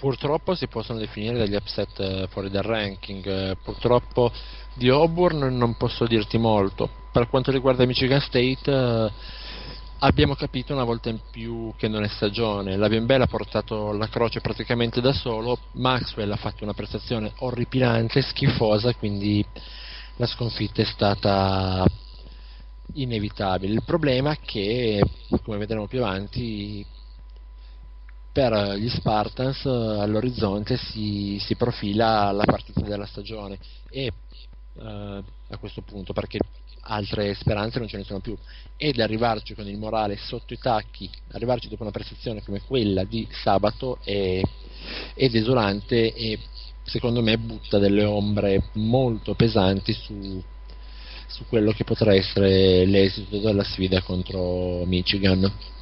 Purtroppo 0.00 0.54
si 0.54 0.66
possono 0.66 0.98
definire 0.98 1.38
degli 1.38 1.54
upset 1.54 2.00
eh, 2.00 2.26
fuori 2.30 2.50
dal 2.50 2.64
ranking, 2.64 3.56
purtroppo 3.62 4.32
di 4.74 4.88
Auburn 4.88 5.56
non 5.56 5.76
posso 5.76 6.06
dirti 6.06 6.38
molto. 6.38 6.90
Per 7.12 7.28
quanto 7.28 7.52
riguarda 7.52 7.86
Michigan 7.86 8.20
State 8.20 8.70
eh, 8.70 9.10
abbiamo 9.98 10.34
capito 10.34 10.72
una 10.72 10.84
volta 10.84 11.10
in 11.10 11.20
più 11.30 11.72
che 11.76 11.86
non 11.86 12.02
è 12.02 12.08
stagione. 12.08 12.76
La 12.76 12.88
Biembella 12.88 13.24
ha 13.24 13.28
portato 13.28 13.92
la 13.92 14.08
croce 14.08 14.40
praticamente 14.40 15.00
da 15.00 15.12
solo, 15.12 15.58
Maxwell 15.74 16.32
ha 16.32 16.36
fatto 16.36 16.64
una 16.64 16.74
prestazione 16.74 17.32
orripilante, 17.40 18.22
schifosa, 18.22 18.94
quindi 18.94 19.44
la 20.16 20.26
sconfitta 20.26 20.82
è 20.82 20.86
stata 20.86 21.84
inevitabile. 22.94 23.72
Il 23.72 23.84
problema 23.84 24.32
è 24.32 24.38
che, 24.40 25.02
come 25.42 25.58
vedremo 25.58 25.86
più 25.86 26.02
avanti, 26.04 26.84
per 28.32 28.76
gli 28.76 28.88
Spartans 28.88 29.64
all'orizzonte 29.66 30.76
si, 30.76 31.38
si 31.40 31.56
profila 31.56 32.30
la 32.30 32.44
partita 32.44 32.80
della 32.80 33.06
stagione 33.06 33.58
e 33.88 34.12
eh, 34.78 35.22
a 35.48 35.56
questo 35.58 35.82
punto 35.82 36.12
perché 36.12 36.38
altre 36.82 37.34
speranze 37.34 37.78
non 37.78 37.88
ce 37.88 37.96
ne 37.96 38.04
sono 38.04 38.20
più 38.20 38.36
ed 38.76 39.00
arrivarci 39.00 39.54
con 39.54 39.66
il 39.66 39.76
morale 39.76 40.16
sotto 40.16 40.54
i 40.54 40.58
tacchi 40.58 41.10
arrivarci 41.32 41.68
dopo 41.68 41.82
una 41.82 41.90
prestazione 41.90 42.42
come 42.42 42.62
quella 42.62 43.04
di 43.04 43.26
sabato 43.30 43.98
è, 44.02 44.40
è 45.14 45.28
desolante 45.28 46.14
e 46.14 46.38
secondo 46.84 47.22
me 47.22 47.36
butta 47.36 47.78
delle 47.78 48.04
ombre 48.04 48.70
molto 48.74 49.34
pesanti 49.34 49.92
su, 49.92 50.42
su 51.30 51.46
quello 51.46 51.72
che 51.72 51.84
potrà 51.84 52.14
essere 52.14 52.84
l'esito 52.84 53.38
della 53.38 53.64
sfida 53.64 54.02
contro 54.02 54.84
Michigan. 54.84 55.78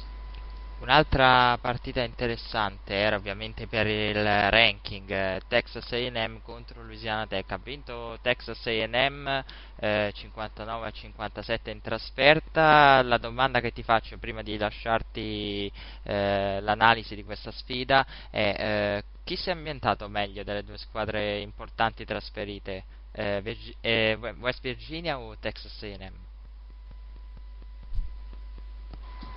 Un'altra 0.79 1.57
partita 1.59 2.01
interessante 2.03 2.93
era 2.93 3.17
ovviamente 3.17 3.67
per 3.67 3.85
il 3.85 4.23
ranking 4.23 5.41
Texas 5.47 5.91
AM 5.91 6.41
contro 6.41 6.81
Louisiana 6.83 7.27
Tech. 7.27 7.51
Ha 7.51 7.59
vinto 7.61 8.17
Texas 8.21 8.65
AM 8.65 9.43
eh, 9.75 10.11
59 10.15 10.87
a 10.87 10.91
57 10.91 11.69
in 11.69 11.81
trasferta. 11.81 13.01
La 13.01 13.17
domanda 13.17 13.59
che 13.59 13.71
ti 13.71 13.83
faccio 13.83 14.17
prima 14.17 14.41
di 14.41 14.57
lasciarti 14.57 15.69
eh, 16.03 16.59
l'analisi 16.61 17.13
di 17.13 17.25
questa 17.25 17.51
sfida 17.51 18.05
è 18.31 18.55
eh, 18.57 19.03
chi 19.25 19.35
si 19.35 19.49
è 19.49 19.51
ambientato 19.51 20.07
meglio 20.07 20.43
delle 20.43 20.63
due 20.63 20.77
squadre 20.77 21.39
importanti 21.41 22.05
trasferite? 22.05 22.85
Eh, 23.11 23.57
eh, 23.81 24.17
West 24.39 24.61
Virginia 24.61 25.19
o 25.19 25.35
Texas 25.39 25.81
A&M? 25.81 26.13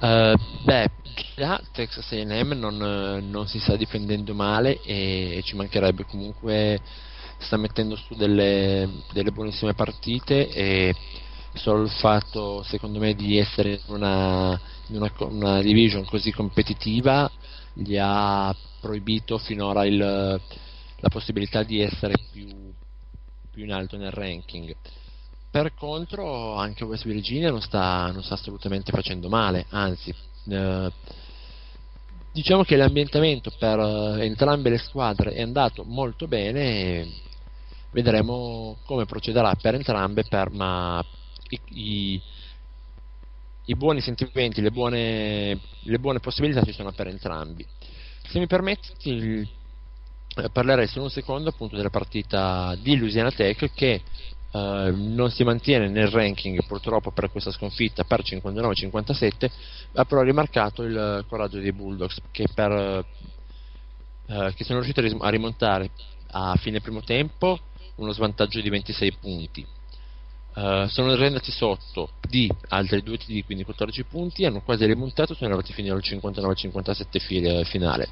Uh, 0.01 0.37
beh, 0.65 0.91
già 1.37 1.61
Texas 1.73 2.11
A&M 2.11 2.53
non, 2.59 2.77
non, 3.31 3.47
si 3.47 3.61
sta 3.61 3.77
difendendo 3.77 4.35
male 4.35 4.81
e, 4.83 5.43
ci 5.45 5.55
mancherebbe 5.55 6.05
comunque 6.05 6.81
sta 7.39 7.57
mettendo 7.57 7.95
su 7.95 8.15
delle, 8.17 8.89
delle, 9.13 9.31
buonissime 9.31 9.75
partite 9.75 10.49
e 10.49 10.95
solo 11.55 11.83
il 11.83 11.91
fatto 11.91 12.63
secondo 12.65 12.99
me 12.99 13.15
di 13.15 13.39
essere 13.39 13.81
in 13.87 13.95
una, 13.95 14.61
in 14.89 14.97
una, 14.97 15.13
una 15.19 15.63
division 15.63 16.05
così 16.05 16.33
competitiva 16.33 17.31
gli 17.73 17.97
ha 17.97 18.55
proibito 18.81 19.39
finora 19.39 19.85
il, 19.85 19.99
la 19.99 21.09
possibilità 21.09 21.63
di 21.63 21.81
essere 21.81 22.15
più 22.33 22.72
più 23.53 23.65
in 23.65 23.73
alto 23.73 23.97
nel 23.97 24.11
ranking. 24.11 24.75
Per 25.51 25.75
contro, 25.75 26.55
anche 26.55 26.85
West 26.85 27.05
Virginia 27.05 27.51
non 27.51 27.61
sta, 27.61 28.11
non 28.11 28.23
sta 28.23 28.35
assolutamente 28.35 28.91
facendo 28.91 29.29
male, 29.29 29.67
anzi, 29.69 30.15
eh, 30.49 30.91
diciamo 32.33 32.65
che 32.65 32.77
l'ambientamento 32.77 33.53
per 33.59 33.79
eh, 33.79 34.25
entrambe 34.25 34.71
le 34.71 34.79
squadre 34.79 35.33
è 35.33 35.43
andato 35.43 35.85
molto 35.85 36.27
bene. 36.27 37.07
Vedremo 37.91 38.79
come 38.87 39.05
procederà 39.05 39.55
per 39.55 39.75
entrambe, 39.75 40.25
per, 40.25 40.51
ma 40.51 41.05
i, 41.51 41.61
i, 41.67 42.23
i 43.67 43.77
buoni 43.77 44.01
sentimenti, 44.01 44.63
le 44.63 44.71
buone, 44.71 45.61
le 45.81 45.99
buone 45.99 46.19
possibilità 46.19 46.63
ci 46.63 46.73
sono 46.73 46.93
per 46.93 47.09
entrambi. 47.09 47.67
Se 48.27 48.39
mi 48.39 48.47
permetti, 48.47 49.47
eh, 50.37 50.49
parlerei 50.51 50.87
solo 50.87 51.05
un 51.05 51.11
secondo 51.11 51.51
appunto 51.51 51.77
della 51.77 51.91
partita 51.91 52.75
di 52.81 52.97
Louisiana 52.97 53.31
Tech 53.31 53.71
che 53.75 54.03
eh, 54.51 54.93
non 54.95 55.31
si 55.31 55.45
mantiene 55.45 55.89
nel 55.89 56.09
ranking 56.09 56.65
purtroppo 56.67 57.11
per 57.11 57.31
questa 57.31 57.51
sconfitta 57.51 58.05
per 58.05 58.23
59-57 58.23 59.51
ha 59.95 60.05
però 60.05 60.23
rimarcato 60.23 60.83
il 60.83 61.25
coraggio 61.29 61.59
dei 61.59 61.73
Bulldogs 61.73 62.21
che, 62.31 62.47
per, 62.53 62.73
eh, 64.27 64.55
che 64.55 64.65
sono 64.65 64.81
riusciti 64.81 65.15
a 65.19 65.29
rimontare 65.29 65.91
a 66.31 66.55
fine 66.57 66.81
primo 66.81 67.03
tempo 67.03 67.59
uno 67.97 68.13
svantaggio 68.13 68.61
di 68.61 68.71
26 68.71 69.13
punti 69.21 69.67
Uh, 70.55 70.87
sono 70.87 71.13
andati 71.13 71.51
sotto 71.51 72.11
di 72.29 72.51
altri 72.69 73.03
due 73.03 73.17
TD, 73.17 73.43
quindi 73.45 73.65
14 73.65 74.05
punti, 74.05 74.45
hanno 74.45 74.61
quasi 74.61 74.85
rimontato, 74.85 75.35
sono 75.35 75.49
arrivati 75.49 75.73
fino 75.73 75.95
al 75.95 76.03
59-57 76.05 77.65
finale. 77.65 78.09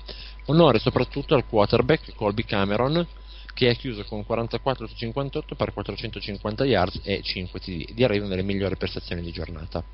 Onore 0.46 0.78
soprattutto 0.78 1.34
al 1.34 1.46
quarterback 1.46 2.14
Colby 2.14 2.44
Cameron, 2.44 3.06
che 3.52 3.68
è 3.68 3.76
chiuso 3.76 4.04
con 4.04 4.24
44 4.24 4.86
su 4.86 4.94
58 4.94 5.54
per 5.54 5.72
450 5.74 6.64
yards 6.64 7.00
e 7.04 7.20
5 7.22 7.60
TD. 7.60 7.92
Direi 7.92 8.18
una 8.18 8.28
delle 8.28 8.42
migliori 8.42 8.76
prestazioni 8.76 9.20
di 9.20 9.32
giornata. 9.32 9.84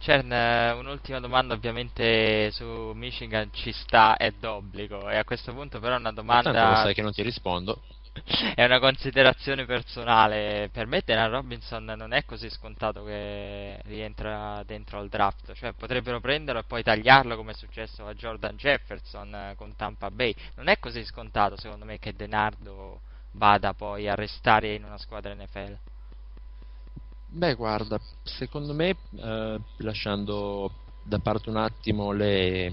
Cern, 0.00 0.30
un'ultima 0.78 1.18
domanda 1.20 1.54
ovviamente 1.54 2.50
su 2.52 2.92
Michigan 2.94 3.50
ci 3.52 3.72
sta, 3.72 4.16
è 4.16 4.32
d'obbligo 4.38 5.08
e 5.08 5.16
a 5.16 5.24
questo 5.24 5.52
punto 5.52 5.80
però 5.80 5.96
una 5.96 6.12
domanda... 6.12 6.52
Tanto 6.52 6.68
lo 6.70 6.76
sai 6.82 6.94
che 6.94 7.02
non 7.02 7.12
ti 7.12 7.22
rispondo. 7.22 7.82
È 8.54 8.64
una 8.64 8.78
considerazione 8.78 9.64
personale. 9.64 10.68
Per 10.72 10.86
me 10.86 11.02
Denan 11.04 11.30
Robinson 11.30 11.84
non 11.84 12.12
è 12.12 12.24
così 12.24 12.48
scontato 12.50 13.04
che 13.04 13.80
rientra 13.84 14.62
dentro 14.64 14.98
al 14.98 15.08
draft. 15.08 15.52
Cioè, 15.54 15.72
potrebbero 15.72 16.20
prenderlo 16.20 16.60
e 16.60 16.64
poi 16.64 16.82
tagliarlo 16.82 17.36
come 17.36 17.52
è 17.52 17.54
successo 17.54 18.06
a 18.06 18.14
Jordan 18.14 18.56
Jefferson 18.56 19.34
eh, 19.34 19.54
con 19.56 19.74
Tampa 19.76 20.10
Bay. 20.10 20.34
Non 20.56 20.68
è 20.68 20.78
così 20.78 21.04
scontato, 21.04 21.56
secondo 21.56 21.84
me, 21.84 21.98
che 21.98 22.14
Denardo 22.14 23.00
vada 23.32 23.74
poi 23.74 24.08
a 24.08 24.14
restare 24.14 24.74
in 24.74 24.84
una 24.84 24.98
squadra 24.98 25.34
NFL. 25.34 25.78
Beh, 27.30 27.54
guarda, 27.54 28.00
secondo 28.22 28.72
me, 28.72 28.96
eh, 29.16 29.60
lasciando 29.78 30.72
da 31.02 31.18
parte 31.18 31.50
un 31.50 31.56
attimo 31.56 32.12
le, 32.12 32.70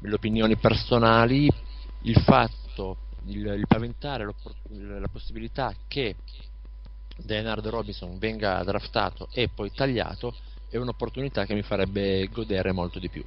le 0.00 0.14
opinioni 0.14 0.56
personali, 0.56 1.50
il 2.02 2.20
fatto 2.20 2.96
il, 3.26 3.46
il 3.46 3.66
paventare 3.66 4.24
la 4.24 5.08
possibilità 5.08 5.74
che 5.88 6.16
Leonardo 7.24 7.70
Robinson 7.70 8.18
venga 8.18 8.62
draftato 8.62 9.28
e 9.32 9.48
poi 9.48 9.72
tagliato 9.72 10.36
è 10.68 10.76
un'opportunità 10.76 11.46
che 11.46 11.54
mi 11.54 11.62
farebbe 11.62 12.28
godere 12.28 12.72
molto 12.72 12.98
di 12.98 13.08
più. 13.08 13.24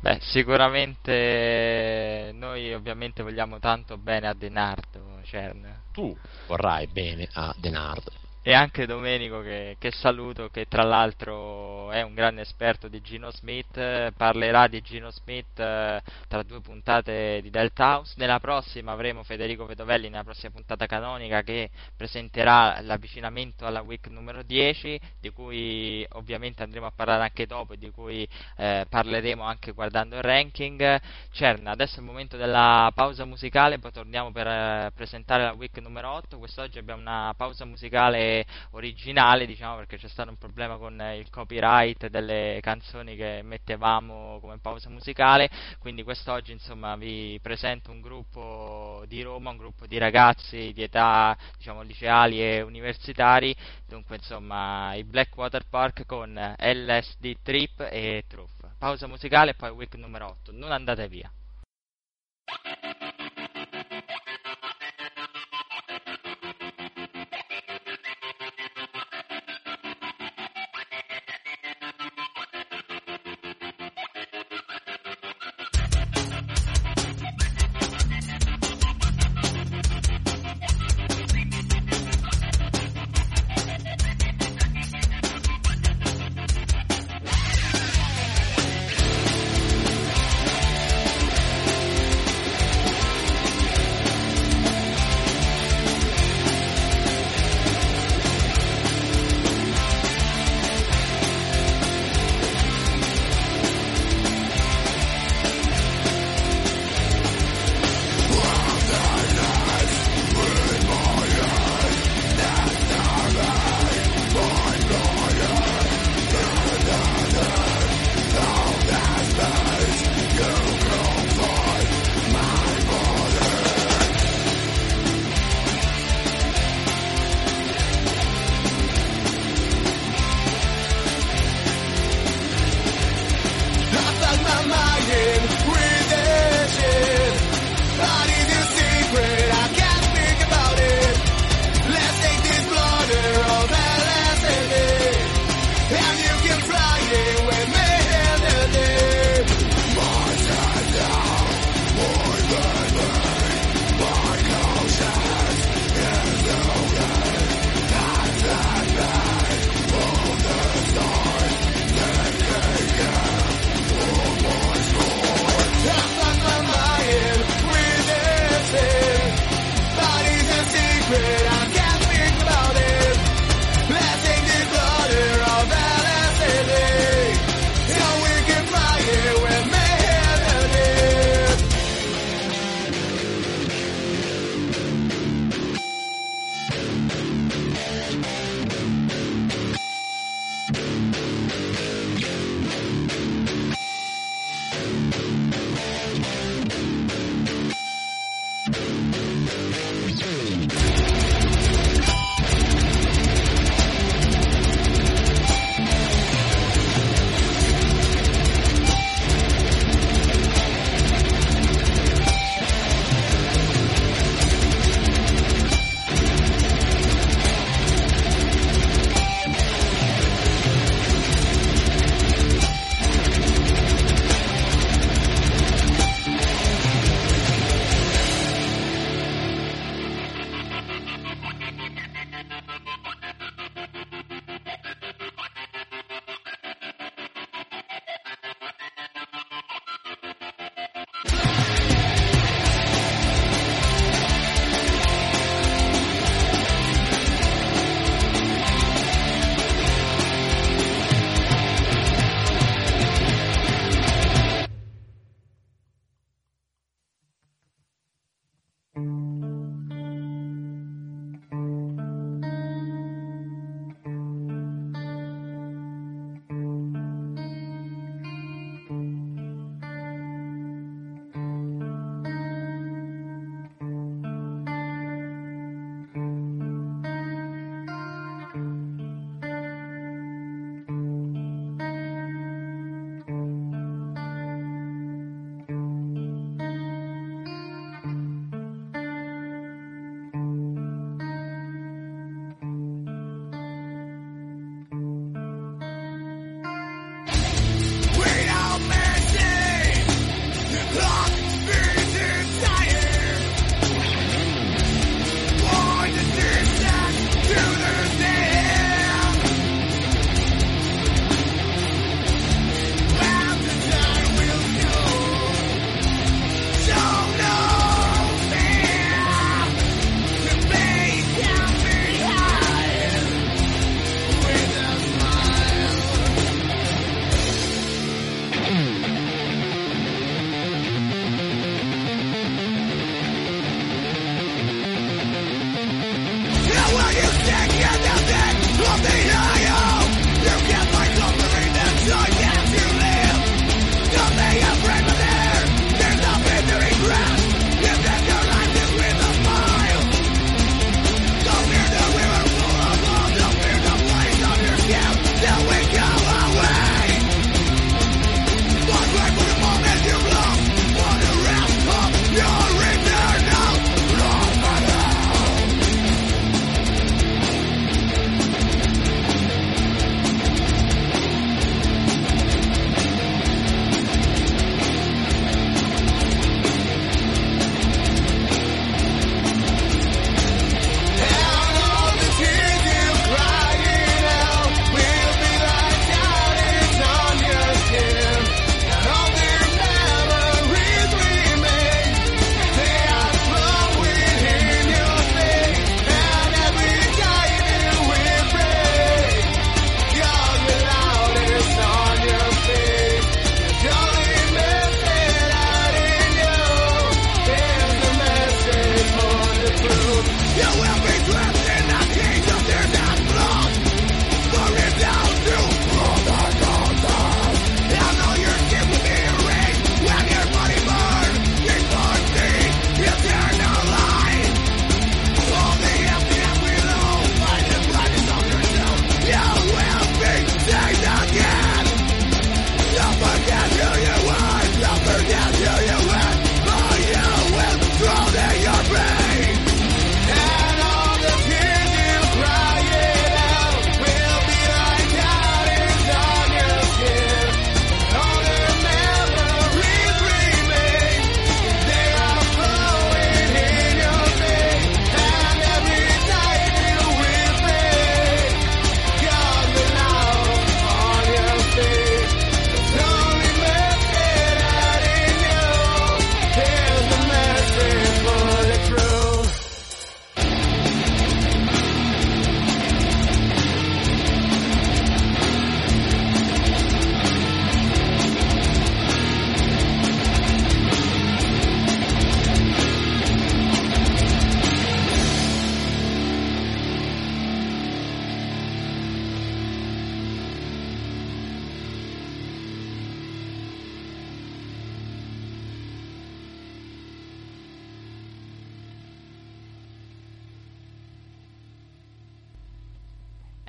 Beh, 0.00 0.18
sicuramente 0.20 2.32
noi 2.34 2.74
ovviamente 2.74 3.22
vogliamo 3.22 3.58
tanto 3.58 3.96
bene 3.96 4.28
a 4.28 4.34
Denardo, 4.34 5.20
Cern. 5.24 5.84
Tu 5.92 6.14
vorrai 6.46 6.86
bene 6.86 7.28
a 7.32 7.54
Denardo 7.58 8.28
e 8.42 8.54
anche 8.54 8.86
Domenico 8.86 9.42
che, 9.42 9.76
che, 9.78 9.90
saluto 9.90 10.48
che 10.48 10.64
tra 10.66 10.82
l'altro 10.82 11.90
è 11.90 12.00
un 12.00 12.14
grande 12.14 12.40
esperto 12.40 12.88
di 12.88 13.02
Gino 13.02 13.30
Smith 13.30 14.12
parlerà 14.16 14.66
di 14.66 14.80
Gino 14.80 15.10
Smith 15.10 15.58
eh, 15.58 16.00
tra 16.26 16.42
due 16.42 16.62
puntate 16.62 17.40
di 17.42 17.50
Delta 17.50 17.96
House. 17.96 18.14
Nella 18.16 18.40
prossima 18.40 18.92
avremo 18.92 19.24
Federico 19.24 19.66
Vedovelli 19.66 20.08
nella 20.08 20.24
prossima 20.24 20.52
puntata 20.52 20.86
canonica 20.86 21.42
che 21.42 21.68
presenterà 21.94 22.80
l'avvicinamento 22.80 23.66
alla 23.66 23.82
week 23.82 24.06
numero 24.06 24.42
10 24.42 24.98
di 25.20 25.30
cui 25.30 26.06
ovviamente 26.12 26.62
andremo 26.62 26.86
a 26.86 26.92
parlare 26.96 27.24
anche 27.24 27.44
dopo 27.46 27.74
e 27.74 27.76
di 27.76 27.90
cui 27.90 28.26
eh, 28.56 28.86
parleremo 28.88 29.42
anche 29.42 29.72
guardando 29.72 30.16
il 30.16 30.22
ranking. 30.22 30.98
Cerna 31.30 31.72
adesso 31.72 31.96
è 31.96 31.98
il 31.98 32.06
momento 32.06 32.38
della 32.38 32.90
pausa 32.94 33.26
musicale 33.26 33.78
poi 33.78 33.92
torniamo 33.92 34.32
per 34.32 34.46
eh, 34.46 34.92
presentare 34.94 35.42
la 35.42 35.52
week 35.52 35.76
numero 35.76 36.10
8 36.12 36.38
quest'oggi 36.38 36.78
abbiamo 36.78 37.02
una 37.02 37.34
pausa 37.36 37.66
musicale 37.66 38.29
originale, 38.70 39.46
diciamo, 39.46 39.76
perché 39.76 39.96
c'è 39.96 40.08
stato 40.08 40.30
un 40.30 40.36
problema 40.36 40.76
con 40.76 41.00
il 41.16 41.28
copyright 41.30 42.08
delle 42.08 42.58
canzoni 42.60 43.16
che 43.16 43.40
mettevamo 43.42 44.38
come 44.40 44.58
pausa 44.58 44.88
musicale, 44.90 45.50
quindi 45.78 46.02
quest'oggi 46.02 46.52
insomma 46.52 46.96
vi 46.96 47.38
presento 47.42 47.90
un 47.90 48.00
gruppo 48.00 49.04
di 49.06 49.22
Roma, 49.22 49.50
un 49.50 49.56
gruppo 49.56 49.86
di 49.86 49.98
ragazzi 49.98 50.72
di 50.72 50.82
età 50.82 51.36
diciamo 51.56 51.82
liceali 51.82 52.42
e 52.42 52.62
universitari, 52.62 53.54
dunque 53.86 54.16
insomma 54.16 54.94
i 54.94 55.04
Blackwater 55.04 55.64
Park 55.68 56.06
con 56.06 56.32
LSD 56.58 57.36
Trip 57.42 57.88
e 57.90 58.24
Truff. 58.28 58.58
Pausa 58.78 59.06
musicale 59.06 59.50
e 59.50 59.54
poi 59.54 59.70
week 59.70 59.94
numero 59.94 60.26
8, 60.26 60.52
non 60.52 60.72
andate 60.72 61.08
via. 61.08 61.30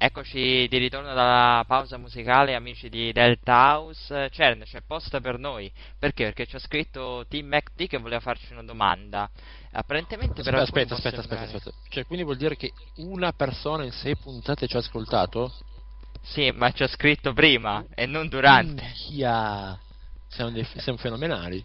Eccoci 0.03 0.67
di 0.67 0.77
ritorno 0.79 1.13
dalla 1.13 1.63
pausa 1.67 1.95
musicale, 1.97 2.55
amici 2.55 2.89
di 2.89 3.11
Delta 3.11 3.53
House. 3.53 4.29
Cern, 4.31 4.63
c'è 4.63 4.81
posta 4.81 5.21
per 5.21 5.37
noi. 5.37 5.71
Perché? 5.99 6.33
Perché 6.33 6.55
ha 6.55 6.59
scritto 6.59 7.23
Team 7.29 7.45
MacD 7.45 7.85
che 7.85 7.99
voleva 7.99 8.19
farci 8.19 8.51
una 8.51 8.63
domanda. 8.63 9.29
Apparentemente 9.73 10.39
aspetta, 10.39 10.49
per 10.49 10.59
aspetta, 10.59 10.95
aspetta, 10.95 11.19
aspetta, 11.19 11.41
aspetta. 11.43 11.71
Cioè, 11.87 12.07
quindi 12.07 12.25
vuol 12.25 12.37
dire 12.37 12.55
che 12.55 12.73
una 12.95 13.31
persona 13.31 13.83
in 13.83 13.91
sei 13.91 14.17
puntate 14.17 14.65
ci 14.65 14.75
ha 14.75 14.79
ascoltato? 14.79 15.53
Sì, 16.23 16.49
ma 16.49 16.71
ci 16.71 16.81
ha 16.81 16.87
scritto 16.87 17.33
prima 17.33 17.85
e 17.93 18.07
non 18.07 18.27
durante. 18.27 18.81
Minchia. 18.81 19.79
Siamo, 20.29 20.49
dei, 20.49 20.67
siamo 20.77 20.97
fenomenali. 20.97 21.63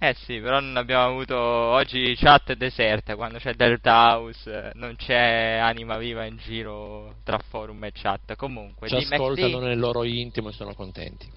Eh 0.00 0.14
sì, 0.14 0.38
però 0.38 0.60
non 0.60 0.76
abbiamo 0.76 1.06
avuto 1.06 1.36
oggi 1.36 2.14
chat 2.14 2.52
deserta, 2.52 3.16
quando 3.16 3.38
c'è 3.38 3.54
Delta 3.54 4.14
House 4.14 4.70
non 4.74 4.94
c'è 4.94 5.58
anima 5.60 5.98
viva 5.98 6.24
in 6.24 6.36
giro 6.36 7.16
tra 7.24 7.38
forum 7.38 7.82
e 7.82 7.90
chat. 7.92 8.36
Comunque, 8.36 8.86
ci 8.86 8.94
ascoltano 8.94 9.58
nel 9.58 9.78
loro 9.78 10.04
intimo 10.04 10.50
e 10.50 10.52
sono 10.52 10.72
contenti. 10.74 11.28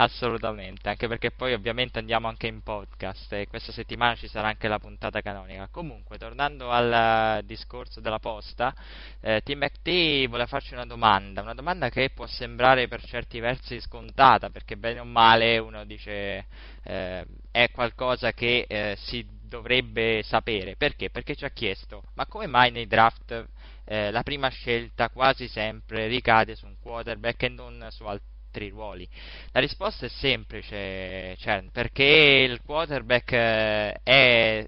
Assolutamente, 0.00 0.88
anche 0.88 1.08
perché 1.08 1.32
poi 1.32 1.54
ovviamente 1.54 1.98
andiamo 1.98 2.28
anche 2.28 2.46
in 2.46 2.62
podcast 2.62 3.32
e 3.32 3.48
questa 3.48 3.72
settimana 3.72 4.14
ci 4.14 4.28
sarà 4.28 4.46
anche 4.46 4.68
la 4.68 4.78
puntata 4.78 5.20
canonica. 5.20 5.68
Comunque, 5.72 6.18
tornando 6.18 6.70
al 6.70 7.42
discorso 7.44 8.00
della 8.00 8.20
posta, 8.20 8.72
eh, 9.20 9.40
Team 9.42 9.58
McT 9.58 10.28
vuole 10.28 10.46
farci 10.46 10.72
una 10.74 10.86
domanda, 10.86 11.42
una 11.42 11.54
domanda 11.54 11.88
che 11.88 12.10
può 12.14 12.26
sembrare 12.26 12.86
per 12.86 13.02
certi 13.02 13.40
versi 13.40 13.80
scontata, 13.80 14.50
perché 14.50 14.76
bene 14.76 15.00
o 15.00 15.04
male 15.04 15.58
uno 15.58 15.84
dice 15.84 16.46
eh, 16.84 17.26
è 17.62 17.72
qualcosa 17.72 18.32
che 18.32 18.66
eh, 18.68 18.94
si 18.98 19.26
dovrebbe 19.42 20.22
sapere. 20.22 20.76
Perché? 20.76 21.10
Perché 21.10 21.34
ci 21.34 21.44
ha 21.44 21.50
chiesto, 21.50 22.04
ma 22.14 22.24
come 22.26 22.46
mai 22.46 22.70
nei 22.70 22.86
draft 22.86 23.48
eh, 23.84 24.12
la 24.12 24.22
prima 24.22 24.48
scelta 24.48 25.08
quasi 25.08 25.48
sempre 25.48 26.06
ricade 26.06 26.54
su 26.54 26.66
un 26.66 26.76
quarterback 26.80 27.42
e 27.42 27.48
non 27.48 27.84
su 27.90 28.04
altri 28.04 28.68
ruoli? 28.68 29.08
La 29.50 29.58
risposta 29.58 30.06
è 30.06 30.08
semplice, 30.08 31.34
Cern, 31.38 31.70
perché 31.72 32.04
il 32.48 32.60
quarterback 32.62 33.32
eh, 33.32 34.00
è, 34.04 34.64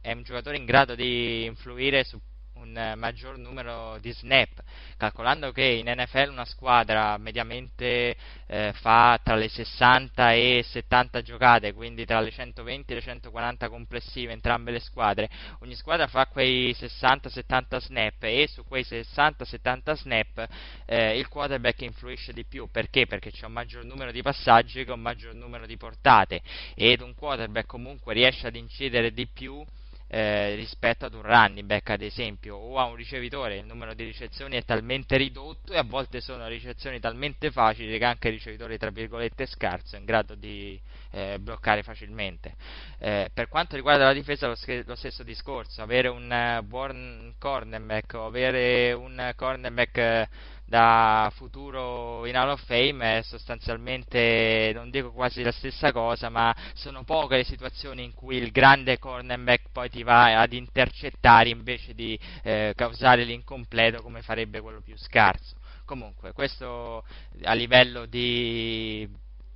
è 0.00 0.12
un 0.12 0.22
giocatore 0.22 0.56
in 0.56 0.64
grado 0.64 0.94
di 0.94 1.44
influire 1.44 2.04
su 2.04 2.18
un 2.60 2.94
maggior 2.96 3.38
numero 3.38 3.98
di 4.00 4.12
snap, 4.12 4.62
calcolando 4.96 5.52
che 5.52 5.64
in 5.64 5.86
NFL 5.86 6.30
una 6.30 6.44
squadra 6.44 7.16
mediamente 7.18 8.16
eh, 8.46 8.72
fa 8.74 9.18
tra 9.22 9.34
le 9.34 9.48
60 9.48 10.32
e 10.32 10.64
70 10.64 11.22
giocate, 11.22 11.72
quindi 11.72 12.04
tra 12.04 12.20
le 12.20 12.30
120 12.30 12.92
e 12.92 12.94
le 12.96 13.00
140 13.00 13.68
complessive 13.68 14.32
entrambe 14.32 14.70
le 14.70 14.80
squadre, 14.80 15.28
ogni 15.60 15.74
squadra 15.74 16.06
fa 16.06 16.26
quei 16.26 16.72
60-70 16.72 17.78
snap 17.78 18.22
e 18.24 18.48
su 18.48 18.64
quei 18.64 18.82
60-70 18.82 19.94
snap 19.94 20.48
eh, 20.86 21.18
il 21.18 21.28
quarterback 21.28 21.82
influisce 21.82 22.32
di 22.32 22.44
più, 22.44 22.68
perché? 22.70 23.06
Perché 23.06 23.30
c'è 23.30 23.46
un 23.46 23.52
maggior 23.52 23.84
numero 23.84 24.10
di 24.12 24.22
passaggi 24.22 24.84
con 24.84 24.96
un 24.96 25.02
maggior 25.02 25.34
numero 25.34 25.66
di 25.66 25.76
portate 25.76 26.42
ed 26.74 27.00
un 27.00 27.14
quarterback 27.14 27.66
comunque 27.66 28.14
riesce 28.14 28.46
ad 28.46 28.56
incidere 28.56 29.12
di 29.12 29.26
più 29.26 29.64
eh, 30.08 30.54
rispetto 30.54 31.04
ad 31.04 31.14
un 31.14 31.22
running 31.22 31.66
back 31.66 31.90
ad 31.90 32.00
esempio 32.00 32.56
o 32.56 32.78
a 32.78 32.84
un 32.84 32.94
ricevitore 32.94 33.58
il 33.58 33.66
numero 33.66 33.92
di 33.92 34.04
ricezioni 34.04 34.56
è 34.56 34.64
talmente 34.64 35.16
ridotto 35.18 35.72
e 35.72 35.78
a 35.78 35.82
volte 35.82 36.20
sono 36.20 36.48
ricezioni 36.48 36.98
talmente 36.98 37.50
facili 37.50 37.98
che 37.98 38.04
anche 38.04 38.28
il 38.28 38.34
ricevitore 38.34 38.78
tra 38.78 38.90
virgolette 38.90 39.44
scarso 39.46 39.96
è 39.96 39.98
in 39.98 40.06
grado 40.06 40.34
di 40.34 40.80
eh, 41.10 41.38
bloccare 41.38 41.82
facilmente. 41.82 42.54
Eh, 42.98 43.30
per 43.32 43.48
quanto 43.48 43.76
riguarda 43.76 44.04
la 44.04 44.12
difesa 44.12 44.46
lo, 44.46 44.56
lo 44.84 44.94
stesso 44.94 45.22
discorso 45.22 45.82
avere 45.82 46.08
un 46.08 46.30
uh, 46.30 46.64
buon 46.64 47.34
cornerback 47.38 48.14
o 48.14 48.26
avere 48.26 48.92
un 48.92 49.32
cornerback 49.36 50.28
da 50.68 51.32
futuro 51.34 52.26
in 52.26 52.36
Hall 52.36 52.50
of 52.50 52.64
Fame 52.66 53.18
è 53.18 53.22
sostanzialmente, 53.22 54.70
non 54.74 54.90
dico 54.90 55.12
quasi 55.12 55.42
la 55.42 55.50
stessa 55.50 55.92
cosa, 55.92 56.28
ma 56.28 56.54
sono 56.74 57.04
poche 57.04 57.36
le 57.36 57.44
situazioni 57.44 58.04
in 58.04 58.12
cui 58.12 58.36
il 58.36 58.50
grande 58.50 58.98
cornerback 58.98 59.70
poi 59.72 59.88
ti 59.88 60.02
va 60.02 60.38
ad 60.38 60.52
intercettare 60.52 61.48
invece 61.48 61.94
di 61.94 62.18
eh, 62.42 62.74
causare 62.76 63.24
l'incompleto 63.24 64.02
come 64.02 64.20
farebbe 64.20 64.60
quello 64.60 64.82
più 64.82 64.96
scarso. 64.98 65.56
Comunque, 65.86 66.32
questo 66.32 67.02
a 67.44 67.52
livello 67.54 68.04
di 68.04 69.08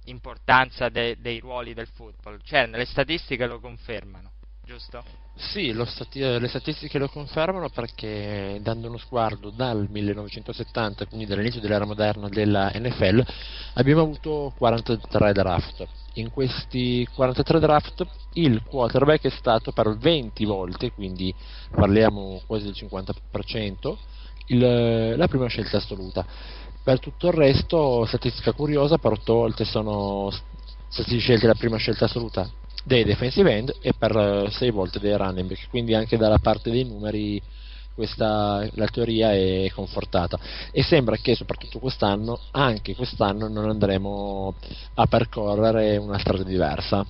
importanza 0.04 0.88
de- 0.88 1.16
dei 1.20 1.40
ruoli 1.40 1.74
del 1.74 1.88
football, 1.88 2.40
cioè 2.42 2.66
le 2.66 2.86
statistiche 2.86 3.46
lo 3.46 3.60
confermano, 3.60 4.31
giusto? 4.72 5.04
Sì, 5.34 5.74
stati- 5.86 6.20
le 6.20 6.48
statistiche 6.48 6.98
lo 6.98 7.08
confermano 7.08 7.68
perché 7.68 8.58
dando 8.62 8.88
uno 8.88 8.96
sguardo 8.96 9.50
dal 9.50 9.86
1970, 9.90 11.06
quindi 11.06 11.26
dall'inizio 11.26 11.60
dell'era 11.60 11.84
moderna 11.84 12.28
della 12.28 12.70
NFL, 12.74 13.22
abbiamo 13.74 14.02
avuto 14.02 14.52
43 14.56 15.32
draft. 15.32 15.86
In 16.14 16.30
questi 16.30 17.06
43 17.14 17.58
draft 17.60 18.06
il 18.34 18.62
quarterback 18.62 19.24
è 19.24 19.30
stato 19.30 19.72
per 19.72 19.96
20 19.96 20.44
volte, 20.44 20.92
quindi 20.92 21.34
parliamo 21.70 22.42
quasi 22.46 22.64
del 22.64 22.74
50%, 22.76 23.96
il, 24.46 25.16
la 25.16 25.28
prima 25.28 25.48
scelta 25.48 25.78
assoluta. 25.78 26.24
Per 26.82 26.98
tutto 26.98 27.28
il 27.28 27.34
resto, 27.34 28.04
statistica 28.06 28.52
curiosa, 28.52 28.98
per 28.98 29.12
8 29.12 29.34
volte 29.34 29.64
sono 29.64 30.30
stati 30.88 31.18
scelti 31.18 31.46
la 31.46 31.54
prima 31.54 31.76
scelta 31.76 32.04
assoluta 32.06 32.50
dei 32.84 33.04
defensive 33.04 33.52
end 33.52 33.76
e 33.80 33.92
per 33.96 34.48
6 34.50 34.68
eh, 34.68 34.70
volte 34.70 34.98
dei 34.98 35.16
running 35.16 35.48
back, 35.48 35.68
quindi 35.68 35.94
anche 35.94 36.16
dalla 36.16 36.38
parte 36.38 36.70
dei 36.70 36.84
numeri 36.84 37.40
questa, 37.94 38.66
la 38.72 38.86
teoria 38.86 39.32
è 39.32 39.70
confortata 39.72 40.38
e 40.70 40.82
sembra 40.82 41.16
che 41.16 41.34
soprattutto 41.34 41.78
quest'anno, 41.78 42.40
anche 42.52 42.94
quest'anno 42.94 43.48
non 43.48 43.68
andremo 43.68 44.54
a 44.94 45.06
percorrere 45.06 45.96
una 45.98 46.18
strada 46.18 46.42
diversa. 46.42 47.06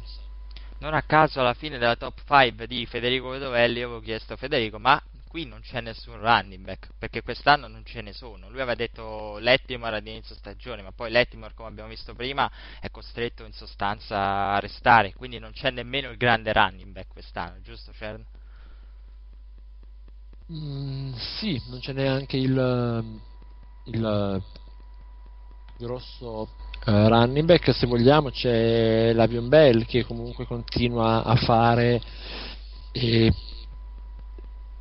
Non 0.79 0.95
a 0.95 1.03
caso 1.03 1.39
alla 1.39 1.55
fine 1.55 1.79
della 1.79 1.95
top 1.95 2.23
5 2.27 2.67
di 2.67 2.85
Federico 2.87 3.29
Vedovelli 3.29 3.83
avevo 3.83 4.01
chiesto 4.01 4.37
Federico 4.37 4.81
ma 4.81 5.01
qui 5.33 5.47
non 5.47 5.61
c'è 5.63 5.81
nessun 5.81 6.19
running 6.19 6.63
back, 6.63 6.91
perché 6.99 7.23
quest'anno 7.23 7.67
non 7.67 7.83
ce 7.87 8.03
ne 8.03 8.13
sono. 8.13 8.51
Lui 8.51 8.61
aveva 8.61 8.75
detto 8.75 9.39
Lettimore 9.39 9.97
ad 9.97 10.07
inizio 10.07 10.35
stagione, 10.35 10.83
ma 10.83 10.93
poi 10.93 11.11
Lettimore, 11.11 11.55
come 11.55 11.71
abbiamo 11.71 11.89
visto 11.89 12.13
prima, 12.15 12.51
è 12.79 12.91
costretto 12.91 13.43
in 13.47 13.55
sostanza 13.55 14.53
a 14.53 14.59
restare, 14.59 15.15
quindi 15.15 15.39
non 15.39 15.53
c'è 15.53 15.71
nemmeno 15.71 16.11
il 16.11 16.19
grande 16.19 16.53
running 16.53 16.93
back 16.93 17.09
quest'anno, 17.09 17.63
giusto 17.63 17.93
Cern? 17.93 18.23
Mm, 20.53 21.15
sì, 21.39 21.59
non 21.71 21.81
c'è 21.81 21.95
neanche 21.95 22.37
il, 22.37 23.21
il 23.85 24.43
grosso 25.79 26.27
uh, 26.85 27.09
running 27.09 27.47
back, 27.47 27.73
se 27.73 27.87
vogliamo 27.87 28.29
c'è 28.29 29.15
l'Avion 29.15 29.49
Bell 29.49 29.87
che 29.87 30.05
comunque 30.05 30.45
continua 30.45 31.25
a 31.25 31.37
fare 31.37 32.03
e 32.93 33.33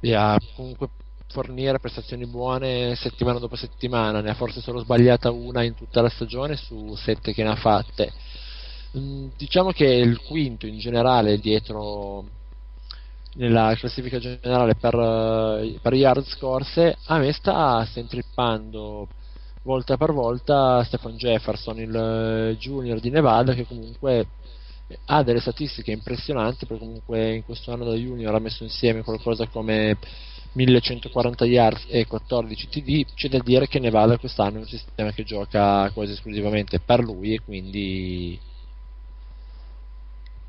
e 0.02 0.14
a 0.14 0.38
comunque 0.56 0.90
fornire 1.28 1.80
prestazioni 1.80 2.26
buone 2.26 2.96
settimana 2.96 3.40
dopo 3.40 3.56
settimana, 3.56 4.20
ne 4.22 4.32
ha 4.32 4.36
forse 4.36 4.60
solo 4.60 4.80
sbagliata 4.80 5.32
una 5.32 5.64
in 5.64 5.76
tutta 5.76 6.02
la 6.02 6.10
stagione 6.10 6.56
su 6.58 6.94
sette 6.96 7.34
che 7.34 7.44
ne 7.44 7.50
ha 7.50 7.56
fatte. 7.56 8.12
Mm, 8.98 9.30
diciamo 9.38 9.72
che 9.72 9.86
il 9.86 10.20
quinto 10.22 10.68
in 10.68 10.78
generale 10.78 11.40
dietro 11.40 12.26
nella 13.36 13.74
classifica 13.78 14.20
generale 14.20 14.76
per, 14.76 14.94
eh, 14.94 15.80
per 15.82 15.94
yard 15.94 16.26
scorse 16.26 16.98
a 17.06 17.18
me 17.18 17.32
sta 17.32 17.88
intrippando 17.94 19.08
volta 19.64 19.96
per 19.96 20.12
volta 20.12 20.84
Stefan 20.84 21.16
Jefferson 21.16 21.80
il 21.80 21.96
eh, 21.96 22.58
junior 22.58 23.00
di 23.00 23.10
Nevada 23.10 23.54
che 23.54 23.66
comunque 23.66 24.28
ha 25.06 25.24
delle 25.24 25.40
statistiche 25.40 25.92
impressionanti 25.92 26.66
perché 26.66 26.84
comunque 26.84 27.36
in 27.36 27.44
questo 27.44 27.72
anno 27.72 27.86
da 27.86 27.96
junior 27.96 28.34
ha 28.34 28.40
messo 28.40 28.64
insieme 28.64 29.04
qualcosa 29.04 29.48
come 29.48 29.98
1140 30.54 31.46
yards 31.46 31.86
e 31.88 32.06
14 32.06 32.68
TD 32.68 33.06
c'è 33.16 33.30
da 33.30 33.40
dire 33.40 33.68
che 33.68 33.80
Nevada 33.80 34.18
quest'anno 34.18 34.58
è 34.58 34.60
un 34.60 34.68
sistema 34.68 35.12
che 35.12 35.24
gioca 35.24 35.90
quasi 35.92 36.12
esclusivamente 36.12 36.80
per 36.80 37.00
lui 37.02 37.34
e 37.34 37.40
quindi 37.40 38.40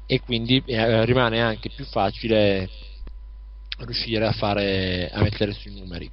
e 0.06 0.20
quindi 0.20 0.62
eh, 0.66 1.04
rimane 1.04 1.40
anche 1.40 1.70
più 1.70 1.84
facile 1.84 2.68
riuscire 3.78 4.26
a 4.26 4.32
fare 4.32 5.08
a 5.10 5.22
mettere 5.22 5.52
sui 5.52 5.78
numeri 5.78 6.10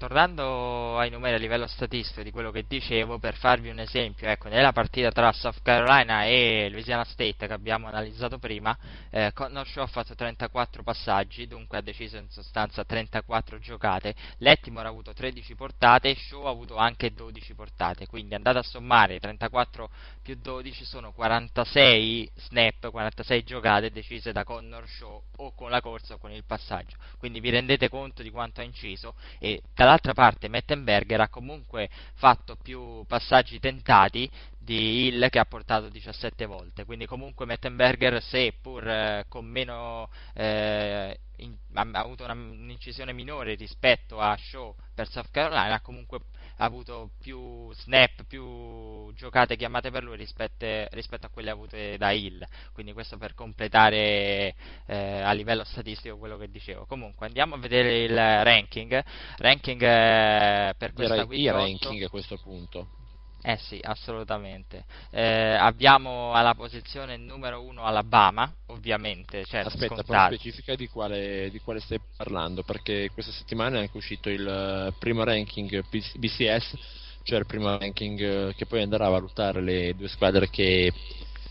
tornando 0.00 0.96
ai 0.96 1.10
numeri 1.10 1.34
a 1.34 1.38
livello 1.38 1.66
statistico 1.66 2.22
di 2.22 2.30
quello 2.30 2.50
che 2.50 2.64
dicevo, 2.66 3.18
per 3.18 3.36
farvi 3.36 3.68
un 3.68 3.80
esempio, 3.80 4.30
ecco, 4.30 4.48
nella 4.48 4.72
partita 4.72 5.10
tra 5.10 5.30
South 5.30 5.60
Carolina 5.60 6.24
e 6.24 6.68
Louisiana 6.70 7.04
State 7.04 7.46
che 7.46 7.52
abbiamo 7.52 7.86
analizzato 7.86 8.38
prima, 8.38 8.74
eh, 9.10 9.30
Connor 9.34 9.68
Shaw 9.68 9.82
ha 9.82 9.86
fatto 9.86 10.14
34 10.14 10.82
passaggi, 10.82 11.46
dunque 11.46 11.76
ha 11.76 11.82
deciso 11.82 12.16
in 12.16 12.30
sostanza 12.30 12.82
34 12.82 13.58
giocate, 13.58 14.14
Lettimore 14.38 14.86
ha 14.86 14.90
avuto 14.90 15.12
13 15.12 15.54
portate 15.54 16.08
e 16.08 16.14
Shaw 16.14 16.46
ha 16.46 16.50
avuto 16.50 16.76
anche 16.76 17.12
12 17.12 17.52
portate, 17.52 18.06
quindi 18.06 18.34
andate 18.34 18.56
a 18.56 18.62
sommare 18.62 19.20
34 19.20 19.90
più 20.22 20.34
12 20.40 20.82
sono 20.86 21.12
46 21.12 22.30
snap, 22.36 22.90
46 22.90 23.44
giocate 23.44 23.90
decise 23.90 24.32
da 24.32 24.44
Connor 24.44 24.88
Shaw 24.88 25.22
o 25.36 25.52
con 25.52 25.68
la 25.68 25.82
corsa 25.82 26.14
o 26.14 26.18
con 26.18 26.32
il 26.32 26.44
passaggio, 26.46 26.96
quindi 27.18 27.40
vi 27.40 27.50
rendete 27.50 27.90
conto 27.90 28.22
di 28.22 28.30
quanto 28.30 28.62
ha 28.62 28.64
inciso 28.64 29.14
e 29.38 29.60
dalla 29.74 29.89
dall'altra 29.90 30.14
parte 30.14 30.48
Mettenberger 30.48 31.20
ha 31.20 31.28
comunque 31.28 31.90
fatto 32.14 32.56
più 32.62 33.04
passaggi 33.06 33.58
tentati 33.58 34.30
di 34.56 35.06
Hill 35.06 35.28
che 35.30 35.40
ha 35.40 35.44
portato 35.44 35.88
17 35.88 36.46
volte, 36.46 36.84
quindi 36.84 37.06
comunque 37.06 37.44
Mettenberger 37.44 38.22
seppur 38.22 38.86
eh, 38.86 39.24
con 39.26 39.44
meno 39.46 40.08
eh, 40.34 41.18
in, 41.36 41.56
ha, 41.74 41.88
avuto 41.92 42.22
una, 42.22 42.34
un'incisione 42.34 43.12
minore 43.12 43.54
rispetto 43.54 44.20
a 44.20 44.36
Shaw 44.36 44.72
per 44.94 45.08
South 45.08 45.30
Carolina, 45.32 45.74
ha 45.74 45.80
comunque 45.80 46.20
avuto 46.64 47.10
più 47.20 47.72
snap, 47.72 48.24
più 48.26 49.12
giocate 49.14 49.56
chiamate 49.56 49.90
per 49.90 50.04
lui 50.04 50.16
rispetto, 50.16 50.66
rispetto 50.90 51.26
a 51.26 51.30
quelle 51.30 51.50
avute 51.50 51.96
da 51.96 52.10
Hill. 52.12 52.46
Quindi 52.72 52.92
questo 52.92 53.16
per 53.16 53.34
completare 53.34 54.54
eh, 54.86 55.20
a 55.20 55.32
livello 55.32 55.64
statistico 55.64 56.18
quello 56.18 56.36
che 56.36 56.50
dicevo. 56.50 56.86
Comunque 56.86 57.26
andiamo 57.26 57.54
a 57.54 57.58
vedere 57.58 58.02
il 58.02 58.14
ranking. 58.14 59.02
Ranking 59.38 59.82
eh, 59.82 60.74
per 60.76 60.92
questa 60.92 61.24
Direi 61.24 61.40
i 61.40 61.50
ranking 61.50 62.02
a 62.04 62.08
questo 62.08 62.36
punto. 62.36 62.99
Eh 63.42 63.56
sì, 63.56 63.78
assolutamente. 63.82 64.84
Eh, 65.10 65.54
abbiamo 65.54 66.32
alla 66.32 66.54
posizione 66.54 67.16
numero 67.16 67.62
uno 67.62 67.84
Alabama, 67.84 68.52
ovviamente. 68.66 69.44
Certo, 69.44 69.68
Aspetta, 69.68 70.02
poi 70.02 70.26
specifica 70.26 70.74
di 70.74 70.88
quale, 70.88 71.48
di 71.50 71.58
quale, 71.60 71.80
stai 71.80 72.00
parlando, 72.16 72.62
perché 72.62 73.10
questa 73.12 73.32
settimana 73.32 73.78
è 73.78 73.80
anche 73.80 73.96
uscito 73.96 74.28
il 74.28 74.46
eh, 74.46 74.92
primo 74.98 75.24
ranking 75.24 75.84
BCS, 75.88 76.76
cioè 77.22 77.38
il 77.38 77.46
primo 77.46 77.78
ranking 77.78 78.20
eh, 78.20 78.54
che 78.54 78.66
poi 78.66 78.82
andrà 78.82 79.06
a 79.06 79.10
valutare 79.10 79.62
le 79.62 79.94
due 79.94 80.08
squadre 80.08 80.50
che 80.50 80.92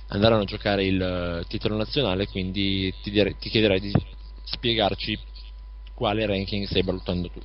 andranno 0.10 0.42
a 0.42 0.46
giocare 0.46 0.86
il 0.86 1.02
eh, 1.02 1.48
titolo 1.48 1.76
nazionale, 1.76 2.28
quindi 2.28 2.94
ti, 3.02 3.10
direi, 3.10 3.36
ti 3.38 3.50
chiederei 3.50 3.80
di 3.80 3.92
spiegarci 4.44 5.18
quale 5.96 6.26
ranking 6.28 6.68
stai 6.68 6.84
valutando 6.84 7.30
tu. 7.30 7.42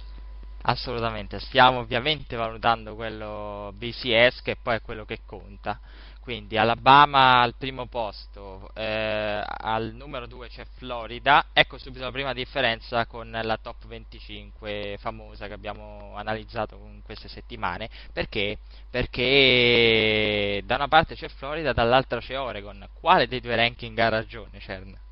Assolutamente, 0.66 1.40
stiamo 1.40 1.80
ovviamente 1.80 2.36
valutando 2.36 2.94
quello 2.94 3.70
BCS 3.76 4.40
che 4.40 4.56
poi 4.56 4.76
è 4.76 4.80
quello 4.80 5.04
che 5.04 5.20
conta. 5.26 5.78
Quindi 6.20 6.56
Alabama 6.56 7.42
al 7.42 7.54
primo 7.54 7.86
posto, 7.86 8.70
eh, 8.74 9.42
al 9.44 9.92
numero 9.92 10.26
2 10.26 10.48
c'è 10.48 10.64
Florida. 10.76 11.48
Ecco 11.52 11.76
subito 11.76 12.04
la 12.04 12.10
prima 12.10 12.32
differenza 12.32 13.04
con 13.04 13.30
la 13.30 13.58
top 13.58 13.86
25 13.86 14.96
famosa 14.98 15.48
che 15.48 15.52
abbiamo 15.52 16.14
analizzato 16.16 16.76
in 16.86 17.02
queste 17.02 17.28
settimane. 17.28 17.90
Perché? 18.10 18.56
Perché 18.88 20.62
da 20.64 20.76
una 20.76 20.88
parte 20.88 21.14
c'è 21.14 21.28
Florida, 21.28 21.74
dall'altra 21.74 22.20
c'è 22.20 22.38
Oregon. 22.40 22.88
Quale 22.94 23.28
dei 23.28 23.40
due 23.40 23.54
ranking 23.54 23.98
ha 23.98 24.08
ragione, 24.08 24.60
Cern? 24.60 25.03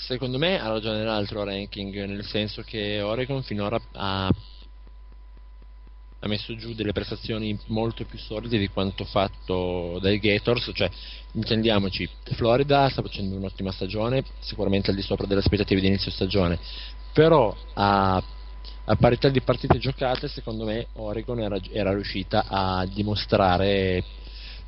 Secondo 0.00 0.38
me 0.38 0.60
ha 0.60 0.68
ragione 0.68 1.02
l'altro 1.02 1.42
ranking, 1.42 2.04
nel 2.04 2.24
senso 2.24 2.62
che 2.62 3.02
Oregon 3.02 3.42
finora 3.42 3.80
ha, 3.94 4.28
ha, 4.28 6.28
messo 6.28 6.54
giù 6.54 6.72
delle 6.72 6.92
prestazioni 6.92 7.58
molto 7.66 8.04
più 8.04 8.16
solide 8.16 8.58
di 8.58 8.68
quanto 8.68 9.04
fatto 9.04 9.98
dai 10.00 10.20
Gators, 10.20 10.70
cioè 10.72 10.88
intendiamoci, 11.32 12.08
Florida 12.34 12.88
sta 12.88 13.02
facendo 13.02 13.34
un'ottima 13.34 13.72
stagione, 13.72 14.22
sicuramente 14.38 14.90
al 14.90 14.96
di 14.96 15.02
sopra 15.02 15.26
delle 15.26 15.40
aspettative 15.40 15.80
di 15.80 15.88
inizio 15.88 16.12
stagione, 16.12 16.60
però 17.12 17.54
a, 17.74 18.22
a 18.84 18.96
parità 18.96 19.28
di 19.28 19.40
partite 19.40 19.78
giocate 19.78 20.28
secondo 20.28 20.64
me 20.64 20.86
Oregon 20.92 21.40
era, 21.40 21.58
era 21.72 21.92
riuscita 21.92 22.44
a 22.46 22.86
dimostrare 22.86 24.04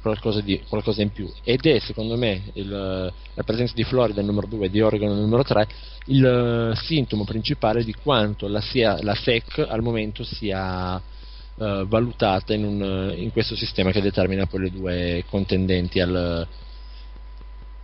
qualcosa, 0.00 0.40
di, 0.40 0.62
qualcosa, 0.68 1.02
in 1.02 1.12
più. 1.12 1.30
Ed 1.44 1.64
è 1.66 1.78
secondo 1.78 2.16
me 2.16 2.42
il, 2.54 2.68
la 2.68 3.42
presenza 3.42 3.74
di 3.74 3.84
Florida 3.84 4.22
numero 4.22 4.46
2 4.46 4.66
e 4.66 4.70
di 4.70 4.80
Oregon 4.80 5.18
numero 5.18 5.42
3 5.44 5.66
il 6.06 6.72
uh, 6.72 6.74
sintomo 6.74 7.24
principale 7.24 7.84
di 7.84 7.94
quanto 7.94 8.48
la, 8.48 8.60
sia, 8.60 9.02
la 9.02 9.14
SEC 9.14 9.66
al 9.68 9.82
momento 9.82 10.24
sia 10.24 10.94
uh, 10.96 11.86
valutata 11.86 12.54
in, 12.54 12.64
un, 12.64 13.14
in, 13.16 13.30
questo 13.32 13.54
sistema 13.54 13.90
che 13.90 14.00
determina 14.00 14.46
poi 14.46 14.60
le 14.60 14.70
due 14.70 15.24
contendenti 15.28 16.00
al, 16.00 16.46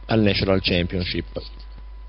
al 0.06 0.20
National 0.20 0.60
Championship 0.62 1.40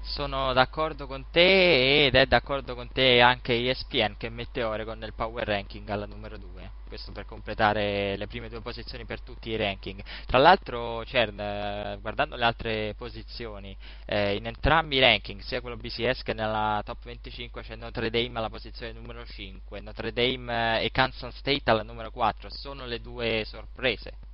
sono 0.07 0.53
d'accordo 0.53 1.05
con 1.05 1.25
te 1.29 2.05
ed 2.05 2.15
è 2.15 2.25
d'accordo 2.25 2.75
con 2.75 2.89
te 2.91 3.19
anche 3.21 3.69
ESPN 3.69 4.15
che 4.17 4.29
mette 4.29 4.63
Oregon 4.63 4.97
nel 4.97 5.13
power 5.13 5.45
ranking 5.45 5.87
alla 5.89 6.05
numero 6.05 6.37
2 6.37 6.71
questo 6.87 7.11
per 7.11 7.25
completare 7.25 8.15
le 8.15 8.27
prime 8.27 8.47
due 8.47 8.61
posizioni 8.61 9.03
per 9.03 9.21
tutti 9.21 9.49
i 9.49 9.57
ranking. 9.57 10.01
Tra 10.25 10.37
l'altro 10.37 11.03
Cern 11.03 11.99
guardando 11.99 12.37
le 12.37 12.45
altre 12.45 12.93
posizioni 12.95 13.75
eh, 14.05 14.35
in 14.35 14.45
entrambi 14.45 14.95
i 14.95 14.99
ranking 15.01 15.41
sia 15.41 15.59
quello 15.59 15.75
BCS 15.75 16.23
che 16.23 16.33
nella 16.33 16.81
top 16.85 17.03
25 17.03 17.61
c'è 17.61 17.75
Notre 17.75 18.09
Dame 18.09 18.39
alla 18.39 18.49
posizione 18.49 18.93
numero 18.93 19.25
5 19.25 19.81
Notre 19.81 20.13
Dame 20.13 20.79
eh, 20.79 20.85
e 20.85 20.91
Kansas 20.91 21.35
State 21.35 21.69
alla 21.69 21.83
numero 21.83 22.09
4 22.11 22.49
sono 22.49 22.85
le 22.85 23.01
due 23.01 23.43
sorprese 23.45 24.26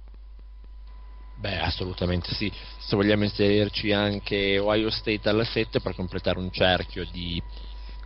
Beh, 1.44 1.60
assolutamente 1.60 2.34
sì. 2.36 2.50
Se 2.78 2.96
vogliamo 2.96 3.26
inserirci 3.26 3.92
anche 3.92 4.58
Ohio 4.60 4.90
State 4.90 5.28
alla 5.28 5.44
7 5.44 5.82
per 5.82 5.94
completare 5.94 6.40
un 6.40 6.50
cerchio 6.50 7.06
di, 7.12 7.42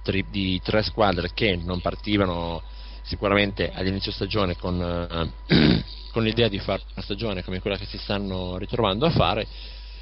tri, 0.02 0.26
di 0.32 0.60
tre 0.64 0.82
squadre 0.82 1.30
che 1.36 1.56
non 1.56 1.80
partivano 1.80 2.64
sicuramente 3.04 3.72
all'inizio 3.72 4.12
stagione 4.12 4.56
con, 4.56 4.80
uh, 4.80 5.54
con, 6.12 6.24
l'idea 6.24 6.48
di 6.48 6.58
fare 6.58 6.82
una 6.94 7.04
stagione 7.04 7.44
come 7.44 7.60
quella 7.60 7.78
che 7.78 7.86
si 7.86 8.00
stanno 8.00 8.58
ritrovando 8.58 9.06
a 9.06 9.12
fare, 9.12 9.46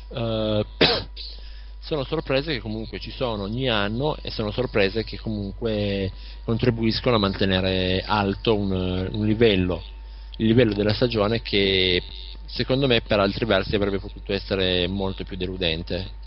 uh, 0.08 0.66
sono 1.84 2.06
sorprese 2.06 2.54
che 2.54 2.62
comunque 2.62 3.02
ci 3.02 3.12
sono 3.12 3.44
ogni 3.44 3.68
anno 3.68 4.16
e 4.22 4.32
sono 4.32 4.52
sorprese 4.52 5.04
che 5.04 5.20
comunque 5.20 6.10
contribuiscono 6.46 7.18
a 7.18 7.20
mantenere 7.20 8.02
alto 8.02 8.56
un, 8.56 8.72
un 9.12 9.26
livello, 9.26 9.84
il 10.38 10.48
livello 10.48 10.74
della 10.74 10.94
stagione 10.94 11.42
che 11.42 12.02
secondo 12.46 12.88
me 12.88 13.02
per 13.02 13.20
altri 13.20 13.46
versi 13.46 13.76
avrebbe 13.76 14.00
potuto 14.00 14.34
essere 14.34 14.88
molto 14.88 15.24
più 15.24 15.38
deludente. 15.38 16.24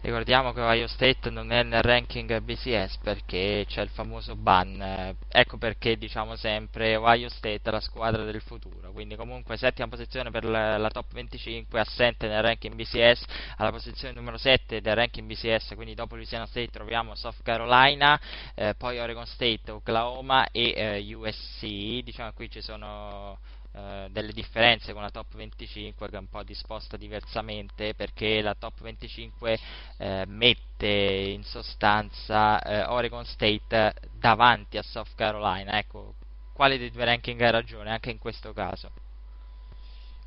Ricordiamo 0.00 0.52
che 0.52 0.60
Ohio 0.60 0.86
State 0.86 1.28
non 1.28 1.50
è 1.50 1.64
nel 1.64 1.82
ranking 1.82 2.38
BCS 2.38 2.98
perché 2.98 3.64
c'è 3.66 3.82
il 3.82 3.88
famoso 3.88 4.36
ban, 4.36 5.16
ecco 5.28 5.58
perché 5.58 5.98
diciamo 5.98 6.36
sempre 6.36 6.94
Ohio 6.94 7.28
State 7.28 7.60
è 7.64 7.70
la 7.70 7.80
squadra 7.80 8.22
del 8.22 8.40
futuro, 8.40 8.92
quindi 8.92 9.16
comunque 9.16 9.56
settima 9.56 9.88
posizione 9.88 10.30
per 10.30 10.44
la, 10.44 10.88
top 10.92 11.12
25, 11.12 11.80
assente 11.80 12.28
nel 12.28 12.42
ranking 12.42 12.74
BCS, 12.74 13.24
alla 13.56 13.72
posizione 13.72 14.14
numero 14.14 14.38
7 14.38 14.80
del 14.80 14.94
ranking 14.94 15.26
BCS, 15.26 15.72
quindi 15.74 15.94
dopo 15.94 16.14
Louisiana 16.14 16.46
State 16.46 16.68
troviamo 16.68 17.16
South 17.16 17.42
Carolina, 17.42 18.20
eh, 18.54 18.74
poi 18.78 19.00
Oregon 19.00 19.26
State, 19.26 19.72
Oklahoma 19.72 20.48
e 20.52 20.74
eh, 20.76 21.14
USC, 21.14 22.04
diciamo 22.04 22.32
qui 22.34 22.48
ci 22.48 22.60
sono 22.60 23.36
eh, 23.78 24.08
delle 24.10 24.32
differenze 24.32 24.92
con 24.92 25.02
la 25.02 25.10
top 25.10 25.36
25 25.36 26.08
che 26.08 26.16
è 26.16 26.18
un 26.18 26.28
po' 26.28 26.42
disposta 26.42 26.96
diversamente 26.96 27.94
perché 27.94 28.40
la 28.40 28.56
top 28.58 28.80
25 28.80 29.58
eh, 29.98 30.24
mette 30.26 30.86
in 30.86 31.44
sostanza 31.44 32.60
eh, 32.60 32.82
Oregon 32.84 33.24
State 33.24 33.94
davanti 34.18 34.78
a 34.78 34.82
South 34.82 35.14
Carolina. 35.14 35.78
Ecco 35.78 36.14
quale 36.52 36.76
dei 36.76 36.90
due 36.90 37.04
ranking 37.04 37.40
ha 37.40 37.50
ragione 37.50 37.90
anche 37.90 38.10
in 38.10 38.18
questo 38.18 38.52
caso? 38.52 38.90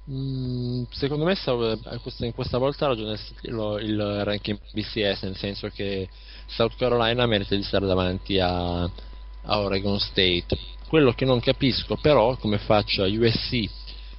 Mm, 0.09 0.83
secondo 0.89 1.25
me 1.25 1.33
eh, 1.33 2.25
in 2.25 2.33
questa 2.33 2.57
volta 2.57 2.85
ha 2.85 2.89
ragione 2.89 3.19
il 3.41 4.23
ranking 4.23 4.59
BCS 4.71 5.23
nel 5.23 5.35
senso 5.35 5.67
che 5.67 6.07
South 6.47 6.75
Carolina 6.77 7.25
merita 7.25 7.55
di 7.55 7.63
stare 7.63 7.85
davanti 7.85 8.39
a, 8.39 8.83
a 8.83 9.59
Oregon 9.59 9.99
State 9.99 10.57
quello 10.91 11.13
che 11.13 11.23
non 11.23 11.39
capisco 11.39 11.95
però 11.95 12.35
come 12.35 12.57
faccia 12.57 13.05
USC 13.05 13.53
eh, 13.53 13.69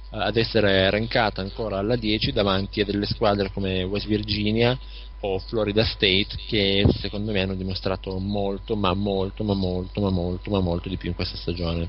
ad 0.09 0.35
essere 0.37 0.89
rankata 0.89 1.39
ancora 1.39 1.77
alla 1.77 1.95
10 1.95 2.31
davanti 2.31 2.81
a 2.81 2.85
delle 2.85 3.05
squadre 3.05 3.51
come 3.51 3.83
West 3.83 4.07
Virginia 4.07 4.75
o 5.19 5.37
Florida 5.37 5.85
State 5.85 6.29
che 6.47 6.83
secondo 6.97 7.31
me 7.31 7.41
hanno 7.41 7.53
dimostrato 7.53 8.17
molto 8.17 8.75
ma 8.75 8.91
molto 8.95 9.43
ma 9.43 9.53
molto 9.53 10.01
ma 10.01 10.09
molto 10.09 10.49
ma 10.49 10.61
molto 10.61 10.89
di 10.89 10.97
più 10.97 11.09
in 11.09 11.15
questa 11.15 11.37
stagione. 11.37 11.87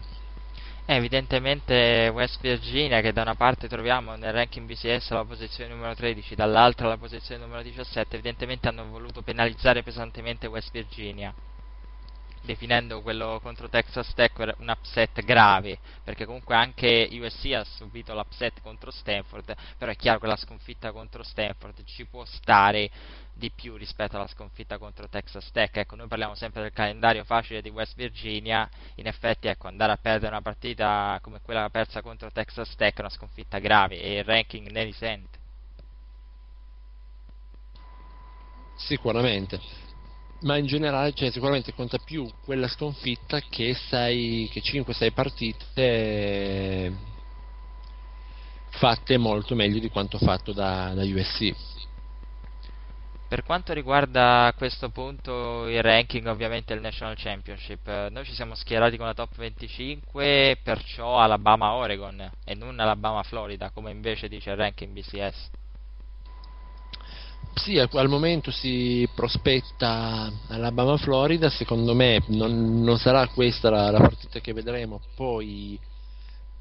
Eh, 0.84 0.96
evidentemente 0.96 2.10
West 2.12 2.42
Virginia 2.42 3.00
che 3.00 3.14
da 3.14 3.22
una 3.22 3.36
parte 3.36 3.68
troviamo 3.68 4.16
nel 4.16 4.34
ranking 4.34 4.66
BCS 4.66 5.12
alla 5.12 5.24
posizione 5.24 5.72
numero 5.72 5.94
13 5.94 6.34
dall'altra 6.34 6.88
alla 6.88 6.98
posizione 6.98 7.40
numero 7.40 7.62
17 7.62 8.16
evidentemente 8.16 8.68
hanno 8.68 8.84
voluto 8.90 9.22
penalizzare 9.22 9.82
pesantemente 9.82 10.46
West 10.46 10.70
Virginia 10.72 11.32
definendo 12.44 13.00
quello 13.00 13.40
contro 13.42 13.68
Texas 13.68 14.12
Tech 14.14 14.54
un 14.58 14.68
upset 14.68 15.22
grave, 15.22 15.78
perché 16.02 16.26
comunque 16.26 16.54
anche 16.54 17.08
USC 17.10 17.52
ha 17.52 17.64
subito 17.64 18.14
l'upset 18.14 18.60
contro 18.60 18.90
Stanford, 18.90 19.54
però 19.78 19.90
è 19.90 19.96
chiaro 19.96 20.20
che 20.20 20.26
la 20.26 20.36
sconfitta 20.36 20.92
contro 20.92 21.22
Stanford 21.22 21.84
ci 21.84 22.04
può 22.04 22.24
stare 22.24 22.90
di 23.32 23.50
più 23.50 23.76
rispetto 23.76 24.16
alla 24.16 24.28
sconfitta 24.28 24.78
contro 24.78 25.08
Texas 25.08 25.50
Tech. 25.50 25.76
Ecco, 25.76 25.96
noi 25.96 26.06
parliamo 26.06 26.34
sempre 26.34 26.62
del 26.62 26.72
calendario 26.72 27.24
facile 27.24 27.62
di 27.62 27.70
West 27.70 27.96
Virginia, 27.96 28.68
in 28.96 29.06
effetti 29.06 29.48
ecco, 29.48 29.66
andare 29.66 29.92
a 29.92 29.96
perdere 29.96 30.32
una 30.32 30.42
partita 30.42 31.18
come 31.22 31.40
quella 31.40 31.68
persa 31.70 32.02
contro 32.02 32.30
Texas 32.30 32.74
Tech 32.76 32.96
è 32.96 33.00
una 33.00 33.08
sconfitta 33.08 33.58
grave 33.58 34.00
e 34.00 34.18
il 34.18 34.24
ranking 34.24 34.68
ne 34.68 34.84
risente. 34.84 35.38
Sicuramente 38.76 39.83
ma 40.44 40.56
in 40.56 40.66
generale 40.66 41.12
cioè, 41.12 41.30
sicuramente 41.30 41.74
conta 41.74 41.98
più 41.98 42.30
quella 42.44 42.68
sconfitta 42.68 43.40
che, 43.40 43.74
che 43.88 44.62
5-6 44.62 45.12
partite 45.12 46.92
fatte 48.70 49.16
molto 49.16 49.54
meglio 49.54 49.78
di 49.78 49.88
quanto 49.88 50.18
fatto 50.18 50.52
da, 50.52 50.92
da 50.94 51.02
USC. 51.02 51.54
Per 53.26 53.42
quanto 53.42 53.72
riguarda 53.72 54.44
a 54.46 54.52
questo 54.52 54.90
punto 54.90 55.66
il 55.66 55.82
ranking, 55.82 56.26
ovviamente 56.26 56.74
il 56.74 56.80
National 56.80 57.16
Championship, 57.16 58.08
noi 58.10 58.24
ci 58.24 58.34
siamo 58.34 58.54
schierati 58.54 58.96
con 58.96 59.06
la 59.06 59.14
top 59.14 59.34
25, 59.36 60.58
perciò 60.62 61.18
Alabama-Oregon 61.18 62.30
e 62.44 62.54
non 62.54 62.78
Alabama-Florida, 62.78 63.70
come 63.70 63.90
invece 63.90 64.28
dice 64.28 64.50
il 64.50 64.56
ranking 64.56 64.92
BCS. 64.92 65.50
Sì, 67.54 67.78
al 67.78 68.08
momento 68.08 68.50
si 68.50 69.08
prospetta 69.14 70.30
Alabama-Florida, 70.48 71.48
secondo 71.50 71.94
me 71.94 72.22
non, 72.26 72.82
non 72.82 72.98
sarà 72.98 73.28
questa 73.28 73.70
la, 73.70 73.90
la, 73.90 74.00
partita 74.00 74.40
che 74.40 74.52
vedremo, 74.52 75.00
poi 75.14 75.78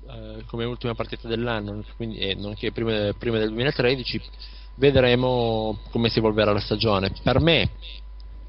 eh, 0.07 0.43
come 0.45 0.65
ultima 0.65 0.93
partita 0.93 1.27
dell'anno, 1.27 1.83
quindi, 1.97 2.19
eh, 2.19 2.35
nonché 2.35 2.71
prima, 2.71 3.11
prima 3.17 3.37
del 3.37 3.49
2013 3.49 4.21
vedremo 4.75 5.79
come 5.89 6.09
si 6.09 6.19
evolverà 6.19 6.53
la 6.53 6.59
stagione. 6.59 7.11
Per 7.21 7.39
me, 7.39 7.71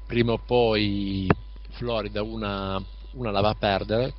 prima 0.05 0.33
o 0.33 0.37
poi 0.37 1.27
Florida 1.71 2.21
una, 2.21 2.81
una 3.13 3.31
la 3.31 3.41
va 3.41 3.49
a 3.49 3.55
perdere. 3.55 4.13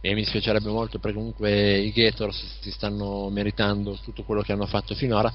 E 0.00 0.14
mi 0.14 0.24
spiacerebbe 0.24 0.70
molto 0.70 1.00
perché 1.00 1.16
comunque 1.16 1.80
i 1.80 1.90
Gators 1.90 2.60
si 2.60 2.70
stanno 2.70 3.28
meritando 3.30 3.98
tutto 4.04 4.22
quello 4.22 4.42
che 4.42 4.52
hanno 4.52 4.66
fatto 4.66 4.94
finora, 4.94 5.32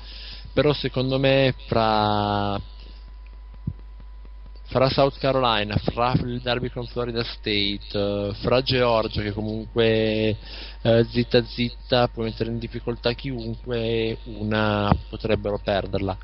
però 0.54 0.74
secondo 0.74 1.18
me 1.20 1.54
fra 1.68 2.60
fra 4.74 4.89
South 4.89 5.20
Carolina, 5.20 5.76
fra 5.78 6.14
il 6.14 6.41
derby 6.41 6.70
con 6.70 6.88
Florida 6.88 7.24
State, 7.24 7.95
uh, 7.95 8.34
fra 8.34 8.64
Georgia 8.64 9.22
che 9.22 9.32
comunque 9.32 10.36
uh, 10.82 11.04
zitta 11.04 11.43
zitta 11.43 12.08
può 12.08 12.24
mettere 12.24 12.49
in 12.49 12.58
difficoltà 12.58 13.12
chiunque, 13.14 14.18
una 14.24 14.91
potrebbero 15.10 15.60
perderla. 15.64 16.18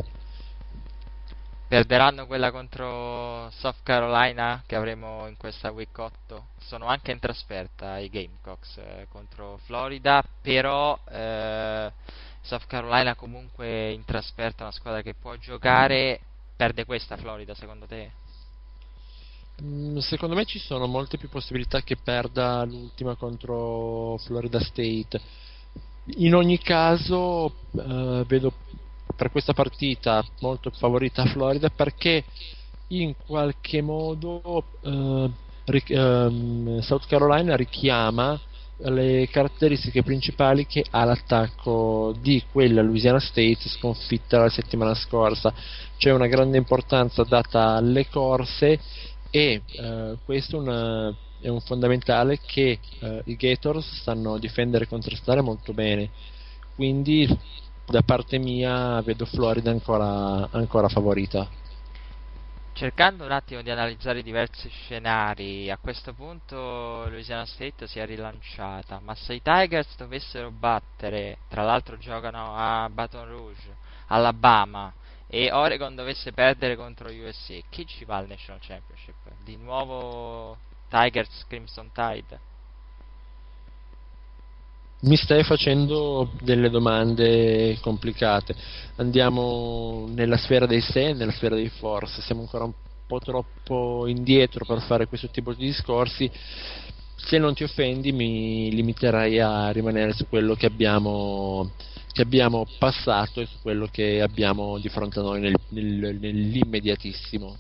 Perderanno 1.68 2.26
quella 2.26 2.50
contro 2.50 3.52
South 3.52 3.84
Carolina 3.84 4.64
che 4.66 4.76
avremo 4.76 5.28
in 5.28 5.38
questa 5.38 5.70
week 5.70 5.96
8. 5.96 6.48
Sono 6.58 6.88
anche 6.88 7.12
in 7.12 7.20
trasferta 7.20 8.00
i 8.00 8.10
Gamecocks 8.10 8.78
eh, 8.78 9.06
contro 9.08 9.60
Florida, 9.66 10.24
però 10.42 10.98
eh, 11.08 11.92
South 12.42 12.66
Carolina 12.68 13.16
comunque 13.16 13.92
in 13.92 14.06
trasferta 14.06 14.64
una 14.64 14.72
squadra 14.72 15.02
che 15.02 15.14
può 15.14 15.36
giocare. 15.36 16.20
Perde 16.56 16.86
questa 16.86 17.16
Florida 17.18 17.54
secondo 17.54 17.86
te? 17.86 18.12
Mm, 19.62 19.98
secondo 19.98 20.36
me 20.36 20.46
ci 20.46 20.60
sono 20.60 20.88
molte 20.88 21.18
più 21.18 21.30
possibilità 21.30 21.82
che 21.82 21.98
perda 21.98 22.64
l'ultima 22.64 23.16
contro 23.16 24.18
Florida 24.20 24.60
State. 24.60 25.22
In 26.18 26.34
ogni 26.34 26.58
caso, 26.60 27.54
eh, 27.76 28.24
vedo 28.26 28.54
per 29.16 29.32
questa 29.32 29.54
partita 29.54 30.24
molto 30.40 30.70
favorita 30.72 31.26
Florida 31.26 31.70
perché 31.70 32.24
in 32.88 33.16
qualche 33.18 33.82
modo 33.82 34.64
eh, 34.82 35.30
ehm, 35.66 36.80
South 36.80 37.06
Carolina 37.06 37.56
richiama 37.56 38.40
le 38.82 39.28
caratteristiche 39.30 40.04
principali 40.04 40.66
che 40.66 40.86
ha 40.90 41.04
l'attacco 41.04 42.14
di 42.20 42.44
quella 42.52 42.82
Louisiana 42.82 43.20
State 43.20 43.68
sconfitta 43.68 44.40
la 44.40 44.50
settimana 44.50 44.94
scorsa. 44.94 45.54
C'è 45.98 46.12
una 46.12 46.28
grande 46.28 46.58
importanza 46.58 47.24
data 47.24 47.76
alle 47.76 48.08
corse 48.08 48.80
e 49.30 49.62
eh, 49.66 50.18
questo 50.24 50.58
è, 50.58 50.60
una, 50.60 51.16
è, 51.40 51.50
un 51.50 51.60
fondamentale 51.62 52.40
che 52.46 52.80
eh, 53.00 53.22
i 53.26 53.36
Gators 53.36 54.00
stanno 54.00 54.36
a 54.36 54.40
difendere 54.40 54.86
e 54.86 54.88
contrastare 54.88 55.42
molto 55.42 55.74
bene 55.74 56.10
quindi 56.80 57.28
da 57.86 58.02
parte 58.04 58.38
mia 58.38 59.02
vedo 59.02 59.26
Florida 59.26 59.70
ancora, 59.70 60.48
ancora 60.52 60.88
favorita 60.88 61.46
cercando 62.80 63.26
un 63.26 63.32
attimo 63.32 63.62
di 63.62 63.70
analizzare 63.70 64.24
diversi 64.24 64.70
scenari, 64.70 65.70
a 65.70 65.76
questo 65.76 66.14
punto 66.14 67.10
Louisiana 67.10 67.46
State 67.46 67.88
si 67.88 68.00
è 68.00 68.06
rilanciata, 68.06 69.02
ma 69.04 69.14
se 69.16 69.34
i 69.34 69.42
Tigers 69.42 69.98
dovessero 69.98 70.50
battere, 70.50 71.40
tra 71.50 71.64
l'altro 71.64 71.98
giocano 71.98 72.56
a 72.56 72.88
Baton 72.90 73.28
Rouge, 73.28 73.76
Alabama, 74.08 74.94
e 75.28 75.52
Oregon 75.52 75.94
dovesse 75.94 76.32
perdere 76.32 76.78
contro 76.78 77.10
USC, 77.10 77.64
chi 77.68 77.86
ci 77.86 78.06
va 78.06 78.16
al 78.16 78.28
National 78.28 78.62
Championship? 78.62 79.30
Di 79.44 79.58
nuovo 79.58 80.58
Tigers 80.88 81.48
Crimson 81.50 81.92
Tide? 81.92 82.40
Mi 85.02 85.16
stai 85.16 85.44
facendo 85.44 86.30
delle 86.42 86.70
domande 86.70 87.78
complicate. 87.80 88.54
Andiamo 88.98 90.10
nella 90.10 90.36
sfera 90.36 90.66
dei 90.66 90.82
se 90.82 91.14
nella 91.14 91.32
sfera 91.32 91.56
dei 91.56 91.70
force. 91.70 92.22
Siamo 92.22 92.42
ancora 92.42 92.66
un 92.66 92.74
po' 93.08 93.20
troppo 93.20 94.08
indietro 94.08 94.66
per 94.66 94.82
fare 94.82 95.08
questo 95.08 95.30
tipo 95.30 95.54
di 95.54 95.66
discorsi. 95.68 96.30
Se 97.16 97.38
non 97.38 97.54
ti 97.54 97.64
offendi, 97.64 98.12
mi 98.12 98.70
limiterai 98.72 99.40
a 99.40 99.70
rimanere 99.72 100.14
su 100.14 100.28
quello 100.28 100.56
che 100.56 100.66
abbiamo 100.66 101.72
che 102.12 102.24
abbiamo 102.24 102.66
passato 102.78 103.40
e 103.40 103.46
su 103.46 103.58
quello 103.62 103.88
che 103.90 104.22
abbiamo 104.22 104.80
di 104.80 104.90
fronte 104.90 105.20
a 105.20 105.22
noi 105.22 105.40
nel, 105.40 105.54
nel, 105.70 106.18
nell'immediatissimo. 106.20 107.56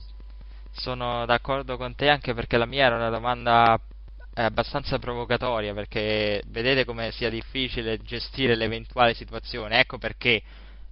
Sono 0.71 1.25
d'accordo 1.25 1.77
con 1.77 1.95
te 1.95 2.09
anche 2.09 2.33
perché 2.33 2.57
la 2.57 2.65
mia 2.65 2.85
era 2.85 2.95
una 2.95 3.09
domanda 3.09 3.79
abbastanza 4.45 4.99
provocatoria 4.99 5.73
perché 5.73 6.41
vedete 6.47 6.85
come 6.85 7.11
sia 7.11 7.29
difficile 7.29 7.97
gestire 7.99 8.55
l'eventuale 8.55 9.13
situazione, 9.13 9.79
ecco 9.79 9.97
perché 9.97 10.41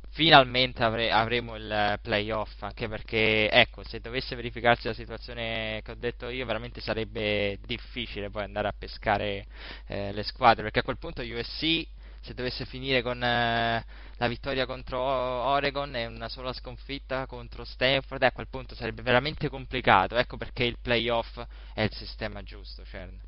finalmente 0.09 0.83
avre- 0.83 1.11
avremo 1.11 1.55
il 1.55 1.99
playoff, 2.01 2.61
anche 2.63 2.87
perché 2.87 3.49
ecco, 3.51 3.83
se 3.83 3.99
dovesse 3.99 4.35
verificarsi 4.35 4.87
la 4.87 4.93
situazione 4.93 5.81
che 5.83 5.91
ho 5.91 5.95
detto 5.95 6.29
io, 6.29 6.45
veramente 6.45 6.81
sarebbe 6.81 7.59
difficile 7.65 8.29
poi 8.29 8.43
andare 8.43 8.67
a 8.67 8.73
pescare 8.77 9.45
eh, 9.87 10.11
le 10.11 10.23
squadre, 10.23 10.63
perché 10.63 10.79
a 10.79 10.83
quel 10.83 10.97
punto 10.97 11.21
USC 11.21 11.85
se 12.19 12.33
dovesse 12.33 12.65
finire 12.65 13.01
con 13.01 13.23
eh, 13.23 13.85
la 14.17 14.27
vittoria 14.27 14.65
contro 14.65 14.99
Oregon 14.99 15.95
e 15.95 16.07
una 16.07 16.27
sola 16.27 16.51
sconfitta 16.51 17.25
contro 17.25 17.63
Stanford, 17.63 18.21
a 18.23 18.31
quel 18.31 18.47
punto 18.49 18.75
sarebbe 18.75 19.01
veramente 19.01 19.47
complicato. 19.49 20.17
Ecco 20.17 20.35
perché 20.35 20.63
il 20.65 20.77
playoff 20.81 21.39
è 21.73 21.83
il 21.83 21.93
sistema 21.93 22.43
giusto, 22.43 22.83
Cern. 22.83 23.26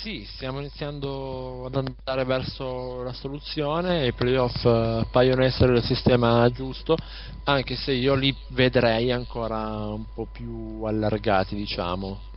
Sì, 0.00 0.24
stiamo 0.34 0.58
iniziando 0.58 1.66
ad 1.66 1.76
andare 1.76 2.24
verso 2.24 3.02
la 3.02 3.12
soluzione, 3.12 4.06
i 4.08 4.12
playoff 4.12 4.64
eh, 4.64 5.06
paiono 5.12 5.44
essere 5.44 5.76
il 5.76 5.82
sistema 5.84 6.50
giusto, 6.50 6.96
anche 7.44 7.76
se 7.76 7.92
io 7.92 8.14
li 8.14 8.34
vedrei 8.48 9.12
ancora 9.12 9.86
un 9.86 10.04
po' 10.12 10.26
più 10.26 10.82
allargati, 10.82 11.54
diciamo. 11.54 12.31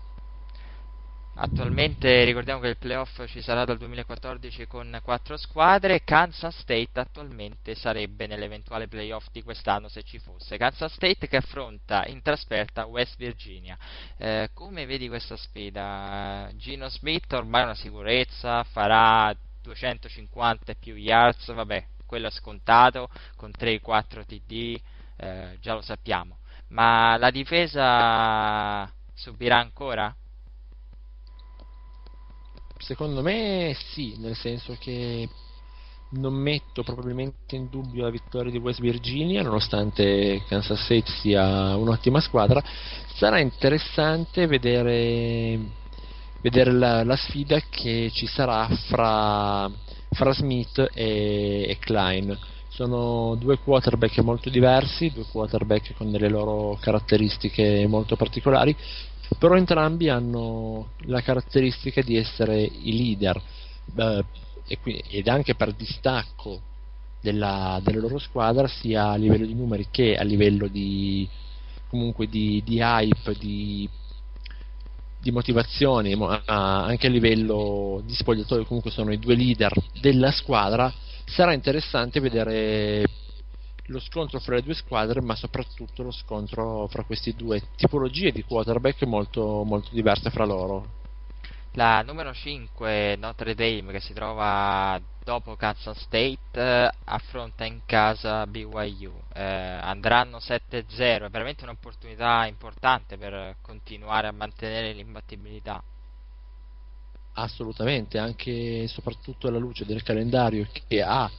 Attualmente 1.37 2.23
ricordiamo 2.23 2.61
che 2.61 2.69
il 2.69 2.77
playoff 2.77 3.25
ci 3.25 3.41
sarà 3.41 3.65
dal 3.65 3.77
2014 3.77 4.67
con 4.67 4.97
quattro 5.03 5.35
squadre. 5.35 6.01
Kansas 6.05 6.57
State 6.59 6.97
attualmente 6.97 7.75
sarebbe 7.75 8.25
nell'eventuale 8.25 8.87
playoff 8.87 9.27
di 9.33 9.43
quest'anno 9.43 9.89
se 9.89 10.03
ci 10.03 10.17
fosse. 10.17 10.55
Kansas 10.55 10.93
State 10.93 11.27
che 11.27 11.35
affronta 11.35 12.05
in 12.05 12.21
trasferta 12.21 12.85
West 12.85 13.17
Virginia. 13.17 13.77
Eh, 14.15 14.51
come 14.53 14.85
vedi 14.85 15.09
questa 15.09 15.35
sfida? 15.35 16.49
Gino 16.55 16.87
Smith 16.87 17.33
ormai 17.33 17.61
è 17.61 17.65
una 17.65 17.75
sicurezza, 17.75 18.63
farà 18.63 19.35
250 19.61 20.71
e 20.71 20.75
più 20.75 20.95
yards, 20.95 21.53
vabbè, 21.53 21.85
quello 22.05 22.27
è 22.27 22.31
scontato 22.31 23.09
con 23.35 23.51
3-4 23.51 24.25
TD, 24.25 24.79
eh, 25.17 25.57
già 25.59 25.73
lo 25.73 25.81
sappiamo. 25.81 26.37
Ma 26.69 27.17
la 27.17 27.29
difesa 27.29 28.89
subirà 29.13 29.57
ancora? 29.57 30.15
Secondo 32.77 33.21
me 33.21 33.75
sì, 33.93 34.15
nel 34.17 34.35
senso 34.35 34.75
che 34.77 35.27
non 36.09 36.33
metto 36.33 36.83
probabilmente 36.83 37.55
in 37.55 37.69
dubbio 37.69 38.03
la 38.03 38.09
vittoria 38.09 38.51
di 38.51 38.57
West 38.57 38.81
Virginia, 38.81 39.41
nonostante 39.41 40.43
Kansas 40.47 40.83
State 40.83 41.09
sia 41.21 41.75
un'ottima 41.75 42.19
squadra. 42.19 42.61
Sarà 43.15 43.39
interessante 43.39 44.45
vedere, 44.45 45.57
vedere 46.41 46.71
la, 46.73 47.03
la, 47.03 47.15
sfida 47.15 47.59
che 47.69 48.11
ci 48.13 48.27
sarà 48.27 48.67
fra, 48.87 49.71
fra 50.11 50.33
Smith 50.33 50.77
e, 50.93 51.65
e 51.67 51.77
Klein. 51.79 52.37
Sono 52.67 53.35
due 53.35 53.57
quarterback 53.57 54.17
molto 54.19 54.49
diversi, 54.49 55.09
due 55.09 55.23
quarterback 55.31 55.93
con 55.95 56.11
delle 56.11 56.27
loro 56.27 56.77
caratteristiche 56.81 57.87
molto 57.87 58.17
particolari 58.17 58.75
però 59.37 59.55
entrambi 59.55 60.09
hanno 60.09 60.91
la 61.05 61.21
caratteristica 61.21 62.01
di 62.01 62.15
essere 62.15 62.61
i 62.61 62.95
leader 62.95 63.41
eh, 63.97 64.23
ed 65.09 65.27
anche 65.27 65.55
per 65.55 65.73
distacco 65.73 66.61
della, 67.21 67.79
della, 67.83 67.99
loro 67.99 68.19
squadra 68.19 68.67
sia 68.67 69.09
a 69.09 69.15
livello 69.15 69.45
di 69.45 69.53
numeri 69.53 69.87
che 69.89 70.15
a 70.15 70.23
livello 70.23 70.67
di 70.67 71.27
comunque 71.87 72.27
di, 72.27 72.61
di 72.65 72.79
hype, 72.79 73.33
di, 73.39 73.87
di 75.21 75.31
motivazioni, 75.31 76.13
anche 76.45 77.07
a 77.07 77.09
livello 77.09 78.01
di 78.05 78.13
spogliatoio 78.13 78.65
comunque 78.65 78.91
sono 78.91 79.11
i 79.11 79.19
due 79.19 79.35
leader 79.35 79.71
della 80.01 80.31
squadra, 80.31 80.93
sarà 81.25 81.53
interessante 81.53 82.19
vedere 82.19 83.07
lo 83.87 83.99
scontro 83.99 84.39
fra 84.39 84.55
le 84.55 84.63
due 84.63 84.73
squadre, 84.73 85.21
ma 85.21 85.35
soprattutto 85.35 86.03
lo 86.03 86.11
scontro 86.11 86.87
fra 86.87 87.03
queste 87.03 87.33
due 87.33 87.61
tipologie 87.75 88.31
di 88.31 88.43
quarterback 88.43 89.03
molto, 89.03 89.63
molto 89.63 89.89
diverse 89.91 90.29
fra 90.29 90.45
loro. 90.45 91.03
La 91.73 92.01
numero 92.03 92.33
5 92.33 93.17
Notre 93.17 93.53
Dame 93.53 93.91
che 93.91 93.99
si 93.99 94.13
trova 94.13 94.97
dopo 95.21 95.57
Kansas 95.57 95.99
State 95.99 96.37
eh, 96.53 96.89
affronta 97.03 97.65
in 97.65 97.81
casa 97.85 98.47
BYU. 98.47 99.11
Eh, 99.33 99.43
andranno 99.43 100.37
7-0, 100.37 101.25
è 101.25 101.29
veramente 101.29 101.63
un'opportunità 101.63 102.45
importante 102.45 103.17
per 103.17 103.57
continuare 103.61 104.27
a 104.27 104.31
mantenere 104.31 104.93
l'imbattibilità. 104.93 105.83
Assolutamente, 107.33 108.17
anche 108.17 108.83
e 108.83 108.87
soprattutto 108.87 109.49
alla 109.49 109.57
luce 109.57 109.83
del 109.83 110.01
calendario 110.01 110.65
che 110.87 111.01
ha 111.01 111.29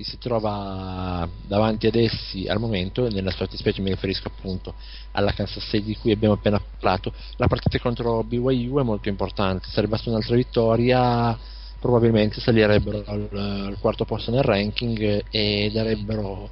chi 0.00 0.04
si 0.04 0.18
trova 0.18 1.28
davanti 1.46 1.86
ad 1.86 1.94
essi 1.94 2.48
al 2.48 2.58
momento, 2.58 3.06
nella 3.10 3.30
sua 3.30 3.44
fattispecie 3.44 3.82
mi 3.82 3.90
riferisco 3.90 4.28
appunto 4.28 4.72
alla 5.12 5.32
Kansas 5.32 5.62
State 5.62 5.84
di 5.84 5.96
cui 5.96 6.10
abbiamo 6.10 6.34
appena 6.34 6.58
parlato, 6.58 7.12
la 7.36 7.46
partita 7.46 7.78
contro 7.78 8.22
BYU 8.24 8.78
è 8.78 8.82
molto 8.82 9.10
importante, 9.10 9.68
sarebbe 9.68 9.92
basta 9.92 10.08
un'altra 10.08 10.36
vittoria 10.36 11.38
probabilmente 11.78 12.40
salirebbero 12.40 13.02
al, 13.06 13.28
al, 13.32 13.76
quarto 13.80 14.04
posto 14.04 14.30
nel 14.30 14.42
ranking 14.42 15.24
e 15.30 15.70
darebbero 15.72 16.48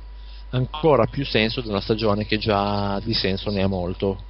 ancora 0.50 1.04
più 1.06 1.24
senso 1.24 1.60
ad 1.60 1.66
una 1.66 1.80
stagione 1.80 2.24
che 2.24 2.38
già 2.38 2.98
di 3.00 3.14
senso 3.14 3.50
ne 3.50 3.62
ha 3.62 3.66
molto. 3.66 4.24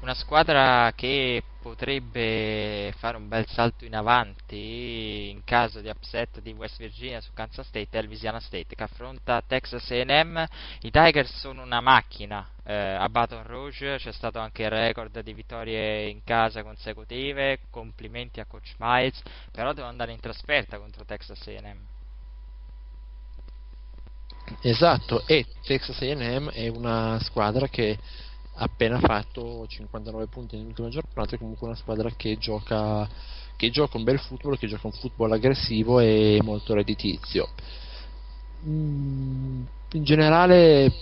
Una 0.00 0.14
squadra 0.14 0.92
che 0.94 1.42
potrebbe 1.62 2.92
fare 2.98 3.16
un 3.16 3.28
bel 3.28 3.46
salto 3.46 3.84
in 3.84 3.94
avanti 3.94 5.30
in 5.30 5.44
caso 5.44 5.80
di 5.80 5.88
upset 5.88 6.40
di 6.40 6.52
West 6.52 6.76
Virginia 6.78 7.20
su 7.20 7.32
Kansas 7.32 7.68
State 7.68 7.96
e 7.96 8.02
Louisiana 8.02 8.40
State 8.40 8.74
che 8.74 8.82
affronta 8.82 9.42
Texas 9.46 9.88
A&M 9.92 10.44
i 10.80 10.90
Tigers 10.90 11.38
sono 11.38 11.62
una 11.62 11.80
macchina 11.80 12.46
eh, 12.64 12.74
a 12.74 13.08
Baton 13.08 13.44
Rouge 13.44 13.96
c'è 13.98 14.12
stato 14.12 14.40
anche 14.40 14.64
il 14.64 14.70
record 14.70 15.20
di 15.20 15.32
vittorie 15.32 16.08
in 16.08 16.24
casa 16.24 16.64
consecutive 16.64 17.60
complimenti 17.70 18.40
a 18.40 18.44
coach 18.44 18.74
Miles 18.78 19.22
però 19.52 19.68
devono 19.68 19.90
andare 19.90 20.10
in 20.10 20.20
trasferta 20.20 20.78
contro 20.78 21.04
Texas 21.04 21.46
A&M 21.46 21.78
esatto 24.62 25.24
e 25.28 25.46
Texas 25.62 26.00
A&M 26.00 26.50
è 26.50 26.66
una 26.66 27.20
squadra 27.20 27.68
che 27.68 27.96
appena 28.54 28.98
fatto 28.98 29.66
59 29.66 30.26
punti 30.26 30.56
nell'ultima 30.56 30.88
giornata, 30.88 31.34
è 31.34 31.38
comunque 31.38 31.66
una 31.66 31.76
squadra 31.76 32.10
che 32.16 32.36
gioca, 32.38 33.08
che 33.56 33.70
gioca 33.70 33.96
un 33.96 34.04
bel 34.04 34.18
football, 34.18 34.56
che 34.56 34.66
gioca 34.66 34.86
un 34.86 34.92
football 34.92 35.32
aggressivo 35.32 36.00
e 36.00 36.38
molto 36.42 36.74
redditizio. 36.74 37.48
Mm, 38.66 39.64
in 39.92 40.04
generale 40.04 40.92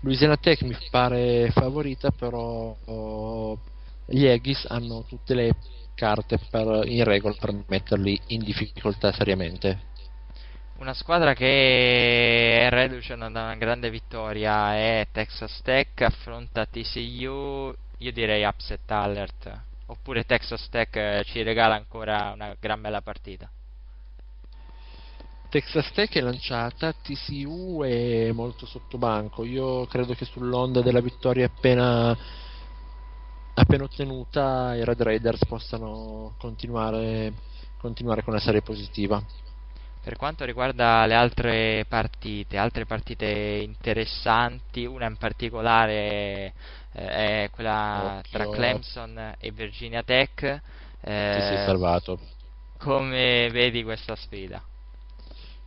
Louisiana 0.00 0.36
Tech 0.36 0.62
mi 0.62 0.76
pare 0.90 1.50
favorita, 1.50 2.10
però 2.10 2.74
oh, 2.84 3.58
gli 4.06 4.26
Aggies 4.26 4.64
hanno 4.68 5.04
tutte 5.06 5.34
le 5.34 5.54
carte 5.94 6.38
per, 6.50 6.86
in 6.86 7.04
regola 7.04 7.34
per 7.38 7.54
metterli 7.68 8.18
in 8.28 8.42
difficoltà 8.42 9.12
seriamente. 9.12 9.88
Una 10.80 10.94
squadra 10.94 11.34
che 11.34 12.58
è 12.62 12.70
reduce 12.70 13.14
da 13.14 13.26
una 13.26 13.54
grande 13.56 13.90
vittoria 13.90 14.74
è 14.74 15.06
Texas 15.12 15.60
Tech, 15.62 16.00
affronta 16.00 16.64
TCU, 16.64 17.74
io 17.98 18.12
direi 18.12 18.44
upset 18.44 18.90
alert, 18.90 19.60
oppure 19.84 20.24
Texas 20.24 20.66
Tech 20.70 20.96
eh, 20.96 21.22
ci 21.26 21.42
regala 21.42 21.74
ancora 21.74 22.32
una 22.32 22.56
gran 22.58 22.80
bella 22.80 23.02
partita. 23.02 23.50
Texas 25.50 25.92
Tech 25.92 26.14
è 26.14 26.22
lanciata, 26.22 26.94
TCU 26.94 27.82
è 27.82 28.32
molto 28.32 28.64
sottobanco, 28.64 29.44
io 29.44 29.84
credo 29.84 30.14
che 30.14 30.24
sull'onda 30.24 30.80
della 30.80 31.02
vittoria 31.02 31.44
appena, 31.44 32.16
appena 33.52 33.84
ottenuta 33.84 34.74
i 34.74 34.82
Red 34.82 35.02
Raiders 35.02 35.44
possano 35.44 36.36
continuare, 36.38 37.34
continuare 37.76 38.22
con 38.22 38.32
la 38.32 38.40
serie 38.40 38.62
positiva. 38.62 39.22
Per 40.02 40.16
quanto 40.16 40.44
riguarda 40.46 41.04
le 41.04 41.14
altre 41.14 41.84
partite, 41.86 42.56
altre 42.56 42.86
partite 42.86 43.26
interessanti, 43.26 44.86
una 44.86 45.06
in 45.06 45.16
particolare 45.16 46.54
eh, 46.92 47.44
è 47.44 47.50
quella 47.52 48.16
Occhio. 48.18 48.30
tra 48.30 48.48
Clemson 48.48 49.34
e 49.38 49.50
Virginia 49.52 50.02
Tech. 50.02 50.42
Eh, 50.42 51.32
Ti 51.34 51.40
sei 51.42 51.64
salvato. 51.66 52.18
Come 52.78 53.50
vedi 53.50 53.82
questa 53.82 54.16
sfida? 54.16 54.62